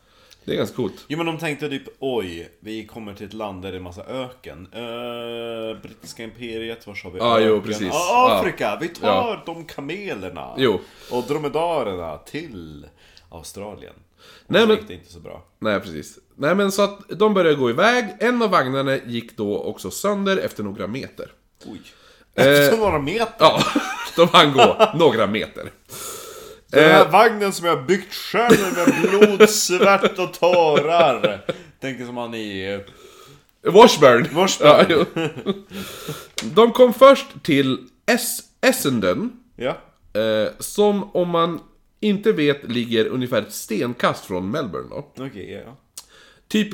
[0.45, 1.05] det är ganska coolt.
[1.07, 4.03] Jo men de tänkte typ oj, vi kommer till ett land där det är massa
[4.05, 4.67] öken.
[4.73, 7.63] Uh, Brittiska imperiet, var har vi Ja, jo, öken?
[7.67, 7.93] precis.
[7.93, 9.43] Ah, Afrika, vi tar Ja.
[9.45, 10.53] de kamelerna.
[10.57, 10.79] Jo.
[11.11, 12.87] Och dromedarerna till
[13.29, 13.93] Australien.
[14.47, 15.45] Nej, Nej, men- gick det inte så bra.
[15.59, 16.19] Nej, precis.
[16.35, 18.05] Nej, men så att de började gå iväg.
[18.19, 21.31] En av vagnarna gick då också sönder efter några meter.
[21.65, 21.81] Oj.
[22.35, 23.33] Eh, Efter några meter.
[23.39, 23.63] Ja,
[24.15, 25.71] de hann gå några meter.
[26.71, 27.11] Den här eh.
[27.11, 31.45] vagnen som jag har byggt själv med blod, svett och tårar.
[31.81, 32.79] Tänker som han i...
[33.63, 34.27] Washburn.
[34.31, 34.69] Washburn.
[34.69, 35.05] Ja, jo.
[36.53, 39.31] De kom först till es Essendon.
[39.55, 39.77] Ja.
[40.21, 41.59] Eh, som om man
[41.99, 45.23] inte vet ligger ungefär ett stenkast från Melbourne då.
[45.25, 45.77] Okej, ja.
[46.47, 46.69] Typ,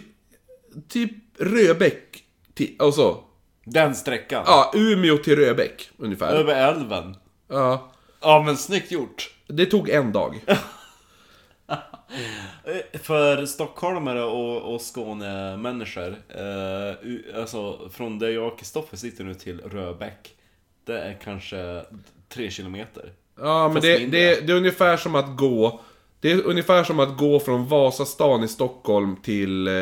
[0.88, 2.24] typ Röbäck
[2.54, 3.24] till, alltså,
[3.66, 4.44] Den sträckan.
[4.48, 6.36] ja, Umeå till Röbäck ungefär.
[6.36, 7.16] Över älven.
[7.48, 7.92] Ja,
[8.22, 9.36] Ja men snyggt gjort.
[9.48, 10.40] det tog en dag.
[12.94, 19.62] För stockholmare och, och Skånemänniskor, eh, alltså från där jag och Kristoffer sitter nu till
[19.62, 20.36] Röbäck,
[20.86, 21.86] det är kanske
[22.30, 23.12] tre kilometer.
[23.42, 25.82] Ja, men det, det, det är ungefär som att gå
[26.20, 29.74] Det är ungefär som att gå från Vasastan i Stockholm till eh,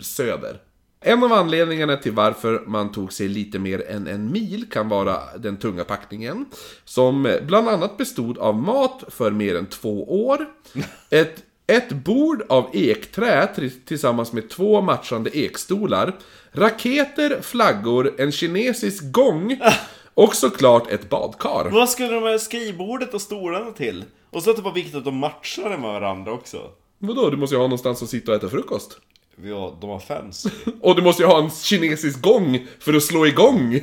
[0.00, 0.60] Söder.
[1.00, 5.18] En av anledningarna till varför man tog sig lite mer än en mil kan vara
[5.38, 6.46] den tunga packningen.
[6.84, 10.46] Som bland annat bestod av mat för mer än två år.
[11.10, 16.16] Ett, ett bord av ekträ till- tillsammans med två matchande ekstolar.
[16.52, 19.60] Raketer, flaggor, en kinesisk gång
[20.18, 21.70] och såklart ett badkar.
[21.70, 24.04] Vad skulle de här skrivbordet och stolarna till?
[24.30, 26.70] Och så att det var viktigt att de matchade med varandra också.
[26.98, 28.98] Vadå, du måste ju ha någonstans att sitta och äta frukost.
[29.42, 30.46] Ja, de har fans.
[30.80, 33.80] Och du måste ju ha en kinesisk gång för att slå igång.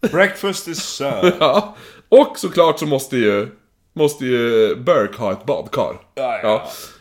[0.00, 1.34] Breakfast is served.
[1.40, 1.76] Ja.
[2.08, 3.48] Och såklart så måste ju,
[3.92, 6.00] måste ju Burke ha ett badkar.
[6.14, 6.40] Ja,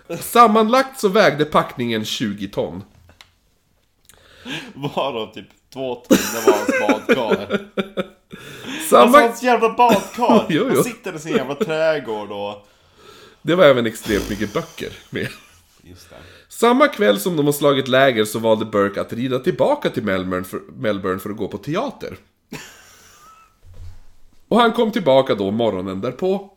[0.07, 0.17] ja.
[0.17, 2.83] Sammanlagt så vägde packningen 20 ton.
[4.73, 7.59] Varav typ två timmar var hans badkar.
[8.91, 9.03] Samma...
[9.03, 10.45] Alltså hans jävla badkar!
[10.49, 10.75] Jo, jo.
[10.75, 12.67] Han sitter i sin jävla trädgård och...
[13.41, 15.27] Det var även extremt mycket böcker med.
[16.49, 20.43] Samma kväll som de har slagit läger så valde Burke att rida tillbaka till Melbourne
[20.43, 22.17] för, Melbourne för att gå på teater.
[24.47, 26.53] Och han kom tillbaka då morgonen därpå.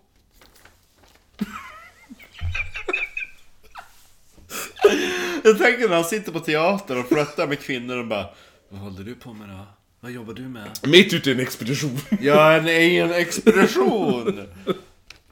[5.44, 8.26] Jag tänker när han sitter på teater och flörtar med kvinnor och bara
[8.68, 9.66] Vad håller du på med då?
[10.04, 10.70] Vad jobbar du med?
[10.82, 11.98] Mitt ute i en expedition.
[12.20, 14.46] Jag är en, i en expedition!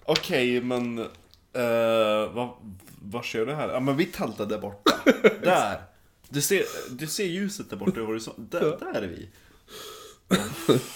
[0.05, 0.99] Okej, men...
[0.99, 1.05] Uh,
[2.35, 2.49] vad,
[3.03, 3.69] vad kör du här?
[3.69, 4.93] Ja men vi taltar där borta.
[5.43, 5.83] Där!
[6.29, 8.47] Du ser, du ser ljuset där borta i horisonten.
[8.51, 9.29] Där, där är vi.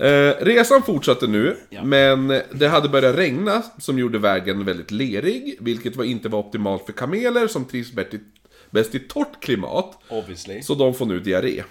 [0.00, 1.84] Eh, resan fortsatte nu, Ja.
[1.84, 6.86] men det hade börjat regna som gjorde vägen väldigt lerig, vilket var inte var optimalt
[6.86, 8.20] för kameler som trivs bäst i,
[8.70, 10.62] bäst i torrt klimat, Obviously.
[10.62, 11.64] så de får nu diarré.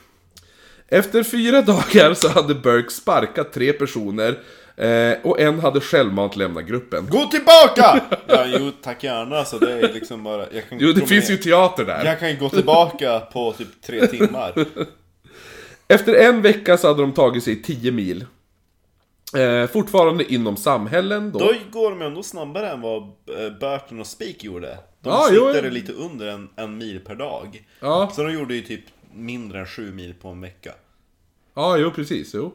[0.88, 4.38] Efter fyra dagar så hade Burke sparkat tre personer
[4.78, 7.08] Eh, och en hade självmant lämnat gruppen.
[7.10, 8.04] Gå tillbaka!
[8.28, 10.46] Ja, jo tack gärna, så det är liksom bara...
[10.54, 12.06] Jag kan Jo, det finns med- ju teater där.
[12.06, 14.54] Jag kan ju gå tillbaka på typ tre timmar.
[15.88, 18.26] Efter en vecka så hade de tagit sig 10 mil.
[19.38, 21.40] Eh, fortfarande inom samhällen då.
[21.40, 23.10] Då går de ändå snabbare än vad eh,
[23.60, 24.78] Burton och Speak gjorde.
[25.02, 25.70] De jo, sitter jo.
[25.70, 27.64] lite under en, en mil per dag.
[27.80, 28.12] Ja.
[28.16, 30.72] Så de gjorde ju typ mindre än sju mil på en vecka.
[31.54, 32.34] Ja, jo precis.
[32.34, 32.54] Jo,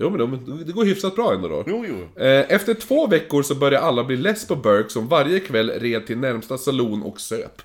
[0.00, 1.64] jo men de, det går hyfsat bra ändå då.
[1.66, 2.22] Jo, jo.
[2.22, 6.06] Eh, Efter två veckor så började alla bli less på Burke som varje kväll red
[6.06, 7.62] till närmsta saloon och söp.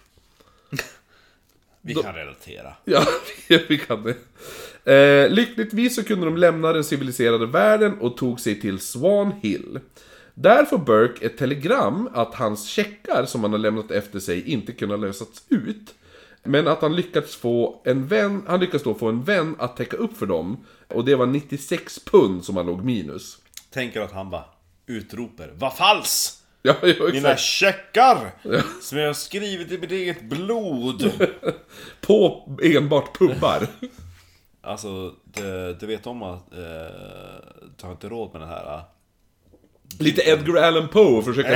[1.82, 2.74] Vi kan relatera.
[2.86, 3.06] Ja,
[3.68, 4.16] vi kan det.
[4.94, 9.80] Eh, lyckligtvis så kunde de lämna den civiliserade världen och tog sig till Swan Hill.
[10.34, 14.72] Där får Burke ett telegram att hans checkar som han har lämnat efter sig inte
[14.72, 15.96] kunnat lösas ut.
[16.48, 19.98] Men att han lyckats få en vän, han lyckas då få en vän att täcka
[19.98, 20.66] upp för dem.
[20.88, 23.38] Och det var 96 pund som han låg minus.
[23.74, 24.46] Tänker att han bara
[24.88, 26.44] utroper Vad fals!
[26.62, 28.18] Ja, jo, Mina checkar!
[28.82, 31.12] Som jag har skrivit i mitt eget blod!
[32.02, 33.68] På enbart pubbar.
[34.62, 36.58] Alltså, det, du vet om att eh,
[37.78, 38.74] du har inte råd med den här...
[38.76, 38.82] eh,
[40.00, 41.52] Lite Edgar Allan Poe försöka,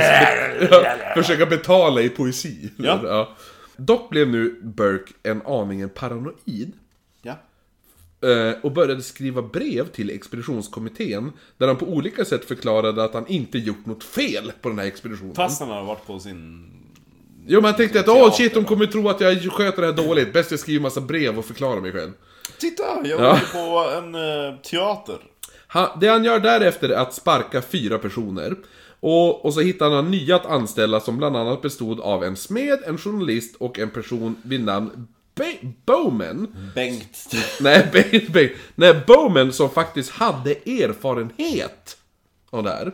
[0.70, 2.70] ja, försöka betala i poesi.
[2.78, 3.28] Ja.
[3.76, 6.72] Dock blev nu Burke en aningen paranoid.
[7.22, 7.32] Ja.
[8.28, 13.26] eh, Och började skriva brev till expeditionskommittén Där han på olika sätt förklarade att han
[13.26, 16.68] inte gjort något fel på den här expeditionen Fast han har varit på sin...
[17.46, 19.94] Jo men han tänkte att åh shit, de kommer tro att jag sköter det här
[20.08, 22.12] dåligt Bäst jag skriver massa brev och förklarar mig själv
[22.58, 22.82] Titta!
[23.04, 23.16] Jag Ja.
[23.18, 25.18] var ju på en eh, teater.
[25.66, 28.56] Han, det han gör därefter är att sparka fyra personer.
[29.04, 32.78] Och, och så hittar han nya att anställa som bland annat bestod av en smed,
[32.86, 36.54] en journalist och en person vid namn Be- Bowman.
[36.74, 37.34] Bengt.
[37.60, 41.96] Nej, Be- Be- nej, Bowman som faktiskt hade erfarenhet
[42.50, 42.92] av det här.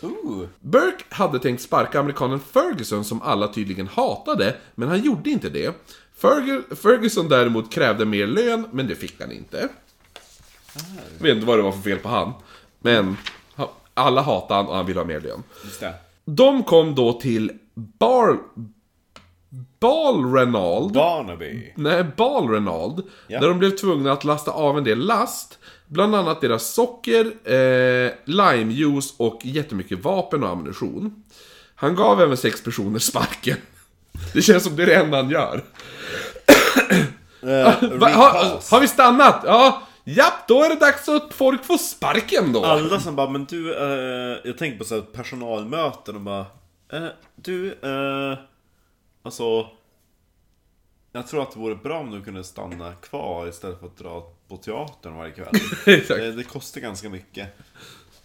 [0.00, 0.46] Ooh.
[0.60, 5.74] Burke hade tänkt sparka amerikanen Ferguson som alla tydligen hatade, men han gjorde inte det.
[6.20, 9.68] Ferg- Ferguson däremot krävde mer lön, men det fick han inte.
[11.18, 12.32] Jag vet inte vad det var för fel på han.
[12.80, 13.16] Men
[13.94, 15.42] alla hatade han och han ville ha mer lön.
[15.64, 15.94] Just det.
[16.24, 18.38] De kom då till Bar...
[19.80, 20.92] Balrenald.
[20.92, 21.72] Barnaby.
[21.76, 23.02] Nej, Balrenald.
[23.26, 23.40] Ja.
[23.40, 25.58] Där de blev tvungna att lasta av en del last.
[25.86, 31.24] Bland annat deras socker, eh, limejuice och jättemycket vapen och ammunition.
[31.74, 33.56] Han gav även sex personer sparken.
[34.34, 35.64] Det känns som det är det enda han gör.
[37.42, 37.48] Eh,
[37.98, 38.70] Va, ha, recalls.
[38.70, 39.42] har vi stannat?
[39.46, 42.64] Ja, japp, då är det dags att folk får sparken då.
[42.64, 46.46] Alla som bara, men du, eh, jag tänker på så här personalmöten och bara,
[46.92, 47.06] eh,
[47.36, 48.38] du, eh,
[49.22, 49.66] alltså,
[51.12, 54.22] jag tror att det vore bra om du kunde stanna kvar istället för att dra
[54.48, 55.48] på teatern varje kväll.
[55.86, 56.20] Exakt.
[56.20, 57.48] det, det kostar ganska mycket.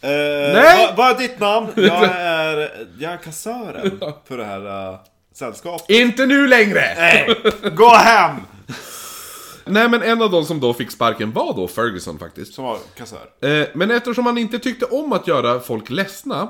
[0.02, 0.88] Eh, Nej!
[0.88, 1.68] Vad vad är ditt namn?
[1.76, 5.00] Jag är, jag är kassören för det här eh,
[5.34, 5.90] sällskapet.
[5.90, 6.94] Inte nu längre!
[6.98, 7.36] Nej,
[7.76, 8.36] gå hem!
[9.70, 12.54] Nej men en av de som då fick sparken var då Ferguson faktiskt.
[12.54, 13.30] Som var kassör.
[13.42, 16.48] Eh, Men eftersom han inte tyckte om att göra folk ledsna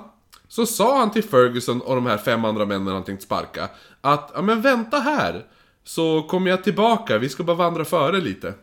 [0.48, 3.70] Så sa han till Ferguson och de här fem andra männen han tänkt sparka
[4.02, 5.46] Att, ja men vänta här
[5.84, 8.54] Så kommer jag tillbaka, vi ska bara vandra före lite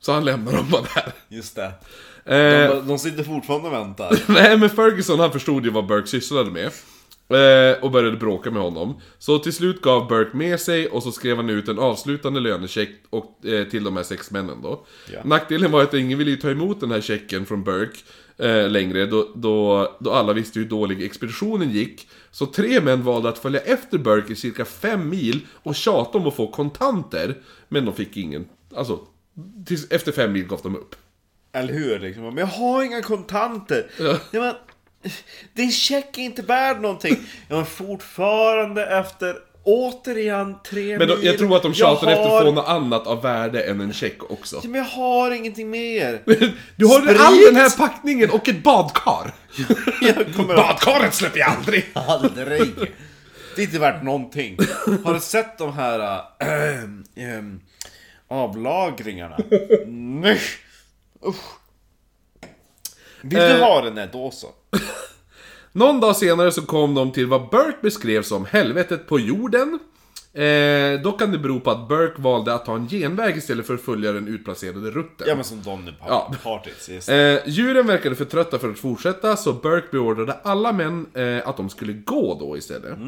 [0.00, 1.64] Så han lämnar dem bara där Just det.
[2.34, 4.18] eh, De, de sitter fortfarande och väntar.
[4.32, 6.70] Nej men Ferguson han förstod ju vad Burke sysslade med
[7.80, 11.36] Och började bråka med honom Så till slut gav Burke med sig och så skrev
[11.36, 15.20] han ut en avslutande lönecheck och, eh, till de här sex männen då Ja.
[15.24, 17.98] Nackdelen var att ingen ville ta emot den här checken från Burke
[18.38, 23.28] eh, längre då, då, då alla visste hur dålig expeditionen gick Så tre män valde
[23.28, 27.34] att följa efter Burke i cirka fem mil och tjata om att få kontanter
[27.68, 28.98] Men de fick ingen, alltså
[29.66, 30.96] tills, efter fem mil gav de upp
[31.52, 31.98] Eller hur?
[31.98, 32.22] Liksom.
[32.22, 33.90] Men jag har inga kontanter.
[33.98, 34.18] Ja.
[34.30, 34.54] Ja, men,
[35.52, 37.16] din check är inte värd någonting.
[37.48, 41.26] Jag har fortfarande efter, återigen, tre Men de, mil.
[41.26, 43.80] jag tror att de tjatar Jag efter har- att få något annat av värde än
[43.80, 44.56] en check också.
[44.62, 46.22] Ja, Men jag har ingenting mer.
[46.76, 47.20] Du har Sprit!
[47.20, 49.34] all den här packningen och ett badkar!
[50.16, 50.46] Att...
[50.46, 51.84] Badkaret släpper jag aldrig!
[51.92, 52.72] Aldrig.
[53.56, 54.56] Det är inte värt någonting.
[55.04, 56.82] Har du sett de här äh,
[57.36, 57.60] ähm,
[58.28, 59.38] avlagringarna?
[59.86, 60.40] Nej.
[61.26, 61.44] Usch.
[63.24, 63.58] Vill du Eh.
[63.60, 63.94] ha den?
[63.94, 64.46] Nej, då så.
[65.72, 69.78] Någon dag senare så kom de till vad Burke beskrev som helvetet på jorden.
[70.34, 73.74] Eh, då kan det bero på att Burke valde att ta en genväg istället för
[73.74, 75.26] att följa den utplacerade rutten.
[75.28, 76.34] Ja men som Donny Par- Ja.
[76.44, 76.88] Parties.
[76.88, 77.08] Yes.
[77.08, 81.56] Eh, djuren verkade för trötta för att fortsätta, så Burke beordrade alla män eh, att
[81.56, 82.98] de skulle gå då istället.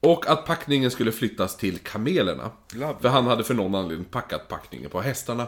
[0.00, 2.50] Och att packningen skulle flyttas till kamelerna.
[2.74, 2.94] Lovely.
[3.00, 5.46] För han hade för någon anledning packat packningen på hästarna.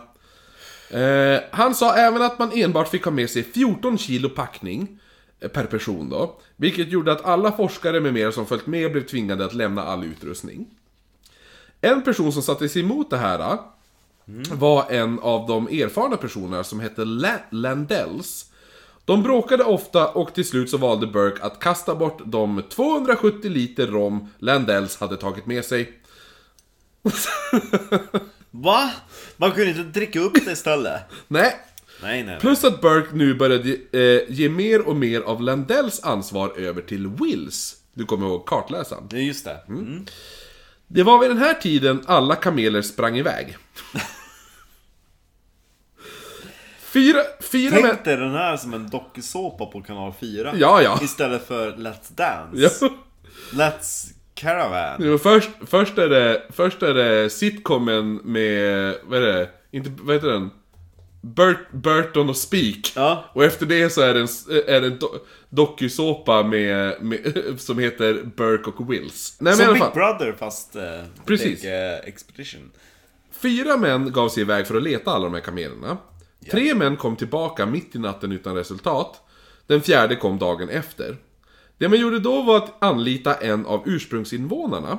[0.90, 4.98] Eh, han sa även att man enbart fick ha med sig 14 kilo packning
[5.40, 6.40] eh, per person då.
[6.56, 10.04] Vilket gjorde att alla forskare med mer som följt med blev tvingade att lämna all
[10.04, 10.66] utrustning.
[11.80, 13.58] En person som satte sig emot det här eh,
[14.52, 18.52] var en av de erfarna personerna som hette La- Landells.
[19.04, 23.86] De bråkade ofta och till slut så valde Burke att kasta bort de 270 liter
[23.86, 25.92] rom Landells hade tagit med sig.
[28.62, 28.90] Va?
[29.36, 31.02] Man kunde inte dricka upp det istället?
[31.28, 31.56] Nej,
[32.02, 32.40] Nej, nej.
[32.40, 37.06] Plus att Burke nu började eh, ge mer och mer av Landells ansvar över till
[37.08, 37.76] Wills.
[37.94, 39.08] Du kommer ihåg kartläsaren?
[39.10, 39.60] Ja, just det.
[39.68, 40.06] Mm.
[40.86, 43.56] Det var vid den här tiden alla kameler sprang iväg.
[46.92, 47.78] Fyra, fyra.
[47.80, 50.52] Tänk dig den här som en dokusåpa på kanal 4.
[50.56, 50.98] Ja, ja.
[51.02, 52.78] Istället för Let's Dance.
[52.80, 52.90] Ja.
[53.52, 55.00] Let's Caravan.
[55.04, 59.48] Jo, först, först, är det, först är det sitcomen med, vad är det?
[59.70, 60.50] Inte, vad heter den?
[61.20, 62.92] Burt, Burton och Speak.
[62.96, 63.24] Ja.
[63.32, 64.28] Och efter det så är det en,
[64.66, 65.08] är det en do,
[65.48, 69.36] dokusåpa med, med, som heter Burke och Wills.
[69.40, 69.82] Nej, Som Big.
[69.94, 70.76] Brother fast...
[70.76, 70.82] Eh,
[71.24, 71.62] Precis.
[71.62, 72.70] Big, eh, Expedition.
[73.32, 75.96] Fyra män gav sig iväg för att leta alla de här kamelerna.
[76.50, 79.20] Tre män kom tillbaka mitt i natten utan resultat.
[79.66, 81.16] Den fjärde kom dagen efter.
[81.78, 84.98] Det man gjorde då var att anlita en av ursprungsinvånarna.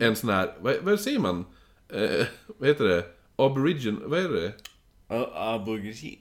[0.00, 1.44] En sån här, vad, vad säger man?
[1.88, 2.26] Eh,
[2.58, 3.04] vad heter det?
[3.36, 4.52] Aborigin, vad är det?
[5.14, 6.18] Uh, Aborigin.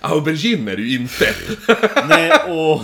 [0.00, 1.26] Aubergine är det ju inte!
[2.08, 2.80] Nej, och...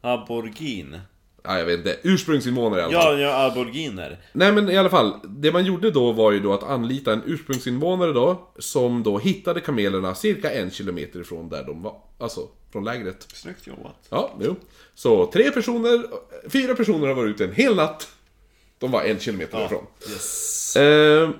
[0.00, 1.00] Aborigin.
[1.42, 1.96] ja, jag vet inte.
[2.02, 3.20] Ursprungsinvånare i alla fall.
[3.20, 4.18] Ja, ja, aboriginer.
[4.32, 7.22] Nej men i alla fall, det man gjorde då var ju då att anlita en
[7.26, 11.96] ursprungsinvånare då, som då hittade kamelerna cirka en kilometer ifrån där de var.
[12.18, 12.40] Alltså,
[12.76, 13.26] från lägret.
[13.34, 14.06] Snyggt jobbat.
[14.10, 14.56] Ja, jo.
[14.94, 16.06] Så tre personer,
[16.48, 18.08] fyra personer har varit ute en hel natt.
[18.78, 19.86] De var en kilometer ifrån.
[20.10, 20.76] Yes.
[20.76, 21.30] Eh,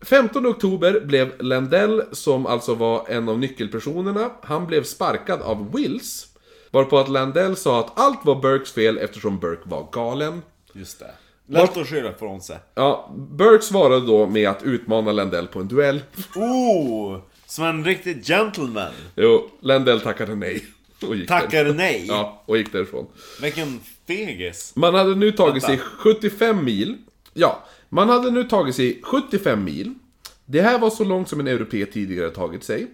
[0.00, 6.26] 15 oktober blev Landell, som alltså var en av nyckelpersonerna, han blev sparkad av Wills.
[6.70, 10.42] Varpå att Landell sa att allt var Burkes fel eftersom Burke var galen.
[10.72, 11.10] Just det.
[11.46, 12.58] Lätt att skylla ifrån sig.
[12.74, 16.02] Ja, Burke svarade då med att utmana Landell på en duell.
[16.34, 17.20] Oh!
[17.46, 18.92] Som en riktig gentleman.
[19.16, 20.64] Jo, Landell tackade nej.
[21.02, 21.74] Och gick Tackar där.
[21.74, 22.04] nej.
[22.08, 23.06] Ja, och gick därifrån.
[23.42, 24.72] Vilken fegis.
[24.76, 25.90] Man hade nu tagit sig Vänta.
[25.96, 26.96] 75 mil.
[27.34, 29.94] Ja, man hade nu tagit sig 75 mil.
[30.44, 32.86] Det här var så långt som en europé tidigare tagit sig.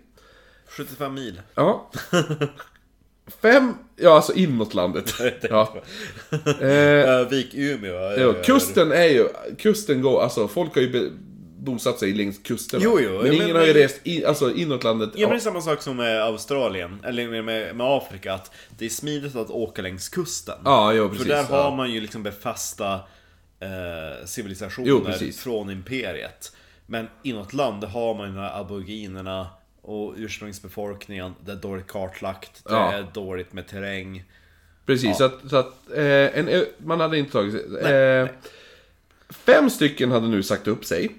[0.67, 1.41] 75 mil.
[1.55, 1.91] Ja.
[3.43, 5.15] Fem, ja alltså inåt landet.
[5.51, 5.75] Ja.
[6.31, 8.15] Uh, Vik Umeå.
[8.19, 11.13] Jo, kusten är ju, kusten går, alltså folk har ju
[11.65, 12.85] bosatt sig längs kusterna.
[12.85, 15.11] Jo, jo, men ja, ingen men- har ju rest i, alltså inåt landet.
[15.15, 18.85] Ja men det är samma sak som med Australien, eller med, med Afrika, att det
[18.85, 20.59] är smidigt att åka längs kusten.
[20.65, 21.63] Ja, jo, precis, För där ja.
[21.63, 22.95] har man ju liksom befasta
[23.61, 26.57] eh, civilisationer Jo, från imperiet.
[26.87, 29.47] Men inåt land, har man ju de här aboriginerna
[29.83, 32.93] och ursprungsbefolkningen, det är dåligt kartlagt, det Ja.
[32.93, 34.25] är dåligt med terräng.
[34.87, 36.05] Precis, så att, så att eh,
[36.39, 37.55] en, ö- man hade inte tagit.
[37.85, 38.27] Eh,
[39.31, 41.11] fem stycken hade nu sagt upp sig.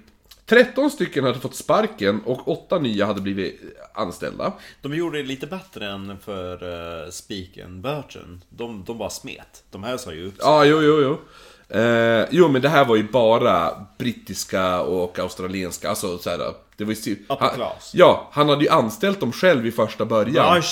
[0.46, 3.60] 13 stycken hade fått sparken och åtta nya hade blivit
[3.94, 4.52] anställda.
[4.82, 8.44] De gjorde det lite bättre än för uh, Speak and Burton.
[8.48, 9.64] De, de bara smet.
[9.70, 10.44] De här sa ju upp sig.
[10.46, 11.18] Ja, jo, jo, jo.
[11.68, 16.38] Eh, jo, men det här var ju bara brittiska och australienska, alltså så här,
[16.76, 17.16] det var ju...
[17.54, 17.90] class.
[17.94, 20.62] Ja, han hade ju anställt dem själv i första början.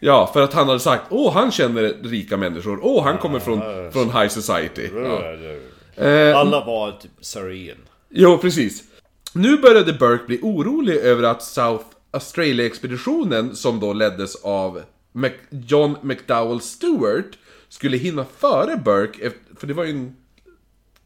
[0.00, 3.92] Ja, för att han hade sagt åh, han känner rika människor, åh, han kommer från,
[3.92, 4.88] från high society.
[4.94, 6.04] Ja.
[6.04, 7.78] Eh, Alla var typ Sir Ian.
[8.10, 8.82] Jo, precis.
[9.34, 14.82] Nu började Burke bli orolig över att South Australia-expeditionen, som då leddes av
[15.12, 17.38] Mac- John McDowell Stewart,
[17.68, 20.16] skulle hinna före Burke, för det var ju en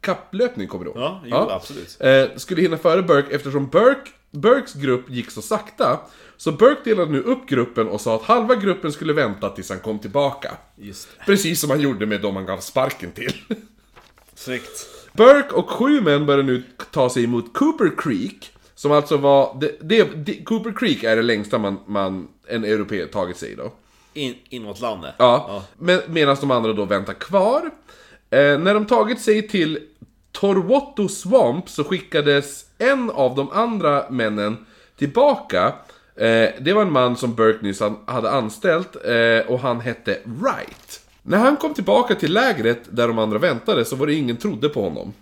[0.01, 0.99] kapplöpning, kommer du ihåg?
[0.99, 1.97] Ja, jo, absolut.
[1.99, 5.99] Eh, skulle hinna före Burke eftersom Burke, Burkes grupp gick så sakta.
[6.37, 9.79] Så Burke delade nu upp gruppen och sa att halva gruppen skulle vänta tills han
[9.79, 10.57] kom tillbaka.
[11.25, 13.33] Precis som han gjorde med de han gav sparken till.
[14.35, 14.87] Snyggt.
[15.19, 18.51] Burke och sju män började nu ta sig mot Cooper Creek.
[18.75, 19.57] Som alltså var...
[19.61, 23.71] Det, det, det, Cooper Creek är det längsta man, man en europé tagit sig då.
[24.13, 25.15] In, inåt landet.
[25.17, 25.63] Ja.
[25.77, 27.61] Men, Medan de andra då väntar kvar.
[28.29, 29.79] Eh, när de tagit sig till
[30.31, 34.65] Torwotto Swamp så skickades en av de andra männen
[34.97, 35.73] tillbaka.
[36.15, 40.98] Eh, det var en man som Burke nyss hade anställt eh, och han hette Wright.
[41.29, 44.69] När han kom tillbaka till lägret där de andra väntade så var det ingen trodde
[44.69, 45.13] på honom.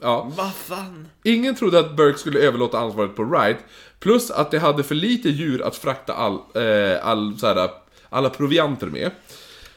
[0.00, 0.32] Ja.
[0.36, 1.08] Vad fan?
[1.24, 3.56] Ingen trodde att Burke skulle överlåta ansvaret på Wright.
[3.98, 7.70] Plus att det hade för lite djur att frakta all, eh, all, här,
[8.08, 9.10] alla provianter med.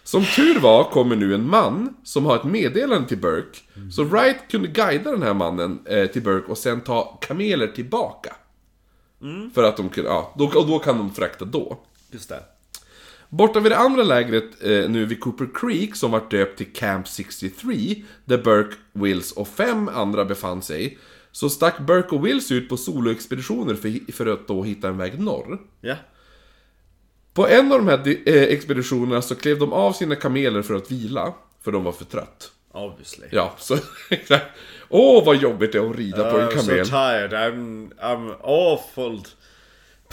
[0.04, 3.60] Som tur var kommer nu en man som har ett meddelande till Burke.
[3.92, 8.36] Så Wright kunde guida den här mannen eh, till Burke och sen ta kameler tillbaka.
[9.54, 11.80] För att de kunde, ja, då, och då kan de frakta då.
[12.12, 12.55] Just det.
[13.30, 17.08] Borta vid det andra lägret eh, nu vid Cooper Creek som var döpt till Camp
[17.08, 20.98] 63 där Burke, Wills och fem andra befann sig
[21.32, 25.20] så stack Burke och Wills ut på soloexpeditioner för, för att då hitta en väg
[25.20, 25.58] norr.
[25.82, 25.96] Ja.
[27.34, 30.92] På en av de här eh, expeditionerna så klev de av sina kameler för att
[30.92, 32.52] vila, för de var för trött.
[32.72, 33.28] Obviously.
[33.32, 33.78] Ja, så.
[34.90, 36.86] Åh, vad jobbigt det är att rida på en I'm so kamel.
[36.88, 37.34] tired.
[37.34, 39.20] I'm, I'm awful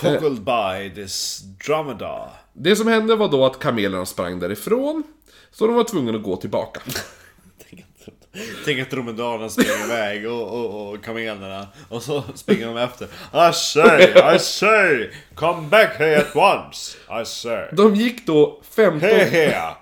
[0.03, 2.31] pockled by this dromedar.
[2.53, 5.03] Det som hände var då att kamelerna sprang därifrån,
[5.51, 6.81] så de var tvungna att gå tillbaka.
[8.65, 13.05] Tänk att dromedarerna springer iväg och, och, och kamelerna och så springer de efter.
[13.51, 16.97] I say, I say, come back here at once.
[17.23, 17.66] I say.
[17.73, 19.74] De gick då 15, Here, here.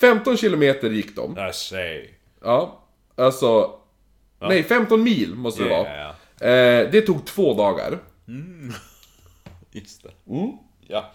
[0.00, 1.32] 15 kilometer gick de.
[1.50, 2.08] I say.
[2.44, 2.80] Ja,
[3.16, 3.70] alltså...
[4.40, 5.86] Nej, 15 mil måste det Yeah.
[6.40, 6.50] vara.
[6.52, 7.98] Eh, det tog två dagar.
[9.72, 10.10] Just det.
[10.86, 11.12] Ja.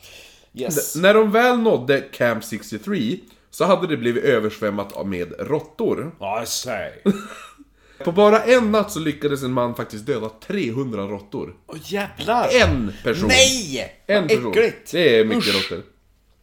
[0.55, 0.95] Yes.
[0.95, 3.17] När de väl nådde Camp 63
[3.49, 6.15] så hade det blivit översvämmat med råttor.
[6.43, 6.91] I say.
[8.03, 11.55] På bara en natt så lyckades en man faktiskt döda 300 råttor.
[11.67, 12.49] Åh jävlar!
[12.61, 13.27] En person!
[13.27, 14.03] Nej!
[14.07, 14.51] En Vad person.
[14.51, 14.91] äckligt!
[14.91, 15.71] Det är mycket Usch.
[15.71, 15.83] råttor.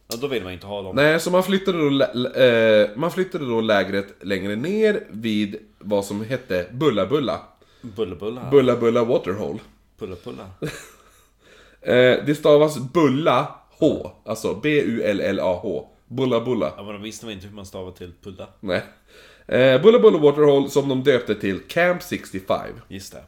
[0.07, 0.95] Ja, då vill man inte ha dem.
[0.95, 6.05] Nej, så man flyttade, då, lä- eh, man flyttade då lägret längre ner vid vad
[6.05, 7.41] som hette Bulla Bulla.
[7.81, 8.49] Bulla bulla.
[8.51, 9.59] Bulla Bulla Waterhole.
[9.99, 10.43] Pulla pulla.
[10.61, 10.69] Eh,
[12.25, 15.87] det stavas Bulla H, alltså B-U-L-L-A-H.
[16.07, 16.73] Bulla Bulla.
[16.77, 18.47] Ja men de visste väl inte hur man stavar till pulla.
[18.59, 18.83] Nej.
[19.47, 22.59] Eh, Bulla Bulla Waterhole som de döpte till Camp 65.
[22.87, 23.23] Just det.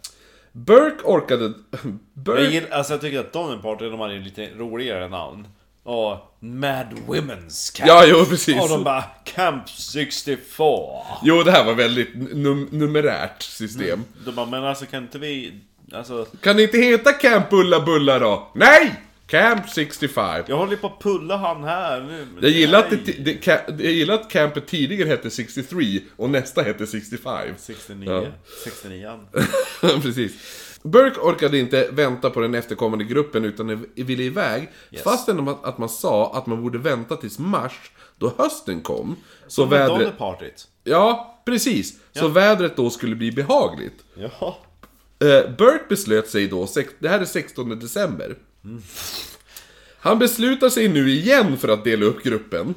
[0.52, 1.44] Burke orkade...
[1.72, 2.44] Jag, Burke...
[2.44, 5.48] gillar, alltså jag tycker att Donner Party, de hade ju lite roligare namn.
[5.84, 7.88] Och Mad Women's Camp.
[7.88, 8.62] Ja, jo precis.
[8.64, 10.78] Och de bara Camp 64.
[11.24, 14.04] Jo, det här var väldigt num- numerärt system.
[14.26, 15.54] De bara, men alltså kan inte vi...
[15.94, 18.52] Alltså, Kan det inte heta Camp Bulla Bulla då?
[18.56, 18.96] Nej!
[19.28, 20.44] Camp 65.
[20.48, 22.28] jag håller på att pulla han här nu.
[22.42, 26.88] Jag gillar, att det, det, jag gillar att campet tidigare hette 63 och nästa hette
[26.88, 27.48] 65.
[27.58, 28.12] 69.
[28.12, 28.26] Ja.
[28.64, 29.20] 69.
[30.02, 30.32] Precis.
[30.84, 34.70] Burke orkade inte vänta på den efterkommande gruppen utan ville iväg.
[34.92, 35.04] Yes.
[35.04, 39.16] Fastän att att man sa att man borde vänta tills mars, då hösten kom.
[39.48, 40.14] Så vädret...
[40.84, 42.00] Ja, precis.
[42.14, 44.04] Så vädret då skulle bli behagligt.
[44.16, 44.58] Ja.
[45.24, 46.68] Eh, Burke beslöt sig då,
[47.00, 48.36] det här är 16 december.
[50.00, 52.74] Han beslutar sig nu igen för att dela upp gruppen.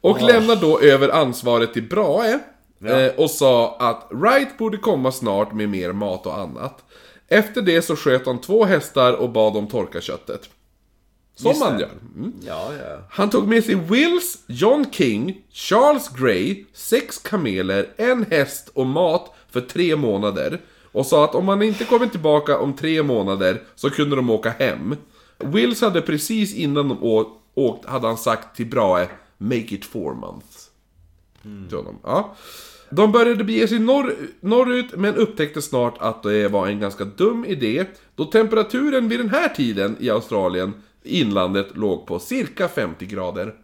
[0.00, 2.38] Och lämnar då över ansvaret till Brahe.
[2.84, 6.84] eh, Och sa att Wright borde komma snart med mer mat och annat.
[7.28, 10.40] Efter det så sköt han två hästar och bad dem torka köttet.
[11.36, 11.88] Som Just man gör.
[12.16, 12.32] Mm.
[12.46, 12.98] Ja, ja.
[13.10, 19.34] Han tog med sig Wills, John King, Charles Gray, sex kameler, en häst och mat
[19.50, 20.60] för tre månader.
[20.92, 24.50] Och sa att om han inte kommer tillbaka om tre månader så kunde de åka
[24.50, 24.96] hem.
[25.38, 26.98] Wills hade precis innan de
[27.54, 29.08] åkt, hade han sagt till Brahe
[29.38, 30.70] Make it four months.
[31.68, 31.98] Till honom.
[32.02, 32.36] Ja.
[32.90, 37.44] De började bege sig norr, norrut men upptäckte snart att det var en ganska dum
[37.44, 37.84] idé
[38.14, 40.72] då temperaturen vid den här tiden i Australien,
[41.02, 43.54] inlandet, låg på cirka 50 grader.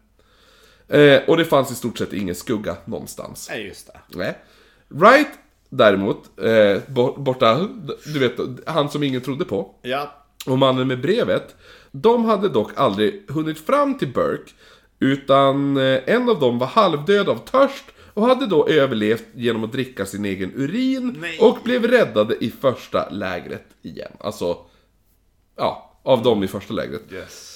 [0.89, 3.49] Eh, och det fanns i stort sett ingen skugga någonstans.
[3.51, 4.19] Nej, just det.
[4.19, 4.39] Nej.
[4.89, 5.29] Wright
[5.69, 7.69] däremot, eh, bo- borta,
[8.13, 8.33] du vet,
[8.67, 10.13] han som ingen trodde på, Ja.
[10.47, 11.55] och mannen med brevet,
[11.93, 14.53] de hade dock aldrig hunnit fram till Burke,
[15.01, 17.85] utan eh, en av dem var halvdöd av törst
[18.15, 21.39] och hade då överlevt genom att dricka sin egen urin Nej.
[21.41, 24.13] och blev räddade i första lägret igen.
[24.21, 24.59] Alltså,
[25.57, 27.03] ja, av dem i första lägret.
[27.13, 27.53] Yes.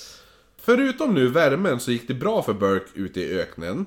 [0.63, 3.87] Förutom nu värmen så gick det bra för Burke ute i öknen.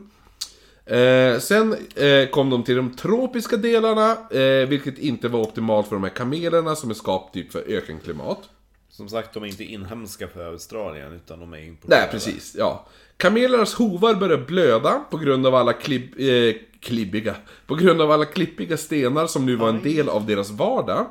[0.85, 5.95] Eh, sen eh, kom de till de tropiska delarna, eh, vilket inte var optimalt för
[5.95, 8.49] de här kamelerna som är skapt typ för ökenklimat.
[8.89, 12.01] Som sagt, de är inte inhemska för Australien, utan de är importerade.
[12.01, 12.55] Nej, precis.
[12.57, 12.85] Ja.
[13.17, 17.35] Kamelernas hovar började blöda på grund av alla klibb, eh, klibbiga,
[17.67, 21.05] på grund av alla klippiga stenar som nu var en del av deras vardag.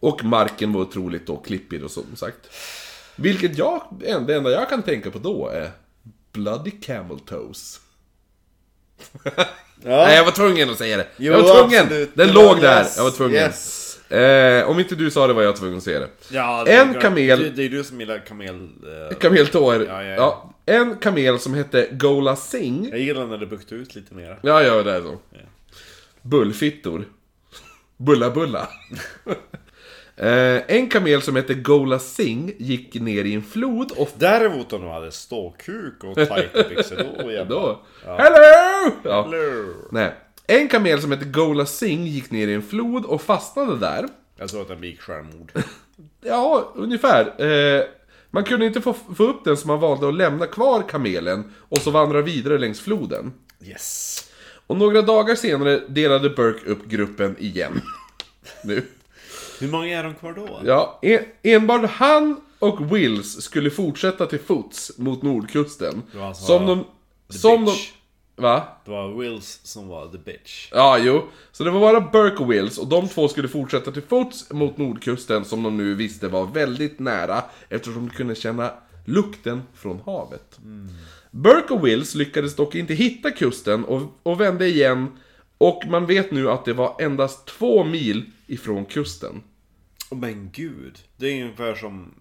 [0.00, 2.50] Och marken var otroligt då klippig och som sagt.
[3.16, 5.70] Vilket jag, det enda jag kan tänka på då är
[6.32, 7.80] Bloody Camel Toes.
[9.84, 11.06] Nej, jag var tvungen att säga det.
[11.16, 11.82] Jo, jag var tvungen!
[11.82, 12.10] absolut.
[12.14, 13.36] Den Det låg var- där, yes, jag var tvungen.
[13.36, 13.78] yes.
[14.10, 16.08] Eh, om inte du sa det var jag tvungen att säga det.
[16.30, 18.68] Ja, det En är- kamel- Det, det är du som gillar kamel...
[19.10, 19.74] eh, Kameltår.
[19.74, 20.14] Ja, ja, ja.
[20.16, 22.88] Ja, en kamel som hette Gola Singh.
[22.90, 24.38] jag gillar när det buktar ut lite mer.
[24.42, 25.18] Ja, ja, det är så.
[26.22, 27.04] Bullfittor.
[27.96, 28.68] Bulla bulla.
[30.16, 34.08] eh, en kamel som hette Gola Singh gick ner i en flod och...
[34.14, 37.46] Däremot om de hade ståkuk och tajta byxor, då jävlar.
[37.46, 37.80] Då...
[38.04, 38.94] Hello!
[39.04, 39.22] Ja.
[39.22, 39.74] Hello.
[39.90, 40.12] Nej.
[40.46, 44.08] En kamel som hette Gola Singh gick ner i en flod och fastnade där.
[44.36, 45.52] Jag tror att den begick självmord.
[46.24, 47.44] Ja, ungefär.
[47.44, 47.84] Eh,
[48.30, 51.78] man kunde inte få, få upp den så man valde att lämna kvar kamelen och
[51.78, 53.32] så vandra vidare längs floden.
[53.64, 54.18] Yes.
[54.66, 57.80] Och några dagar senare delade Burke upp gruppen igen.
[58.64, 58.82] nu.
[59.60, 60.60] Hur många är de kvar då?
[60.64, 66.02] Ja, en, enbart han och Wills skulle fortsätta till fots mot nordkusten.
[66.14, 66.84] var alltså som de...
[67.28, 67.70] Som de...
[67.72, 67.92] bitch.
[68.36, 68.62] Va?
[68.84, 70.68] Det var Wills som var the bitch.
[70.72, 71.24] Ja, jo.
[71.52, 74.76] Så det var bara Burke och Wills och de två skulle fortsätta till fots mot
[74.76, 78.70] nordkusten som de nu visste var väldigt nära eftersom de kunde känna
[79.04, 80.58] lukten från havet.
[81.30, 85.08] Burke och Wills lyckades dock inte hitta kusten och, och vände igen
[85.62, 89.42] och man vet nu att det var endast två mil ifrån kusten.
[90.10, 90.98] Oh, men gud.
[91.16, 92.14] Det är ungefär som...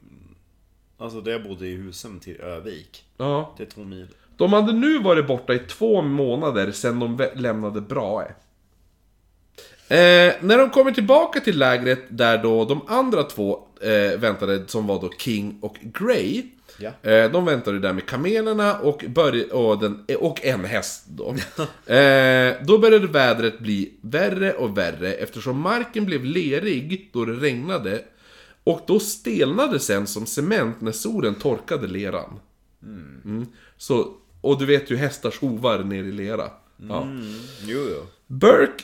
[0.98, 3.04] Alltså där jag bodde i Husum till Övik.
[3.18, 3.56] Ja.
[3.58, 4.08] Det är två mil.
[4.38, 8.28] De hade nu varit borta i två månader sedan de lämnade Brahe.
[9.88, 14.88] Eh, när de kommer tillbaka till lägret där då de andra två eh, väntade, som
[14.88, 16.44] var då King och Grey.
[16.82, 17.10] Ja.
[17.10, 21.30] Eh, de väntade där med kamelerna och, börj- och, den, och en häst då.
[21.94, 28.02] eh, då började vädret bli värre och värre eftersom marken blev lerig då det regnade.
[28.64, 32.40] Och då stelnade sen som cement när solen torkade leran.
[32.84, 33.46] Mm.
[33.78, 34.08] Så,
[34.42, 36.44] och du vet ju hästars hovar ner i lera.
[36.90, 37.08] Ja.
[37.66, 38.06] Jo, jo.
[38.28, 38.84] Burke,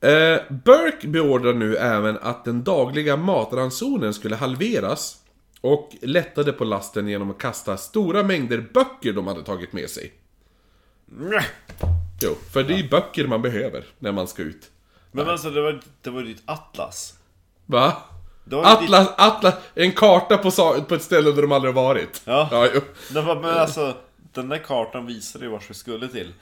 [0.00, 5.16] eh, Burke beordrar nu även att den dagliga matransonen skulle halveras
[5.64, 10.12] och lättade på lasten genom att kasta stora mängder böcker de hade tagit med sig.
[12.20, 14.70] Jo, för det är ju böcker man behöver när man ska ut.
[15.12, 17.14] Men alltså det var, det var ditt atlas.
[17.66, 17.92] Va?
[18.44, 20.50] Var ju Atlas, Atlas, en karta på,
[20.88, 22.22] på ett ställe där de aldrig har varit.
[22.24, 22.48] Ja.
[22.50, 22.80] ja jo.
[23.10, 23.96] Det var, men alltså,
[24.32, 26.32] den där kartan visade ju vart vi skulle till.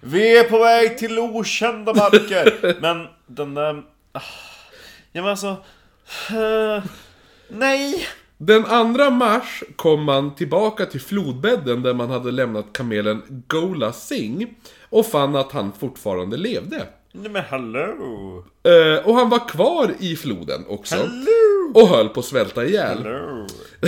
[0.00, 2.76] Vi är på väg till okända marker!
[2.80, 3.82] Men den där...
[4.12, 4.20] ah.
[5.12, 5.56] Ja men alltså...
[6.30, 6.84] eh,
[7.48, 8.06] nej!
[8.38, 14.46] Den 2 mars kom man tillbaka till flodbädden där man hade lämnat kamelen Gola Singh
[14.90, 16.86] och fann att han fortfarande levde.
[17.12, 18.44] Nej men hallå!
[18.62, 20.96] Eh, och han var kvar i floden också.
[20.96, 21.72] Hallå!
[21.74, 22.98] Och höll på att svälta ihjäl.
[22.98, 23.46] Hallå!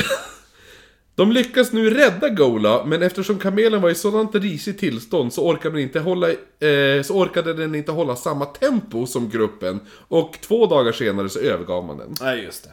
[1.14, 5.74] De lyckas nu rädda Gola, men eftersom kamelen var i sådant risigt tillstånd så orkade,
[5.74, 9.80] den inte hålla, eh, så orkade den inte hålla samma tempo som gruppen.
[10.08, 12.14] Och två dagar senare så övergav man den.
[12.20, 12.70] Nej just det.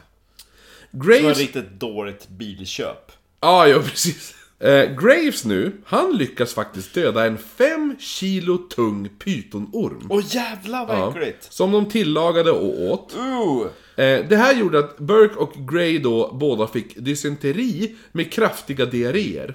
[0.94, 1.38] Det var Graves...
[1.38, 3.12] riktigt dåligt bilköp.
[3.40, 4.34] Ja, ja precis.
[4.60, 10.06] Eh, Graves nu, han lyckas faktiskt döda en 5 kilo tung pytonorm.
[10.10, 11.52] Åh jävlar vad Ja, äckligt!
[11.52, 13.16] som de tillagade och åt.
[13.16, 13.66] Uh.
[14.04, 19.54] Eh, det här gjorde att Burke och Gray då båda fick dysenteri med kraftiga diarréer.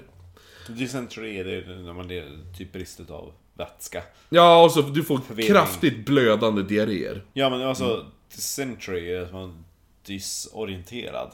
[0.68, 4.02] Dysentery det är när man det är typ brist av vätska.
[4.28, 5.50] Ja, och så du får Förvirring.
[5.50, 7.22] kraftigt blödande diarréer.
[7.32, 9.64] Ja men alltså, dysentery är att man
[10.10, 11.30] disorienterad.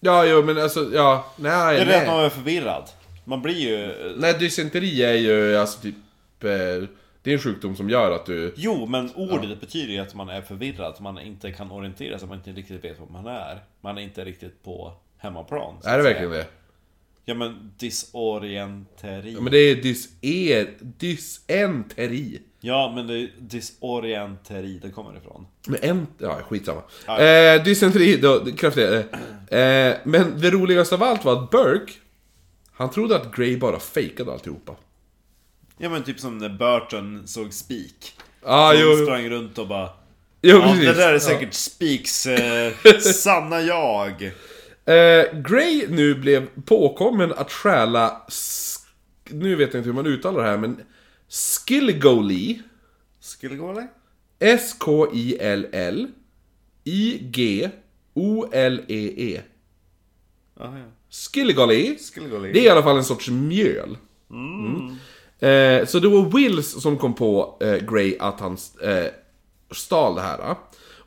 [0.00, 2.26] Ja, jo, men alltså, ja, nej, Det är det att man nej.
[2.26, 2.90] är förvirrad.
[3.24, 3.94] Man blir ju...
[4.16, 5.94] Nej, dysenteri är ju alltså typ...
[6.44, 6.88] Eh,
[7.22, 8.54] det är en sjukdom som gör att du...
[8.56, 12.28] Jo, men ordet betyder ju att man är förvirrad, att man inte kan orientera sig,
[12.28, 13.58] man inte riktigt vet vad man är.
[13.80, 15.74] Man är inte riktigt på hemmaplan.
[15.84, 16.46] Är det verkligen det?
[17.24, 19.32] Ja men disorienteri.
[19.32, 20.74] Ja, men det är dyser...
[20.80, 22.38] Dysenteri.
[22.68, 25.46] Ja men det är disorienteri det kommer ifrån.
[25.66, 26.06] Men en...
[26.18, 26.82] Ja, skitsamma.
[27.06, 27.20] Ja.
[27.20, 28.98] Eh, dysenteri, då, kraftigare.
[29.50, 31.92] Eh, men det roligaste av allt var att Burke,
[32.72, 34.72] han trodde att Grey bara fejkade alltihopa.
[35.78, 38.12] Ja men typ som när Burton såg Spik.
[38.42, 39.04] Ah, Han jo, jo.
[39.04, 39.88] sprang runt och bara...
[40.42, 40.86] Jo, Ja, precis.
[40.86, 41.20] det där är Ja.
[41.20, 44.22] säkert Spiks eh, sanna jag.
[44.84, 48.22] Eh, Grey nu blev påkommen att stjäla...
[49.30, 50.80] Nu vet jag inte hur man uttalar det här, men...
[53.42, 53.88] Gå eller?
[54.38, 56.08] S-K-I-L-L.
[56.84, 57.72] I-G-O-L-E-E.
[60.60, 60.84] Aha, ja.
[62.30, 63.98] Gå Det är i alla fall en sorts mjöl.
[64.30, 64.96] Mm.
[65.38, 69.06] Eh, så det var Wills som kom på eh, Grey att han eh,
[69.70, 70.56] stal det här.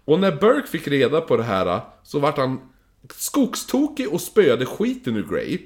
[0.06, 2.60] Och när Burke fick reda på det här så vart han
[3.16, 5.60] skogstokig och spöade skiten ur Grey.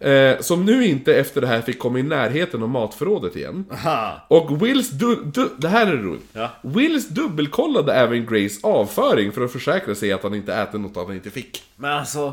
[0.00, 3.64] Eh, som nu inte efter det här fick komma i närheten av matförrådet igen.
[3.72, 4.26] Aha.
[4.28, 6.24] Och Wills du- du- det här är roligt.
[6.32, 6.50] Ja.
[6.62, 11.14] Wills dubbelkollade även Grays avföring för att försäkra sig att han inte ätit något han
[11.14, 11.62] inte fick.
[11.76, 12.32] Men alltså...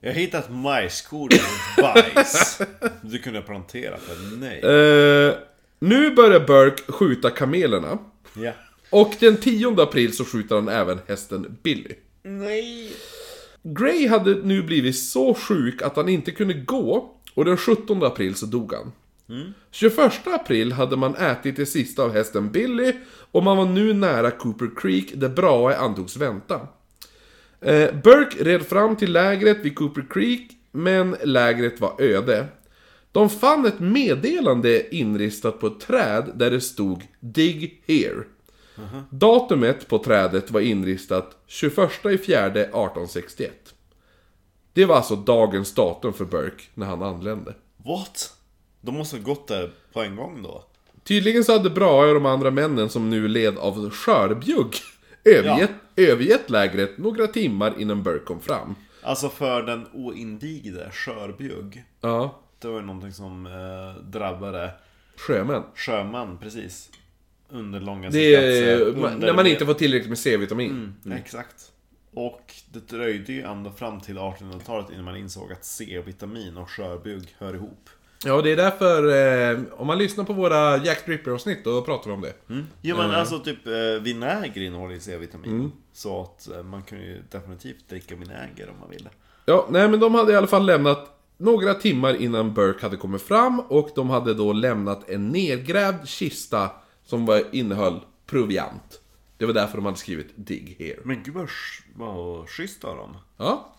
[0.00, 1.28] Jag har hittat majskorn
[1.76, 1.82] och
[2.14, 2.60] bajs.
[3.02, 4.58] Du kunde plantera för nej.
[5.28, 5.34] Eh,
[5.78, 7.98] nu börjar Burke skjuta kamelerna.
[8.34, 8.52] Ja.
[8.90, 11.94] Och den 10 april så skjuter han även hästen Billy.
[12.22, 12.92] Nej.
[13.62, 18.34] Gray hade nu blivit så sjuk att han inte kunde gå och den 17 april
[18.34, 18.92] så dog han.
[19.70, 22.92] 21 april hade man ätit det sista av hästen Billy
[23.32, 26.60] och man var nu nära Cooper Creek där Brahe antogs vänta.
[27.60, 32.46] Eh, Burke red fram till lägret vid Cooper Creek, men lägret var öde.
[33.12, 38.24] De fann ett meddelande inristat på ett träd där det stod Dig here.
[39.10, 43.74] Datumet på trädet var inristat 21 i fjärde 1861.
[44.72, 47.54] Det var alltså dagens datum för Burke när han anlände.
[47.76, 48.32] What?
[48.80, 50.64] De måste ha gått där på en gång då?
[51.04, 54.74] Tydligen så hade Brahe och de andra männen som nu led av skörbjugg
[55.24, 58.74] övergett, övergett lägret några timmar innan Burke kom fram.
[59.02, 61.84] Alltså för den oinvigde skörbjugg.
[62.00, 64.70] Ja, Det var ju någonting som eh, drabbade
[65.16, 65.62] sjömän.
[65.74, 66.90] sjömän, precis.
[67.50, 70.94] Under långa Det är under- när man inte får tillräckligt med C-vitamin.
[71.16, 71.72] Exakt.
[72.14, 77.34] Och det dröjde ju ända fram till 1800-talet innan man insåg att C-vitamin och skörbjugg
[77.38, 77.90] hör ihop.
[78.24, 79.08] Ja, det är därför,
[79.52, 82.32] eh, om man lyssnar på våra Jack Dripper-avsnitt, då pratar vi om det.
[82.82, 83.72] Jo men alltså typ eh,
[84.02, 85.72] vinäger innehåller ju C-vitamin.
[85.92, 89.08] Så att eh, man kan ju definitivt dricka vinäger om man vill.
[89.46, 93.22] Ja, nej men de hade i alla fall lämnat några timmar innan Burke hade kommit
[93.22, 96.70] fram och de hade då lämnat en nedgrävd kista
[97.08, 99.00] som var, innehöll proviant.
[99.36, 100.98] Det var därför de hade skrivit Dig here.
[101.04, 101.48] Men gud vad,
[101.94, 103.16] vad schysst av dem.
[103.36, 103.74] Ja.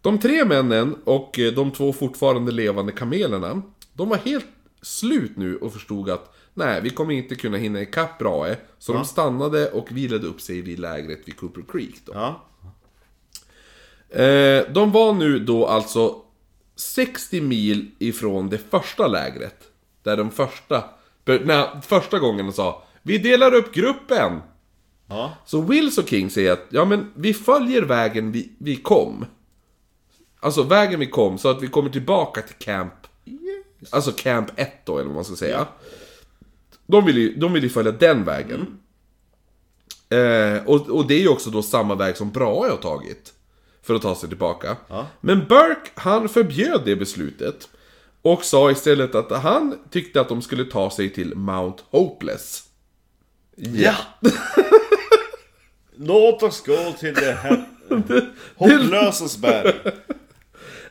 [0.00, 3.62] De tre männen och eh, de två fortfarande levande kamelerna,
[3.92, 4.46] de var helt
[4.82, 8.56] slut nu och förstod att nej, vi kommer inte kunna hinna ikapp Brahe.
[8.78, 12.12] Så de stannade och vilade upp sig vid lägret vid Cooper Creek då.
[12.14, 12.44] Ja.
[14.20, 16.22] Eh, de var nu då alltså
[16.76, 19.56] 60 mil ifrån det första lägret.
[20.02, 20.84] Där de första,
[21.24, 24.40] när, första gången de sa Vi delar upp gruppen!
[25.06, 25.36] Ja.
[25.46, 29.24] Så Wills och King säger att ja men vi följer vägen vi, vi kom.
[30.40, 32.94] Alltså vägen vi kom så att vi kommer tillbaka till camp.
[33.90, 35.66] Alltså camp 1 då eller vad man ska säga.
[36.86, 38.78] De, vill ju, de vill ju följa den vägen.
[40.08, 43.32] Eh, och, och det är ju också då samma väg som Brahe har tagit.
[43.82, 44.76] För att ta sig tillbaka.
[45.20, 47.68] Men Burke, han förbjöd det beslutet.
[48.24, 52.62] Och sa istället att han tyckte att de skulle ta sig till Mount Hopeless.
[53.56, 53.94] Ja!
[55.96, 57.64] Låt oss gå till det här
[58.56, 59.72] hopplösas berg.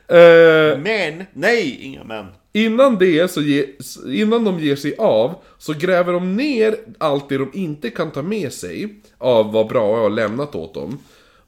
[0.08, 2.26] Eh, Men, nej, inga män.
[2.52, 3.66] Innan det, så ge,
[4.06, 8.22] innan de ger sig av, så gräver de ner allt det de inte kan ta
[8.22, 10.98] med sig av vad Brahe har lämnat åt dem.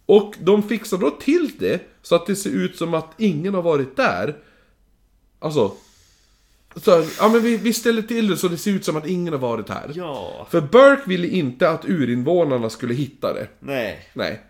[0.07, 3.63] Och de fixar då till det så att det ser ut som att ingen har
[3.63, 4.37] varit där.
[5.39, 5.73] Alltså...
[6.85, 9.33] Så, ja men vi, vi ställer till det så det ser ut som att ingen
[9.33, 9.91] har varit här.
[9.95, 10.47] Ja.
[10.51, 13.49] För Burke ville inte att urinvånarna skulle hitta det.
[13.61, 14.09] Nej.
[14.13, 14.41] Nej.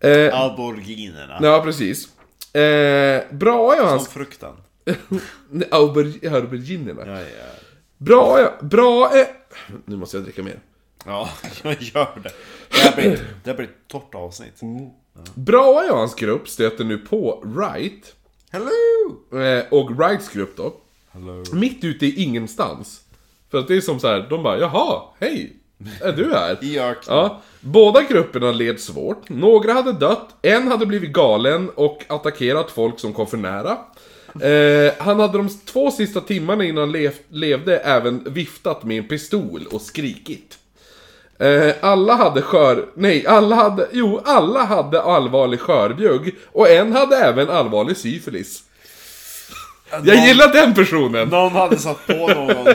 [0.00, 1.38] Eh, Aboriginerna.
[1.42, 2.08] ja, precis.
[2.54, 4.04] Eh, Brahe och hans...
[4.04, 4.52] Som frukten.
[5.70, 7.02] Auber, auberginerna.
[7.06, 7.26] Ja, ja.
[7.98, 9.18] Bra, bra...
[9.18, 9.26] eh,
[9.84, 10.58] Nu måste jag dricka mer.
[11.06, 11.28] Ja,
[11.62, 12.32] jag gör det.
[12.70, 13.10] Det här blir,
[13.44, 14.60] det här blir ett torrt avsnitt.
[15.34, 18.14] Bra och hans grupp stöter nu på Wright.
[18.52, 19.40] Hello!
[19.42, 20.74] eh, Och Wrights grupp då.
[21.12, 21.44] Hello.
[21.52, 23.00] Mitt ute i ingenstans.
[23.50, 25.56] För att det är som så här, de bara jaha, hej!
[26.00, 26.58] Är du här?
[26.64, 27.16] I öknen.
[27.16, 29.28] Ja, båda grupperna led svårt.
[29.28, 33.78] Några hade dött, en hade blivit galen och attackerat folk som kom för nära.
[34.40, 39.08] Eh, han hade de två sista timmarna innan han lev, levde även viftat med en
[39.08, 40.58] pistol och skrikit.
[41.38, 42.86] Eh, alla hade skör...
[42.94, 43.88] Nej, alla hade...
[43.92, 46.36] Jo, alla hade allvarlig skörbjugg.
[46.52, 48.62] Och en hade även allvarlig syfilis.
[50.04, 51.28] Jag gillar den personen!
[51.28, 52.74] Någon hade satt på någon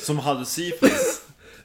[0.00, 1.20] som hade syfilis.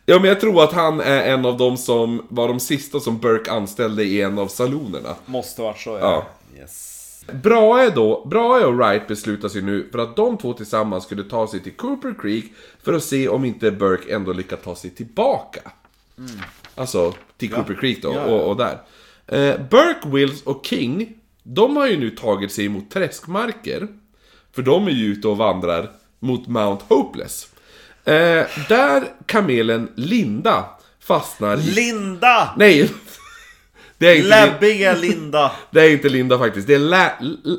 [0.05, 3.17] Ja, men jag tror att han är en av de som var de sista som
[3.17, 5.15] Burke anställde i en av salonerna.
[5.25, 5.99] Måste varit så, ja.
[5.99, 6.59] Ja.
[6.61, 6.95] Yes.
[7.43, 11.47] Brahe då, Brahe och Wright beslutar sig nu för att de två tillsammans skulle ta
[11.47, 12.45] sig till Cooper Creek
[12.83, 15.61] för att se om inte Burke ändå lyckas ta sig tillbaka.
[16.75, 18.33] Alltså, till Cooper Creek då, Ja, ja.
[18.33, 18.81] Och, och där.
[19.27, 21.13] Eh, Burke, Wills och King,
[21.43, 23.87] de har ju nu tagit sig mot träskmarker.
[24.55, 27.47] För de är ju ute och vandrar mot Mount Hopeless.
[28.05, 30.65] Eh, där kamelen Linda
[30.99, 31.61] fastnar i...
[31.61, 32.53] Linda!
[32.57, 32.89] Nej!
[33.97, 35.51] Det är, inte, Läbbiga Linda!
[35.71, 37.09] det är inte Linda faktiskt, det är La,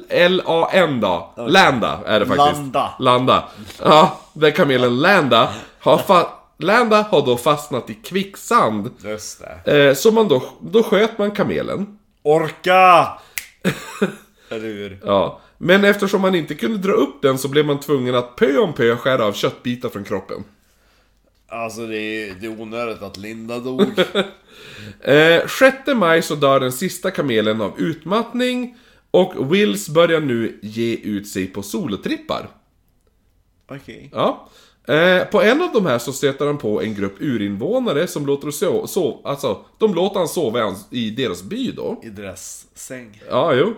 [0.08, 1.06] L-A-N-D.
[1.48, 2.52] Landa är det faktiskt.
[2.56, 2.90] Landa.
[2.98, 3.48] Landa.
[3.84, 5.48] Ja, där kamelen Landa
[5.80, 6.26] har, fa-
[6.62, 8.90] Landa har då fastnat i kvicksand.
[9.04, 9.88] Just det.
[9.88, 11.98] Eh, så man då, då sköt man kamelen.
[12.22, 13.08] Orka!
[14.50, 14.98] Eller?
[15.04, 15.40] Ja.
[15.58, 18.72] Men eftersom man inte kunde dra upp den så blev man tvungen att pö om
[18.72, 20.44] pö skära av köttbitar från kroppen.
[21.48, 23.86] Alltså det är, det är onödigt att Linda dog.
[25.00, 28.76] Eh, 6 maj så dör den sista kamelen av utmattning.
[29.10, 32.48] Och Wills börjar nu ge ut sig på solotrippar.
[33.68, 34.10] Okej.
[34.12, 34.48] Ja.
[34.90, 38.50] Eh, på en av de här så stöter han på en grupp urinvånare som låter
[38.50, 42.00] sova, sov, alltså, de låter han sova i, deras by då.
[42.02, 43.22] I deras säng.
[43.30, 43.74] Ja, jo.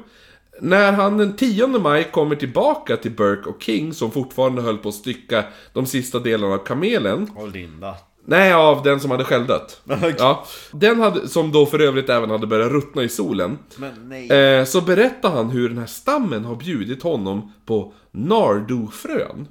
[0.61, 4.89] När han den 10 maj kommer tillbaka till Burke och King, som fortfarande höll på
[4.89, 7.31] att stycka de sista delarna av kamelen.
[7.37, 7.95] Och Linda.
[8.25, 9.81] Nej, av den som hade självdött.
[10.19, 10.45] Ja.
[10.73, 13.59] Den hade, som då för övrigt även hade börjat ruttna i solen.
[13.77, 14.31] Men nej.
[14.31, 19.49] Eh, så berättar han hur den här stammen har bjudit honom på nardofrön.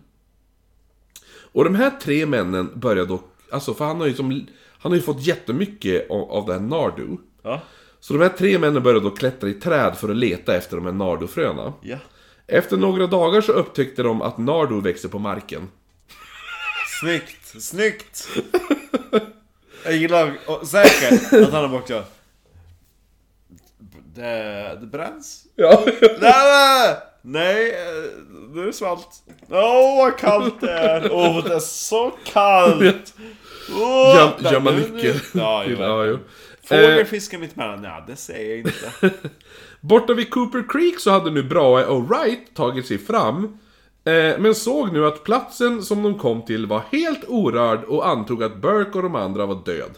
[1.51, 3.21] Och de här tre männen börjar då,
[3.51, 4.47] alltså för han har ju som,
[4.79, 7.17] han har ju fått jättemycket av, av det här nardu.
[7.43, 7.61] Ja.
[7.99, 10.85] Så de här tre männen började då klättra i träd för att leta efter de
[10.85, 11.73] här nardofröna.
[11.81, 11.97] Ja.
[12.47, 15.69] Efter några dagar så upptäckte de att nardo växer på marken.
[17.01, 17.61] Snyggt.
[17.61, 18.27] Snyggt.
[19.83, 22.03] Jag gillar och säkert att han har bort ja.
[24.15, 25.45] Det, det bränns.
[25.55, 29.07] Ja, Nej, nej, nej, eh, nu är det svalt.
[29.49, 31.11] Åh, vad kallt det är.
[31.13, 33.13] Åh, det är så kallt.
[34.15, 34.87] Jam- nej, Jamaica.
[34.93, 35.75] nu- nu- Ja, jo.
[35.79, 36.19] ja, jo.
[36.63, 37.83] Fågel fiskar mitt emellan?
[37.83, 39.17] Ja, det säger jag inte.
[39.81, 43.43] Borta vid Cooper Creek så hade nu Brahe och Wright tagit sig fram.
[44.05, 48.43] Eh, men såg nu att platsen som de kom till var helt orörd och antog
[48.43, 49.91] att Burke och de andra var död.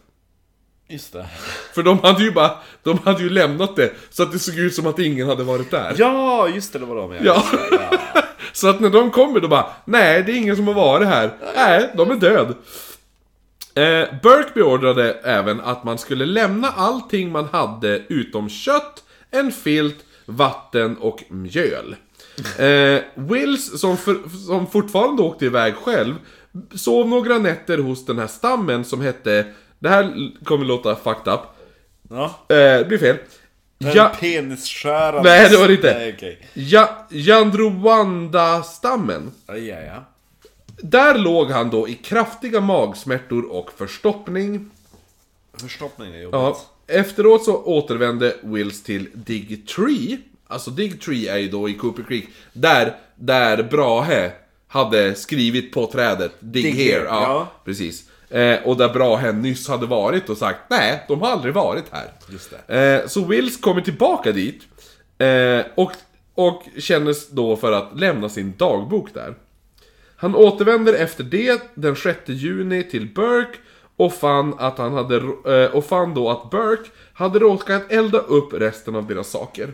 [0.89, 1.27] Just det.
[1.73, 2.51] För de hade ju bara,
[2.83, 5.71] de hade ju lämnat det så att det såg ut som att ingen hade varit
[5.71, 5.95] där.
[5.97, 7.43] Ja, just det, det var de jag Ja.
[8.53, 11.33] Så att när de kommer då bara, nej det är ingen som har varit här.
[11.55, 12.55] Nej, de är död.
[13.75, 19.97] Eh, Burke beordrade även att man skulle lämna allting man hade utom kött, en filt,
[20.25, 21.95] vatten och mjöl.
[22.57, 26.15] Eh, Wills, som, för, som fortfarande åkte iväg själv,
[26.75, 29.45] sov några nätter hos den här stammen som hette,
[29.83, 31.39] det här kommer låta fucked up,
[32.09, 32.25] Ja.
[32.49, 33.17] eh, det blir fel.
[33.77, 35.29] Den Ja, penisskärande...
[35.29, 35.93] Nej, det var det inte.
[35.97, 36.47] Nej, okej.
[36.53, 39.31] ja, Jandrowanda-stammen.
[39.47, 40.03] Ja, ja, ja.
[40.81, 44.69] Där låg han då i kraftiga magsmärtor och förstoppning.
[45.61, 46.33] Förstoppning är jobbigt.
[46.39, 46.57] Ja,
[46.87, 50.17] efteråt så återvände Wills till Dig Tree.
[50.47, 52.25] Alltså Dig Tree är ju då i Cooper Creek.
[52.53, 54.31] Där, där Brahe
[54.67, 56.93] hade skrivit på trädet Dig, Dig here.
[56.93, 57.51] here, Ja, ja.
[57.65, 58.03] precis.
[58.33, 62.11] Eh, och där Brahe nyss hade varit och sagt nej, de har aldrig varit här.
[62.29, 64.61] Just Eh, så Wills kommer tillbaka dit.
[65.17, 65.91] Eh, och,
[66.35, 69.35] och kännes då för att lämna sin dagbok där.
[70.15, 73.57] Han återvänder efter det den 6 juni till Burke
[73.97, 78.53] och fann, att han hade, eh, och fann då att Burke hade råkat elda upp
[78.53, 79.73] resten av deras saker.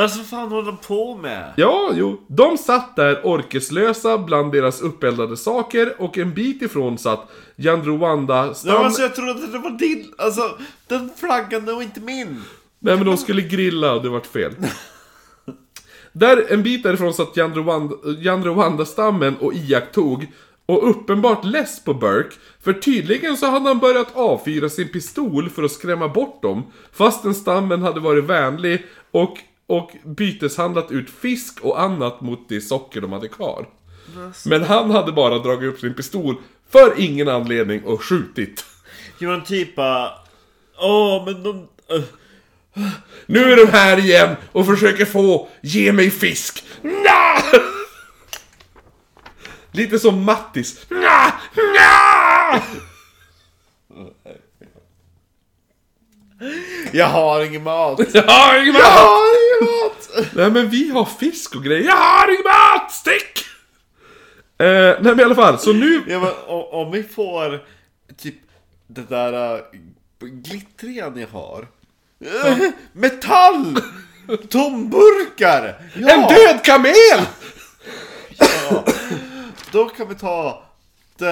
[0.00, 1.52] Vad så fan håller de på med?
[1.56, 2.20] Ja, jo.
[2.26, 8.72] De satt där orkeslösa bland deras uppeldade saker och en bit ifrån satt Jandrowanda stam...
[8.74, 10.58] Ja, alltså, jag trodde att det var din, alltså
[10.88, 12.42] den flaggan, var inte min.
[12.78, 14.52] Nej men de skulle grilla och det vart fel.
[16.12, 20.26] Där, en bit därifrån satt Jandrowanda- Jandrowanda-stammen och iakttog
[20.66, 25.62] och uppenbart less på Burke, för tydligen så hade han börjat avfyra sin pistol för
[25.62, 26.62] att skrämma bort dem,
[26.92, 29.38] fastän stammen hade varit vänlig och,
[29.70, 33.68] och byteshandlat ut fisk och annat mot det socker de hade kvar.
[34.46, 36.36] Men han hade bara dragit upp sin pistol
[36.70, 38.64] för ingen anledning och skjutit.
[39.18, 40.10] Jo men typ bara...
[40.78, 41.68] Åh, men de...
[41.96, 42.02] Uh,
[43.26, 46.64] Nu är de här igen och försöker få ge mig fisk.
[46.82, 47.42] Nja!
[49.72, 50.86] Lite som Mattis.
[50.90, 51.32] Nja!
[51.56, 52.62] Nja!
[56.92, 58.00] Jag har ingen mat!
[58.14, 58.92] Jag har ingen Jag mat!
[58.92, 60.30] har ingen mat!
[60.34, 61.84] Nej men vi har fisk och grejer.
[61.84, 62.92] Jag har ingen mat!
[62.92, 63.44] Stick!
[64.58, 66.02] Eh, nej men i alla fall, så nu...
[66.08, 67.64] Ja, men, om, om vi får
[68.22, 68.34] typ
[68.86, 69.60] det där uh,
[70.20, 71.66] glittriga ni har.
[72.24, 73.76] Uh, metall!
[74.48, 75.82] Tomburkar!
[75.96, 77.20] Ja, En död kamel!
[79.72, 80.62] Då kan vi ta
[81.18, 81.26] det,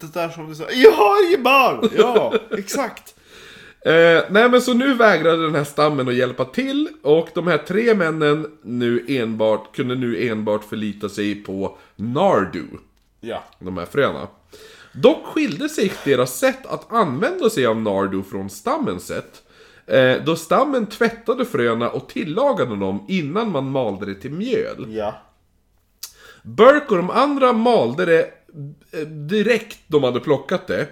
[0.00, 0.70] det där som du sa.
[0.70, 1.90] Jag har ingen barn!
[1.96, 3.14] Ja, exakt.
[3.86, 7.58] Eh, nej men så nu vägrade den här stammen att hjälpa till och de här
[7.58, 12.64] tre männen nu enbart, kunde nu enbart förlita sig på Nardu.
[13.20, 13.44] Ja.
[13.58, 14.28] de här fröna.
[14.92, 19.42] Dock skilde sig deras sätt att använda sig av Nardu från stammens sätt.
[19.86, 24.86] Eh, då stammen tvättade fröna och tillagade dem innan man malde det till mjöl.
[24.88, 25.14] Ja.
[26.42, 28.30] Burke och de andra malde det
[28.92, 30.86] eh, direkt de hade plockat det.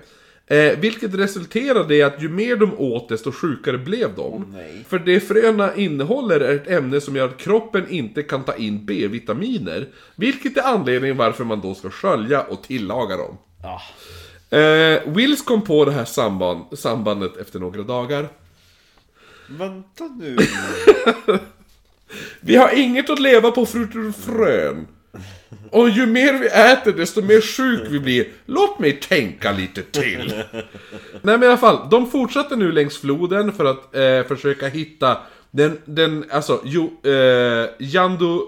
[0.47, 4.53] Eh, vilket resulterade i att ju mer de åt desto sjukare blev de.
[4.53, 4.85] nej.
[4.89, 8.87] För det fröna innehåller är ett ämne som gör att kroppen inte kan ta in
[8.87, 9.89] B-vitaminer.
[10.17, 13.39] Vilket är anledningen varför man då ska skölja och tillaga dem.
[13.63, 13.83] Ja.
[14.59, 18.29] Eh, Wills kom på det här samband, sambandet efter några dagar.
[19.47, 20.37] Vänta nu.
[22.41, 24.87] Vi har inget att leva på förutom frön.
[25.71, 28.27] Och ju mer vi äter desto mer sjuk vi blir.
[28.47, 30.43] Låt mig tänka lite till.
[30.53, 30.65] Nej
[31.23, 35.19] men i alla fall, de fortsätter nu längs floden för att eh, försöka hitta
[35.51, 38.39] den, den alltså, jo, eh, Yandu,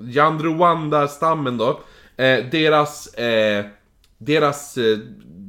[0.00, 1.80] Yandruwanda-stammen då.
[2.16, 3.64] Eh, deras, eh,
[4.18, 4.98] deras eh,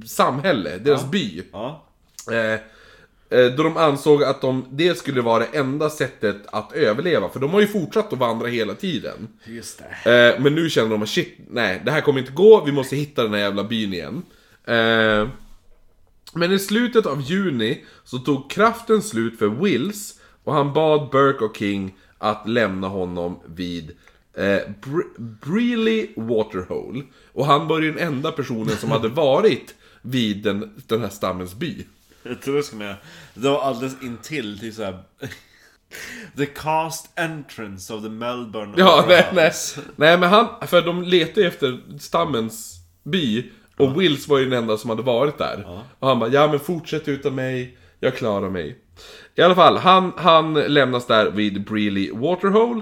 [0.05, 1.43] samhälle, deras by.
[1.51, 1.85] Ja.
[2.31, 2.59] Eh,
[3.57, 7.29] då de ansåg att de, det skulle vara det enda sättet att överleva.
[7.29, 9.27] För de har ju fortsatt att vandra hela tiden.
[9.45, 10.33] Just det.
[10.33, 12.95] Eh, men nu känner de att shit, nej, det här kommer inte gå, vi måste
[12.95, 14.21] hitta den här jävla byn igen.
[14.67, 15.27] Eh,
[16.33, 21.45] men i slutet av juni så tog kraften slut för Wills och han bad Burke
[21.45, 23.91] och King att lämna honom vid
[24.37, 27.03] eh, Br- Breeley Waterhole.
[27.33, 31.55] Och han var ju den enda personen som hade varit vid den, den här stammens
[31.55, 31.85] by.
[32.23, 32.95] Jag tror det ska med.
[33.33, 34.99] Det var alldeles intill till såhär...
[36.37, 39.51] The cast entrance of the Melbourne Ja, nej, nej.
[39.95, 44.59] Nej men han, för de letade ju efter stammens by och Wills var ju den
[44.59, 45.83] enda som hade varit där.
[45.99, 48.77] Och han bara, ja men fortsätt utan mig, jag klarar mig.
[49.35, 52.81] I alla fall, han, han lämnas där vid Breeley Waterhole.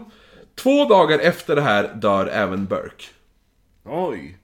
[0.55, 3.05] Två dagar efter det här dör även Burke.
[3.83, 4.37] Oj.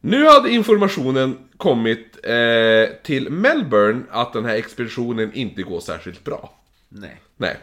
[0.00, 6.54] Nu hade informationen kommit eh, till Melbourne att den här expeditionen inte går särskilt bra.
[6.88, 7.20] Nej.
[7.36, 7.56] Nej.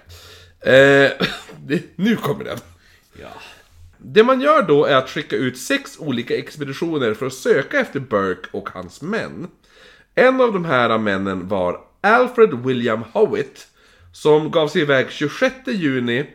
[0.59, 1.11] Eh,
[1.95, 2.57] nu kommer den.
[3.21, 3.29] Ja.
[3.97, 7.99] Det man gör då är att skicka ut sex olika expeditioner för att söka efter
[7.99, 9.47] Burke och hans män.
[10.15, 13.67] En av de här männen var Alfred William Howitt,
[14.13, 16.25] som gav sig iväg 26 juni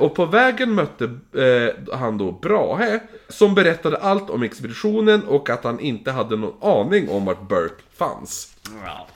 [0.00, 1.04] och på vägen mötte
[1.34, 6.62] eh, han då Brahe, som berättade allt om expeditionen och att han inte hade någon
[6.62, 8.56] aning om vart Burke fanns.
[8.84, 9.06] ja.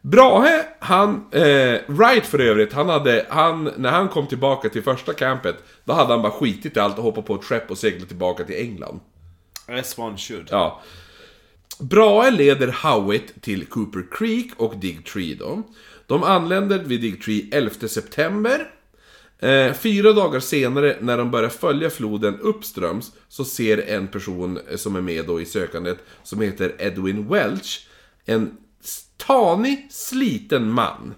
[0.00, 5.12] Brahe, han, eh, Wright för övrigt, han hade, han, när han kom tillbaka till första
[5.12, 8.08] campet, då hade han bara skitit i allt och hoppat på ett skepp och seglat
[8.08, 9.00] tillbaka till England.
[9.68, 10.48] As one should.
[10.50, 10.82] Ja.
[11.80, 15.62] Brahe leder Howitt till Cooper Creek och Dig Tree då.
[16.06, 18.70] De anländer vid Dig Tree 11 september.
[19.40, 24.76] Eh, fyra dagar senare, när de börjar följa floden uppströms, så ser en person eh,
[24.76, 27.86] som är med då i sökandet, som heter Edwin Welch,
[28.24, 28.56] en
[29.16, 31.14] tanig, sliten man.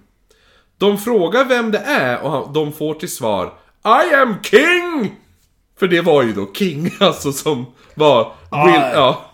[0.78, 5.16] De frågar vem det är och de får till svar I am King!
[5.78, 8.32] För det var ju då King, alltså som var...
[8.50, 9.30] Will, ja.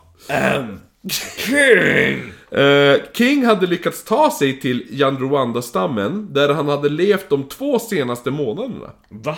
[1.36, 2.32] King!
[2.50, 8.30] Eh, King hade lyckats ta sig till Yandruwanda-stammen, där han hade levt de två senaste
[8.30, 8.90] månaderna.
[9.08, 9.36] Va?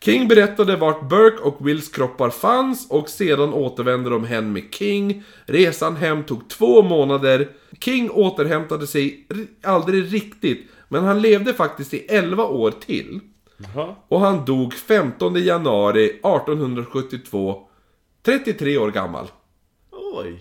[0.00, 5.22] King berättade vart Burke och Wills kroppar fanns och sedan återvände de hem med King.
[5.46, 7.48] Resan hem tog två månader.
[7.80, 13.20] King återhämtade sig ri- aldrig riktigt, men han levde faktiskt i 11 år till.
[13.56, 13.94] Jaha.
[14.08, 17.62] Och han dog 15 januari 1872,
[18.24, 19.26] 33 år gammal.
[20.14, 20.38] Oj.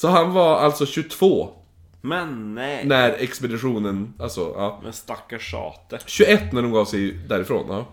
[0.00, 1.48] Så han var alltså 22
[2.00, 2.84] Men nej.
[2.86, 4.80] när expeditionen, alltså ja.
[4.82, 5.98] Men stackars tjate.
[6.06, 7.86] 21 när de gav sig därifrån, ja.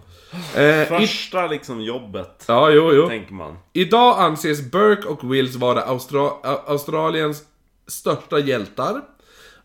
[0.62, 2.46] Eh, i, Första liksom jobbet.
[2.48, 3.08] ja, jo, jo.
[3.08, 3.58] Tänker man.
[3.74, 6.30] Idag anses Burke och Wills vara Austra
[6.68, 7.44] Australiens
[7.88, 9.02] största hjältar.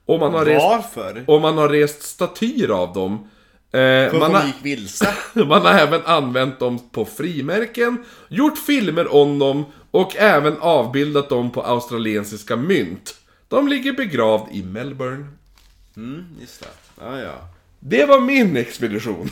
[0.06, 1.24] Och man har rest, Varför?
[1.27, 3.12] och man har rest statyer av dem.
[3.73, 3.78] Eh,
[4.10, 5.14] För man, hon har, gick vilse.
[5.35, 11.51] man har även använt dem på frimärken, gjort filmer om dem och även avbildat dem
[11.51, 13.14] på australiensiska mynt.
[13.48, 15.27] De ligger begravd i Melbourne.
[15.97, 16.66] Mm, just det.
[17.01, 17.48] Ja, ja.
[17.81, 19.31] Det var min expedition.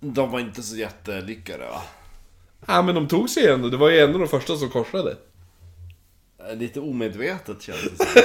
[0.00, 1.82] De var inte så jättelyckade va?
[2.66, 5.16] Ja men de tog sig ändå, det var ju ändå de första som korsade.
[6.48, 8.22] Eh, Lite omedvetet känns det som.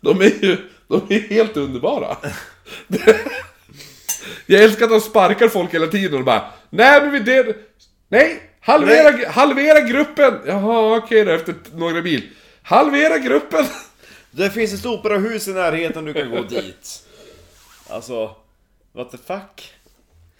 [0.00, 0.56] De är ju
[0.88, 2.16] de är helt underbara.
[4.46, 7.56] Jag älskar att de sparkar folk hela tiden och bara Nej men vi det...
[8.08, 8.47] Nej!
[8.68, 10.34] Halvera, halvera gruppen!
[10.46, 12.22] Jaha okej då efter några mil.
[12.62, 13.64] Halvera gruppen!
[14.30, 17.02] Det finns ett operahus i närheten, du kan gå dit.
[17.88, 18.30] Alltså,
[18.92, 19.72] what the fuck?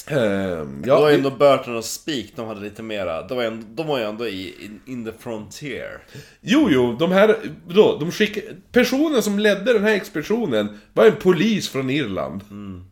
[0.06, 3.44] Ehm, det var ja, ju ändå Burton och Speak, de hade lite mera, de var
[3.44, 6.02] ju ändå, de var ju ändå i, in, in the frontier.
[6.40, 7.36] jo, jo, de här,
[7.66, 12.42] då, de skickade, personen som ledde den här expeditionen var en polis från Irland.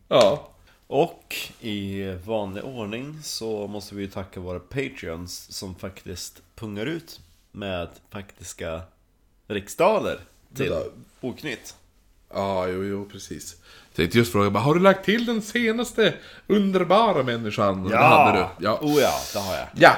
[0.07, 0.53] Ja.
[0.87, 7.19] Och i vanlig ordning så måste vi tacka våra Patreons som faktiskt pungar ut
[7.51, 8.81] med faktiska
[9.47, 10.19] riksdaler
[10.55, 10.85] till Det där.
[11.21, 11.75] Oknytt.
[12.33, 13.55] Ja, jo, jo, precis.
[13.89, 16.13] Jag tänkte just fråga, bara, har du lagt till den senaste
[16.47, 17.83] underbara människan?
[17.83, 18.65] Det hade du.
[18.65, 18.79] Ja.
[18.81, 19.67] Oh ja, det har jag.
[19.75, 19.95] Ja!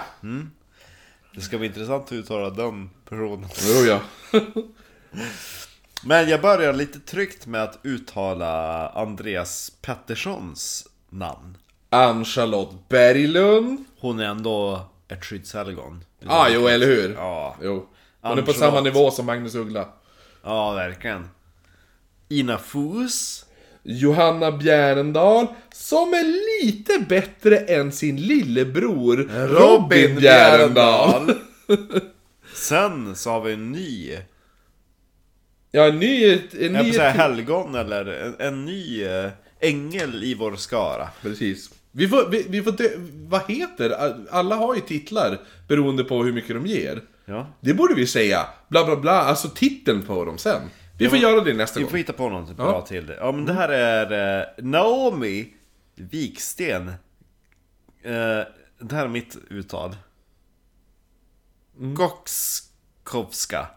[1.36, 3.50] Det ska bli intressant att uttala den personen.
[3.62, 4.02] Jo, ja.
[6.04, 11.58] Men jag börjar lite tryggt med att uttala Andreas Petterssons namn.
[11.90, 13.86] Ann-Charlotte Berglund.
[14.00, 16.04] Hon är ändå ett skyddshelgon.
[16.26, 17.14] Ah, jo, eller hur?
[17.14, 17.56] Ja.
[17.62, 17.90] Jo.
[18.22, 19.88] Hon är på samma nivå som Magnus Uggla.
[20.44, 21.30] Ja, verkligen.
[22.30, 23.46] Ina Fus.
[23.84, 26.24] Johanna Bjärendal, som är
[26.64, 29.18] lite bättre än sin lillebror
[29.48, 31.34] Robin Bjärendal.
[32.54, 34.18] Sen så har vi en ny,
[35.72, 36.32] Ja, en ny...
[36.34, 39.30] En jag ny får säga helgon eller en, en ny eh,
[39.60, 41.08] ängel i vår skara.
[41.22, 41.70] Precis.
[41.92, 42.90] Vi får, vi, vi får dö,
[43.28, 43.94] vad heter
[44.32, 47.02] Alla har ju titlar beroende på hur mycket de ger.
[47.26, 47.48] Ja.
[47.62, 48.46] Det borde vi säga.
[48.68, 50.62] Bla bla bla, alltså titeln på dem sen.
[50.98, 51.90] Vi får göra det nästa Vi gång.
[51.92, 52.54] får hitta på något Ja.
[52.64, 53.14] bra till.
[53.20, 55.54] Ja men det här är eh, Naomi
[55.96, 56.88] Viksten.
[58.04, 58.14] Eh,
[58.82, 59.96] det här är mitt uttal.
[61.80, 61.96] Mm.
[61.96, 63.68] Goxkowska.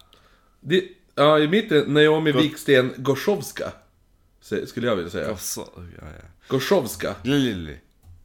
[0.61, 3.73] Det, ja, i mitten Naomi Wiksten Gorzowska.
[4.67, 5.29] Skulle jag vilja säga.
[5.29, 6.25] Gosso, ja, ja.
[6.49, 7.15] Gorzowska.
[7.23, 7.79] Lili.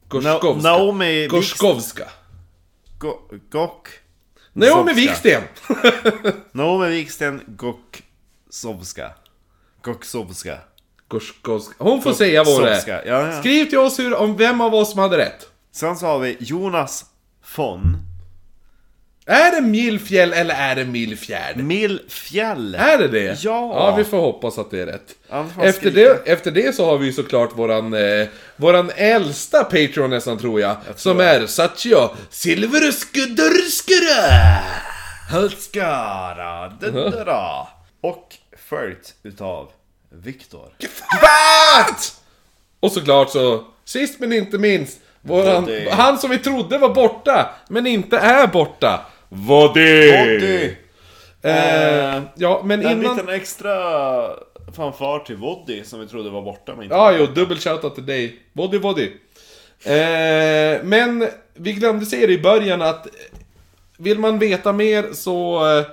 [0.08, 0.48] Gorzkowska.
[0.48, 1.36] Na- Naomi Wiksten.
[1.38, 2.08] Gorzkowska.
[2.98, 3.18] Go,
[3.50, 3.88] Gok.
[4.52, 4.92] Naomi.
[4.92, 5.42] Wiksten!
[6.52, 9.10] Naomi Viksten Goksowska.
[9.82, 10.58] Goksowska.
[11.08, 11.74] Gorzkowska.
[11.78, 13.40] Hon får säga vad det är.
[13.40, 15.48] Skriv till oss hur, om vem av oss som hade rätt.
[15.72, 17.04] Sen så har vi Jonas
[17.56, 17.96] von
[19.30, 21.56] Är det Milfjäll eller är det Milfjärd?
[21.56, 22.74] Millfjäll.
[22.74, 23.44] Är det det?
[23.44, 23.72] Ja.
[23.74, 25.14] Ja, vi får hoppas att det är rätt.
[25.30, 28.26] Man Efter det, efter det så har vi såklart våran, eh,
[28.56, 30.76] våran äldsta Patreon nästan tror jag.
[30.96, 34.58] som tror är Satchio Silverskuddurskura!
[35.32, 37.66] Hultskara, dudura.
[38.00, 38.34] Och
[38.68, 39.68] följt utav
[40.10, 40.68] Viktor.
[41.22, 41.94] Vad?
[42.80, 47.86] Och såklart så, sist men inte minst, våran, han som vi trodde var borta, men
[47.86, 49.06] inte är borta.
[49.28, 50.10] Voddy!
[50.10, 50.76] Voddy!
[51.42, 53.16] Eh, ja, men En innan...
[53.16, 53.70] liten extra
[54.76, 58.06] fanfar till Voddy som vi trodde var borta men inte Ja, jo, dubbel shoutout till
[58.06, 58.36] dig.
[58.52, 59.10] Voddy, Voddy.
[59.84, 63.12] Eh, men vi glömde säga det i början att eh,
[63.98, 65.86] vill man veta mer så eh,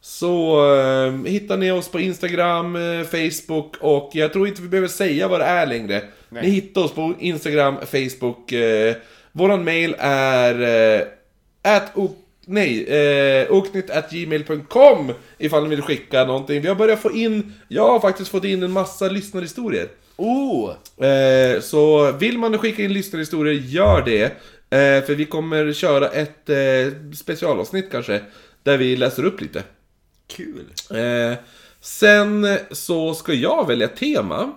[0.00, 4.88] så eh, hittar ni oss på Instagram, eh, Facebook och jag tror inte vi behöver
[4.88, 6.02] säga vad det är längre.
[6.28, 8.52] Ni hittar oss på Instagram, Facebook.
[8.52, 8.94] Eh,
[9.32, 11.06] våran mail är eh,
[12.50, 16.60] nej, eh, oknytt.gmail.com ifall ni vill skicka någonting.
[16.62, 19.88] Vi har börjat få in, jag har faktiskt fått in en massa lyssnarhistorier.
[20.16, 20.70] Oh!
[21.06, 24.24] Eh, så vill man skicka in lyssnarhistorier, gör det.
[24.72, 28.20] Eh, för vi kommer köra ett eh, specialavsnitt kanske,
[28.62, 29.62] där vi läser upp lite.
[30.26, 30.64] Kul!
[30.90, 31.38] Eh,
[31.80, 34.52] sen så ska jag välja tema.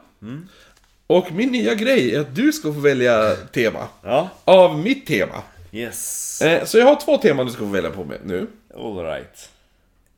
[1.07, 3.87] Och min nya grej är att du ska få välja tema.
[4.03, 5.43] Ja, Av mitt tema.
[5.73, 6.41] Yes.
[6.41, 8.47] Eh, så jag har två teman du ska få välja på med nu.
[8.75, 9.49] Alright.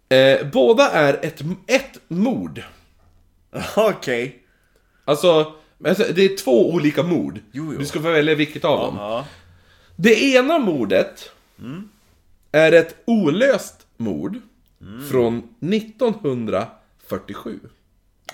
[0.09, 2.63] Eh, båda är ett, ett mord.
[3.75, 4.43] Okej.
[5.05, 5.53] Alltså,
[5.85, 7.39] alltså, det är två olika mord.
[7.51, 7.79] Jo, jo.
[7.79, 9.23] Du ska få välja vilket av dem.
[9.95, 11.31] Det ena mordet
[12.51, 14.41] är ett olöst mord
[15.11, 17.59] från 1947.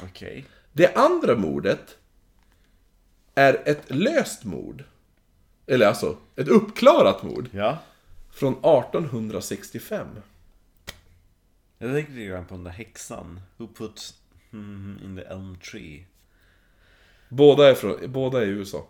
[0.04, 0.46] Okej.
[0.74, 1.98] Det andra mordet
[3.36, 4.84] är ett löst mord.
[5.72, 7.78] Eller alltså, ett uppklarat mord Ja.
[8.32, 10.08] från 1865.
[11.78, 13.42] Jag tänkte lite grann på den där häxan.
[13.58, 14.14] Who put
[14.52, 16.06] hmm, in the elm tree?
[17.30, 18.88] Båda är, från, båda är i USA.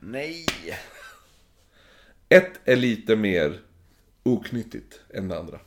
[0.00, 0.46] Nej!
[2.28, 3.60] Ett är lite mer
[4.22, 5.60] oknyttigt än det andra.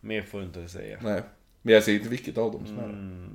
[0.00, 0.98] Mer får du inte säga.
[1.02, 1.22] Nej,
[1.62, 3.28] men jag säger inte vilket av dem som är det.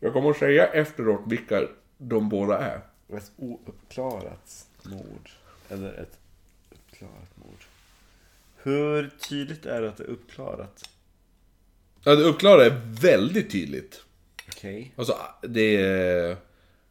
[0.00, 2.80] Jag kommer att säga efteråt vilka de båda är.
[3.08, 5.30] Ett ouppklarat mord.
[5.68, 6.18] Eller ett
[6.70, 7.64] uppklarat mord.
[8.56, 10.90] Hur tydligt är det att det är uppklarat?
[12.04, 14.04] Ja, det uppklarade är väldigt tydligt.
[14.48, 14.92] Okej.
[14.96, 16.36] Alltså, det är...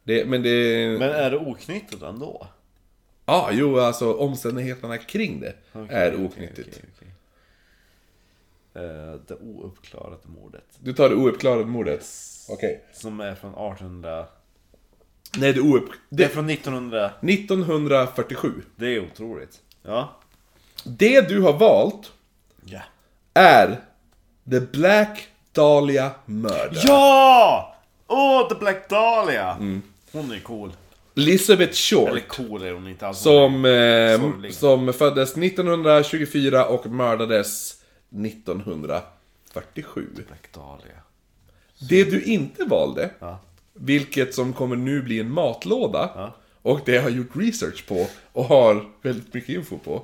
[0.02, 0.88] Det, men det...
[0.98, 2.46] Men är det oknyttat ändå?
[3.26, 6.68] Ja, jo, alltså omständigheterna kring det Okej, är okej, oknyttigt.
[6.68, 7.08] okej, okej.
[8.84, 10.64] Eh, det ouppklarade mordet.
[10.78, 12.06] Du tar det ouppklarade mordet?
[12.48, 12.84] Okej.
[12.92, 14.26] Som är från 1800...
[15.36, 15.90] Nej, det oupp...
[16.08, 17.10] Det är Det, från 1900...
[17.20, 18.52] 1947.
[18.76, 19.60] Det är otroligt.
[19.82, 20.16] Ja.
[20.84, 22.12] Det du har valt
[22.64, 22.80] Ja!
[23.34, 23.80] är
[24.50, 26.82] The Black Dahlia Murder.
[26.84, 27.76] Ja!
[28.06, 29.56] Åh, oh, The Black Dahlia!
[30.12, 30.72] Hon är cool.
[31.16, 32.08] Elizabeth Short.
[32.08, 33.18] Eller cool är hon inte alls.
[33.18, 40.06] Som, eh, som föddes 1924 och mördades 1947.
[40.14, 40.98] Black Dahlia.
[41.88, 43.38] Det du inte valde, Ja.
[43.80, 46.32] Vilket som kommer nu bli en matlåda, Ja.
[46.62, 50.02] och det jag har gjort research på och har väldigt mycket info på,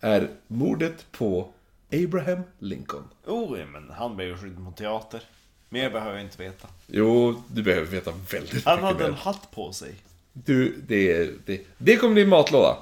[0.00, 1.48] är mordet på
[1.92, 3.04] Abraham Lincoln.
[3.26, 5.20] Oh, ja, men han blev ju skydd mot teater.
[5.68, 6.68] Mer behöver jag inte veta.
[6.86, 9.94] Jo, du behöver veta väldigt Han mycket hade en hatt på sig.
[10.32, 12.76] Du, det, det, det kommer bli matlåda.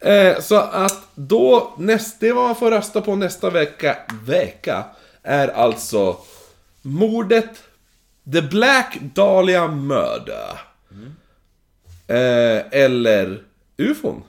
[0.00, 4.84] Eh, så att då, näst, det man får rösta på nästa vecka, vecka
[5.22, 6.16] är alltså
[6.82, 7.62] mordet
[8.32, 10.60] The Black Dahlia Murder.
[12.06, 13.42] Eh, eller
[13.76, 14.22] UFOn.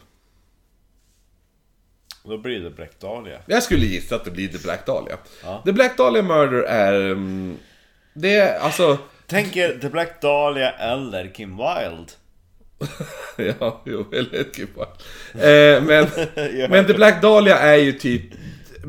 [2.24, 3.40] Då blir det Black Dahlia.
[3.46, 5.18] Jag skulle gissa att det blir The Black Dahlia.
[5.44, 5.62] Ja.
[5.66, 7.12] The Black Dahlia Murder är...
[7.12, 7.58] mm,
[8.14, 8.98] det är alltså...
[9.28, 12.12] Tänker The Black Dahlia eller Kim Wilde.
[13.60, 14.68] ja, jo, eller ett kul
[15.34, 16.08] eh, Men,
[16.70, 18.32] men The Black Dahlia är ju typ...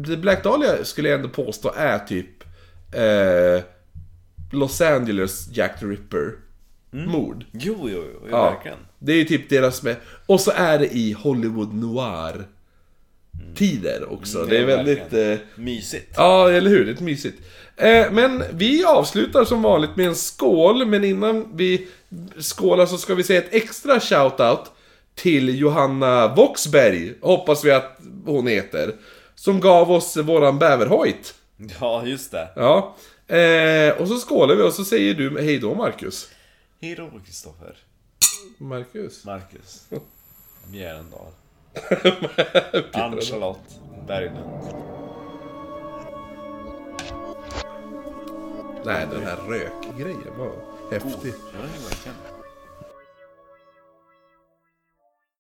[0.07, 2.45] The Black Dahlia skulle jag ändå påstå är typ...
[2.93, 3.65] Eh,
[4.57, 6.33] Los Angeles Jack the Ripper.
[6.91, 7.45] Mord.
[7.53, 8.79] Jo, jo, jo, Ja, verkligen.
[8.99, 9.97] det är ju typ deras med.
[10.27, 12.45] Och så är det i Hollywood Noir.
[13.55, 14.39] Tider också.
[14.39, 15.13] Mm, det är det är väldigt...
[15.41, 16.13] Eh, Mysigt.
[16.17, 16.85] Ja, eller hur?
[16.87, 17.39] Det är mysigt.
[17.77, 21.89] Eh, men vi avslutar som vanligt med en skål, men innan vi
[22.39, 24.61] skålar så ska vi säga ett extra shoutout
[25.15, 28.95] till Johanna Voxberg, hoppas vi att hon heter,
[29.35, 31.35] som gav oss våran bäverhojt.
[31.81, 32.49] Ja, just det.
[32.57, 32.97] Ja.
[33.29, 36.31] Eh, och så skålar vi och så säger du hej då Marcus.
[36.81, 37.77] Hero Kristoffer.
[38.59, 39.25] Marcus?
[39.25, 39.87] Marcus.
[40.67, 41.33] Bjärendal.
[42.93, 44.75] Ann-Charlotte Berglund.
[48.85, 50.53] Nej, den här rökgrejen var
[50.91, 51.33] häftig.
[51.33, 52.36] Verkligen.